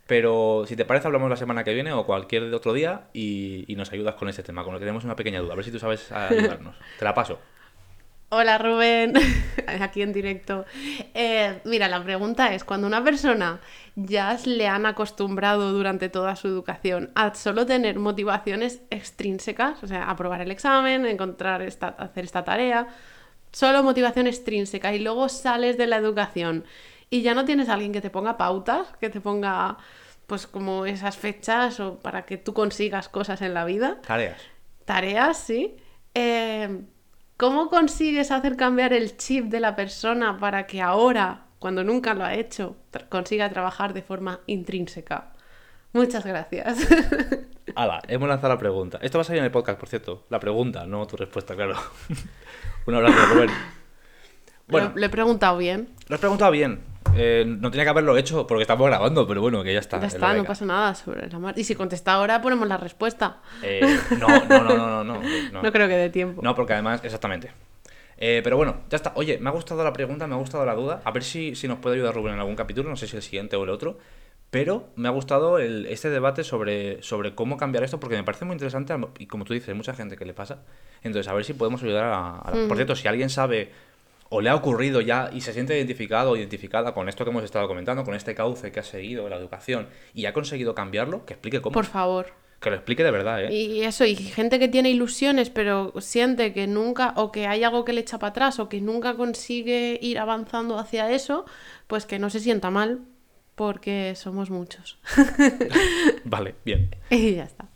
Pero 0.06 0.64
si 0.68 0.76
te 0.76 0.84
parece, 0.84 1.08
hablamos 1.08 1.28
la 1.30 1.36
semana 1.36 1.64
que 1.64 1.74
viene 1.74 1.92
o 1.92 2.04
cualquier 2.06 2.44
otro 2.54 2.72
día 2.72 3.08
y, 3.12 3.64
y 3.66 3.74
nos 3.76 3.90
ayudas 3.92 4.14
con 4.14 4.28
este 4.28 4.42
tema, 4.44 4.62
con 4.62 4.72
lo 4.72 4.78
que 4.78 4.84
tenemos 4.84 5.04
una 5.04 5.16
pequeña 5.16 5.40
duda. 5.40 5.54
A 5.54 5.56
ver 5.56 5.64
si 5.64 5.72
tú 5.72 5.78
sabes 5.80 6.12
ayudarnos. 6.12 6.76
Te 6.98 7.04
la 7.04 7.14
paso. 7.14 7.40
Hola 8.28 8.58
Rubén, 8.58 9.12
aquí 9.80 10.02
en 10.02 10.12
directo. 10.12 10.64
Eh, 11.14 11.60
mira, 11.64 11.86
la 11.86 12.02
pregunta 12.02 12.52
es, 12.54 12.64
cuando 12.64 12.88
una 12.88 13.04
persona 13.04 13.60
ya 13.94 14.36
le 14.44 14.66
han 14.66 14.84
acostumbrado 14.84 15.70
durante 15.72 16.08
toda 16.08 16.34
su 16.34 16.48
educación 16.48 17.12
a 17.14 17.32
solo 17.36 17.66
tener 17.66 18.00
motivaciones 18.00 18.82
extrínsecas, 18.90 19.80
o 19.84 19.86
sea, 19.86 20.10
aprobar 20.10 20.40
el 20.40 20.50
examen, 20.50 21.06
encontrar 21.06 21.62
esta, 21.62 21.88
hacer 21.88 22.24
esta 22.24 22.42
tarea, 22.42 22.88
solo 23.52 23.84
motivación 23.84 24.26
extrínseca 24.26 24.92
y 24.92 24.98
luego 24.98 25.28
sales 25.28 25.78
de 25.78 25.86
la 25.86 25.96
educación 25.96 26.64
y 27.10 27.22
ya 27.22 27.32
no 27.32 27.44
tienes 27.44 27.68
a 27.68 27.74
alguien 27.74 27.92
que 27.92 28.00
te 28.00 28.10
ponga 28.10 28.36
pautas, 28.36 28.88
que 29.00 29.08
te 29.08 29.20
ponga 29.20 29.78
pues 30.26 30.48
como 30.48 30.84
esas 30.84 31.16
fechas 31.16 31.78
o 31.78 32.00
para 32.00 32.26
que 32.26 32.38
tú 32.38 32.52
consigas 32.54 33.08
cosas 33.08 33.40
en 33.40 33.54
la 33.54 33.64
vida, 33.64 34.00
Tareas. 34.04 34.42
tareas, 34.84 35.38
sí. 35.38 35.76
Eh, 36.12 36.80
¿Cómo 37.36 37.68
consigues 37.68 38.30
hacer 38.30 38.56
cambiar 38.56 38.92
el 38.92 39.16
chip 39.16 39.46
de 39.46 39.60
la 39.60 39.76
persona 39.76 40.38
para 40.38 40.66
que 40.66 40.80
ahora, 40.80 41.42
cuando 41.58 41.84
nunca 41.84 42.14
lo 42.14 42.24
ha 42.24 42.34
hecho, 42.34 42.76
tra- 42.92 43.08
consiga 43.08 43.50
trabajar 43.50 43.92
de 43.92 44.02
forma 44.02 44.40
intrínseca? 44.46 45.32
Muchas 45.92 46.24
gracias. 46.24 46.78
Hala, 47.74 48.00
hemos 48.08 48.28
lanzado 48.28 48.54
la 48.54 48.58
pregunta. 48.58 48.98
Esto 49.02 49.18
va 49.18 49.22
a 49.22 49.24
salir 49.24 49.40
en 49.40 49.44
el 49.46 49.50
podcast, 49.50 49.78
por 49.78 49.88
cierto. 49.88 50.24
La 50.30 50.40
pregunta, 50.40 50.86
no 50.86 51.06
tu 51.06 51.16
respuesta, 51.16 51.54
claro. 51.54 51.74
Un 52.86 52.94
abrazo, 52.94 53.34
Rubén. 53.34 53.50
Bueno, 54.68 54.92
Le, 54.94 55.00
le 55.00 55.06
he 55.06 55.10
preguntado 55.10 55.58
bien. 55.58 55.88
lo 56.08 56.14
has 56.14 56.20
preguntado 56.20 56.50
bien. 56.52 56.80
Eh, 57.16 57.44
no 57.46 57.70
tenía 57.70 57.84
que 57.84 57.90
haberlo 57.90 58.16
hecho 58.16 58.46
porque 58.46 58.62
estamos 58.62 58.86
grabando, 58.86 59.26
pero 59.26 59.40
bueno, 59.40 59.62
que 59.64 59.72
ya 59.72 59.80
está. 59.80 60.00
Ya 60.00 60.06
está, 60.06 60.34
no 60.34 60.44
pasa 60.44 60.64
nada 60.64 60.94
sobre 60.94 61.28
la 61.28 61.38
mar. 61.38 61.54
Y 61.58 61.64
si 61.64 61.74
contesta 61.74 62.12
ahora, 62.14 62.40
ponemos 62.42 62.68
la 62.68 62.76
respuesta. 62.76 63.38
Eh, 63.62 63.80
no, 64.18 64.28
no, 64.28 64.62
no, 64.64 64.76
no, 64.76 65.04
no, 65.04 65.04
no, 65.04 65.20
no. 65.52 65.62
No 65.62 65.72
creo 65.72 65.88
que 65.88 65.96
dé 65.96 66.10
tiempo. 66.10 66.42
No, 66.42 66.54
porque 66.54 66.74
además, 66.74 67.00
exactamente. 67.04 67.50
Eh, 68.18 68.40
pero 68.42 68.56
bueno, 68.56 68.82
ya 68.90 68.96
está. 68.96 69.12
Oye, 69.16 69.38
me 69.38 69.48
ha 69.50 69.52
gustado 69.52 69.82
la 69.84 69.92
pregunta, 69.92 70.26
me 70.26 70.34
ha 70.34 70.38
gustado 70.38 70.64
la 70.64 70.74
duda. 70.74 71.02
A 71.04 71.10
ver 71.10 71.22
si, 71.22 71.54
si 71.54 71.68
nos 71.68 71.78
puede 71.78 71.96
ayudar 71.96 72.14
Rubén 72.14 72.34
en 72.34 72.40
algún 72.40 72.56
capítulo, 72.56 72.88
no 72.88 72.96
sé 72.96 73.06
si 73.06 73.16
el 73.16 73.22
siguiente 73.22 73.56
o 73.56 73.64
el 73.64 73.70
otro. 73.70 73.98
Pero 74.50 74.88
me 74.94 75.08
ha 75.08 75.10
gustado 75.10 75.58
el- 75.58 75.86
este 75.86 76.08
debate 76.08 76.44
sobre, 76.44 77.02
sobre 77.02 77.34
cómo 77.34 77.56
cambiar 77.56 77.82
esto, 77.82 77.98
porque 77.98 78.14
me 78.16 78.22
parece 78.22 78.44
muy 78.44 78.54
interesante 78.54 78.94
y 79.18 79.26
como 79.26 79.44
tú 79.44 79.52
dices, 79.54 79.68
hay 79.70 79.74
mucha 79.74 79.92
gente 79.92 80.16
que 80.16 80.24
le 80.24 80.34
pasa. 80.34 80.62
Entonces, 81.02 81.28
a 81.30 81.34
ver 81.34 81.44
si 81.44 81.52
podemos 81.52 81.82
ayudar 81.82 82.04
a... 82.04 82.38
a 82.38 82.54
la- 82.54 82.68
Por 82.68 82.76
cierto, 82.76 82.94
si 82.94 83.08
alguien 83.08 83.28
sabe 83.28 83.72
o 84.28 84.40
le 84.40 84.50
ha 84.50 84.54
ocurrido 84.54 85.00
ya 85.00 85.30
y 85.32 85.40
se 85.40 85.52
siente 85.52 85.76
identificado 85.76 86.32
o 86.32 86.36
identificada 86.36 86.94
con 86.94 87.08
esto 87.08 87.24
que 87.24 87.30
hemos 87.30 87.44
estado 87.44 87.68
comentando, 87.68 88.04
con 88.04 88.14
este 88.14 88.34
cauce 88.34 88.72
que 88.72 88.80
ha 88.80 88.84
seguido 88.84 89.28
la 89.28 89.36
educación 89.36 89.88
y 90.14 90.26
ha 90.26 90.32
conseguido 90.32 90.74
cambiarlo, 90.74 91.24
que 91.24 91.34
explique 91.34 91.60
cómo. 91.60 91.72
Por 91.72 91.86
favor. 91.86 92.26
Que 92.60 92.70
lo 92.70 92.76
explique 92.76 93.04
de 93.04 93.10
verdad, 93.10 93.44
¿eh? 93.44 93.52
Y 93.52 93.82
eso, 93.82 94.06
y 94.06 94.16
gente 94.16 94.58
que 94.58 94.68
tiene 94.68 94.88
ilusiones, 94.88 95.50
pero 95.50 95.92
siente 96.00 96.54
que 96.54 96.66
nunca, 96.66 97.12
o 97.16 97.30
que 97.30 97.46
hay 97.46 97.64
algo 97.64 97.84
que 97.84 97.92
le 97.92 98.00
echa 98.00 98.18
para 98.18 98.30
atrás, 98.30 98.58
o 98.58 98.68
que 98.70 98.80
nunca 98.80 99.14
consigue 99.14 99.98
ir 100.00 100.18
avanzando 100.18 100.78
hacia 100.78 101.12
eso, 101.12 101.44
pues 101.86 102.06
que 102.06 102.18
no 102.18 102.30
se 102.30 102.40
sienta 102.40 102.70
mal, 102.70 103.02
porque 103.54 104.14
somos 104.16 104.48
muchos. 104.48 104.98
Vale, 106.24 106.54
bien. 106.64 106.96
y 107.10 107.34
ya 107.34 107.44
está. 107.44 107.68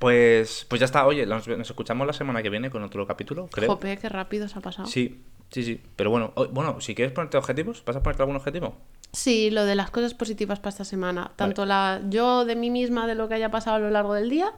Pues, 0.00 0.66
pues 0.68 0.80
ya 0.80 0.86
está, 0.86 1.06
oye, 1.06 1.24
nos, 1.24 1.46
nos 1.46 1.70
escuchamos 1.70 2.06
la 2.06 2.12
semana 2.12 2.42
que 2.42 2.50
viene 2.50 2.70
con 2.70 2.82
otro 2.82 3.06
capítulo, 3.06 3.48
creo. 3.48 3.68
Jope, 3.68 3.98
qué 3.98 4.08
rápido 4.08 4.48
se 4.48 4.58
ha 4.58 4.62
pasado. 4.62 4.88
Sí, 4.88 5.24
sí, 5.50 5.62
sí. 5.62 5.80
Pero 5.96 6.10
bueno, 6.10 6.32
bueno, 6.52 6.80
si 6.80 6.94
quieres 6.94 7.12
ponerte 7.12 7.36
objetivos, 7.36 7.82
¿vas 7.84 7.96
a 7.96 8.02
ponerte 8.02 8.22
algún 8.22 8.36
objetivo? 8.36 8.76
Sí, 9.12 9.50
lo 9.50 9.64
de 9.64 9.74
las 9.74 9.90
cosas 9.90 10.14
positivas 10.14 10.58
para 10.58 10.70
esta 10.70 10.84
semana. 10.84 11.32
Tanto 11.36 11.64
la 11.64 12.02
yo 12.08 12.44
de 12.44 12.56
mí 12.56 12.70
misma, 12.70 13.06
de 13.06 13.14
lo 13.14 13.28
que 13.28 13.34
haya 13.34 13.50
pasado 13.50 13.76
a 13.76 13.80
lo 13.80 13.90
largo 13.90 14.14
del 14.14 14.28
día, 14.28 14.52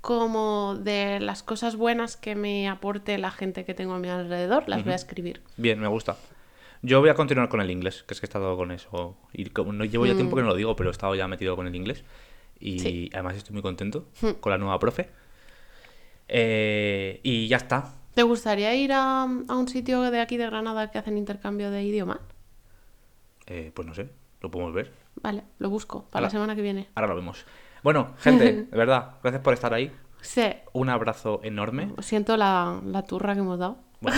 como 0.00 0.76
de 0.80 1.20
las 1.20 1.42
cosas 1.42 1.76
buenas 1.76 2.16
que 2.16 2.34
me 2.34 2.68
aporte 2.68 3.18
la 3.18 3.30
gente 3.30 3.64
que 3.64 3.74
tengo 3.74 3.94
a 3.94 3.98
mi 3.98 4.08
alrededor, 4.08 4.68
las 4.68 4.82
voy 4.82 4.94
a 4.94 4.96
escribir. 4.96 5.42
Bien, 5.56 5.78
me 5.78 5.88
gusta. 5.88 6.16
Yo 6.82 7.00
voy 7.00 7.10
a 7.10 7.14
continuar 7.14 7.48
con 7.48 7.60
el 7.60 7.70
inglés, 7.70 8.02
que 8.02 8.14
es 8.14 8.20
que 8.20 8.26
he 8.26 8.28
estado 8.28 8.56
con 8.56 8.72
eso. 8.72 9.16
Y 9.32 9.50
como 9.50 9.72
no 9.72 9.84
llevo 9.84 10.04
ya 10.06 10.14
tiempo 10.14 10.34
que 10.34 10.42
no 10.42 10.48
lo 10.48 10.56
digo, 10.56 10.74
pero 10.74 10.90
he 10.90 10.92
estado 10.92 11.14
ya 11.14 11.28
metido 11.28 11.54
con 11.54 11.66
el 11.66 11.76
inglés. 11.76 12.02
Y. 12.58 12.80
Sí. 12.80 13.10
además 13.12 13.36
estoy 13.36 13.52
muy 13.52 13.62
contento 13.62 14.08
con 14.40 14.50
la 14.50 14.58
nueva 14.58 14.78
profe. 14.78 15.08
Eh, 16.26 17.20
y 17.22 17.46
ya 17.46 17.58
está. 17.58 17.94
¿Te 18.14 18.22
gustaría 18.22 18.74
ir 18.74 18.92
a, 18.92 19.22
a 19.22 19.26
un 19.56 19.68
sitio 19.68 20.02
de 20.10 20.20
aquí 20.20 20.36
de 20.36 20.46
Granada 20.46 20.90
que 20.90 20.98
hacen 20.98 21.16
intercambio 21.16 21.70
de 21.70 21.82
idioma? 21.82 22.20
Eh, 23.46 23.72
pues 23.74 23.86
no 23.88 23.94
sé, 23.94 24.10
lo 24.40 24.50
podemos 24.50 24.74
ver. 24.74 24.92
Vale, 25.16 25.44
lo 25.58 25.70
busco 25.70 26.04
para 26.10 26.22
la 26.24 26.30
semana 26.30 26.54
que 26.54 26.62
viene. 26.62 26.88
Ahora 26.94 27.08
lo 27.08 27.16
vemos. 27.16 27.44
Bueno, 27.82 28.14
gente, 28.18 28.52
de 28.70 28.76
verdad, 28.76 29.16
gracias 29.22 29.42
por 29.42 29.54
estar 29.54 29.72
ahí. 29.74 29.90
Sí, 30.20 30.44
Un 30.72 30.88
abrazo 30.88 31.40
enorme. 31.42 31.90
siento 32.00 32.36
la, 32.36 32.80
la 32.84 33.02
turra 33.02 33.34
que 33.34 33.40
hemos 33.40 33.58
dado. 33.58 33.78
Bueno, 34.00 34.16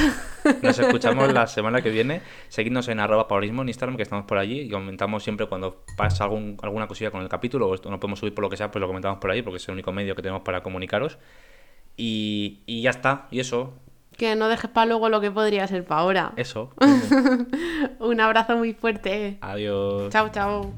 nos 0.62 0.78
escuchamos 0.78 1.32
la 1.32 1.47
semana 1.47 1.80
que 1.82 1.90
viene. 1.90 2.20
Seguidnos 2.49 2.88
en 2.88 3.01
arroba 3.01 3.26
paulismo 3.28 3.62
en 3.62 3.68
Instagram, 3.68 3.97
que 3.97 4.03
estamos 4.03 4.26
por 4.26 4.38
allí 4.38 4.61
y 4.61 4.70
comentamos 4.70 5.22
siempre 5.22 5.47
cuando 5.47 5.84
pasa 5.97 6.24
algún, 6.24 6.59
alguna 6.62 6.86
cosilla 6.86 7.11
con 7.11 7.22
el 7.22 7.28
capítulo 7.28 7.68
o 7.68 7.74
esto 7.74 7.90
no 7.90 8.01
podemos 8.01 8.18
subir 8.18 8.34
por 8.34 8.42
lo 8.42 8.51
que 8.51 8.57
sea, 8.57 8.70
pues 8.70 8.80
lo 8.80 8.86
comentamos 8.86 9.18
por 9.18 9.30
ahí 9.30 9.40
porque 9.42 9.57
es 9.59 9.68
el 9.68 9.72
único 9.74 9.92
medio 9.92 10.14
que 10.14 10.22
tenemos 10.22 10.42
para 10.42 10.62
comunicaros. 10.62 11.18
Y, 11.97 12.62
y 12.66 12.82
ya 12.82 12.90
está, 12.90 13.28
y 13.30 13.40
eso, 13.40 13.74
Que 14.17 14.37
no 14.37 14.49
dejes 14.49 14.71
para 14.71 14.87
luego 14.87 15.09
lo 15.09 15.21
que 15.21 15.31
podría 15.31 15.67
ser 15.67 15.85
para 15.85 16.01
ahora. 16.01 16.33
eso. 16.37 16.71
Un 17.99 18.21
abrazo 18.21 18.57
muy 18.57 18.73
fuerte. 18.75 19.39
Adiós. 19.41 20.11
Chao, 20.11 20.29
chao. 20.31 20.73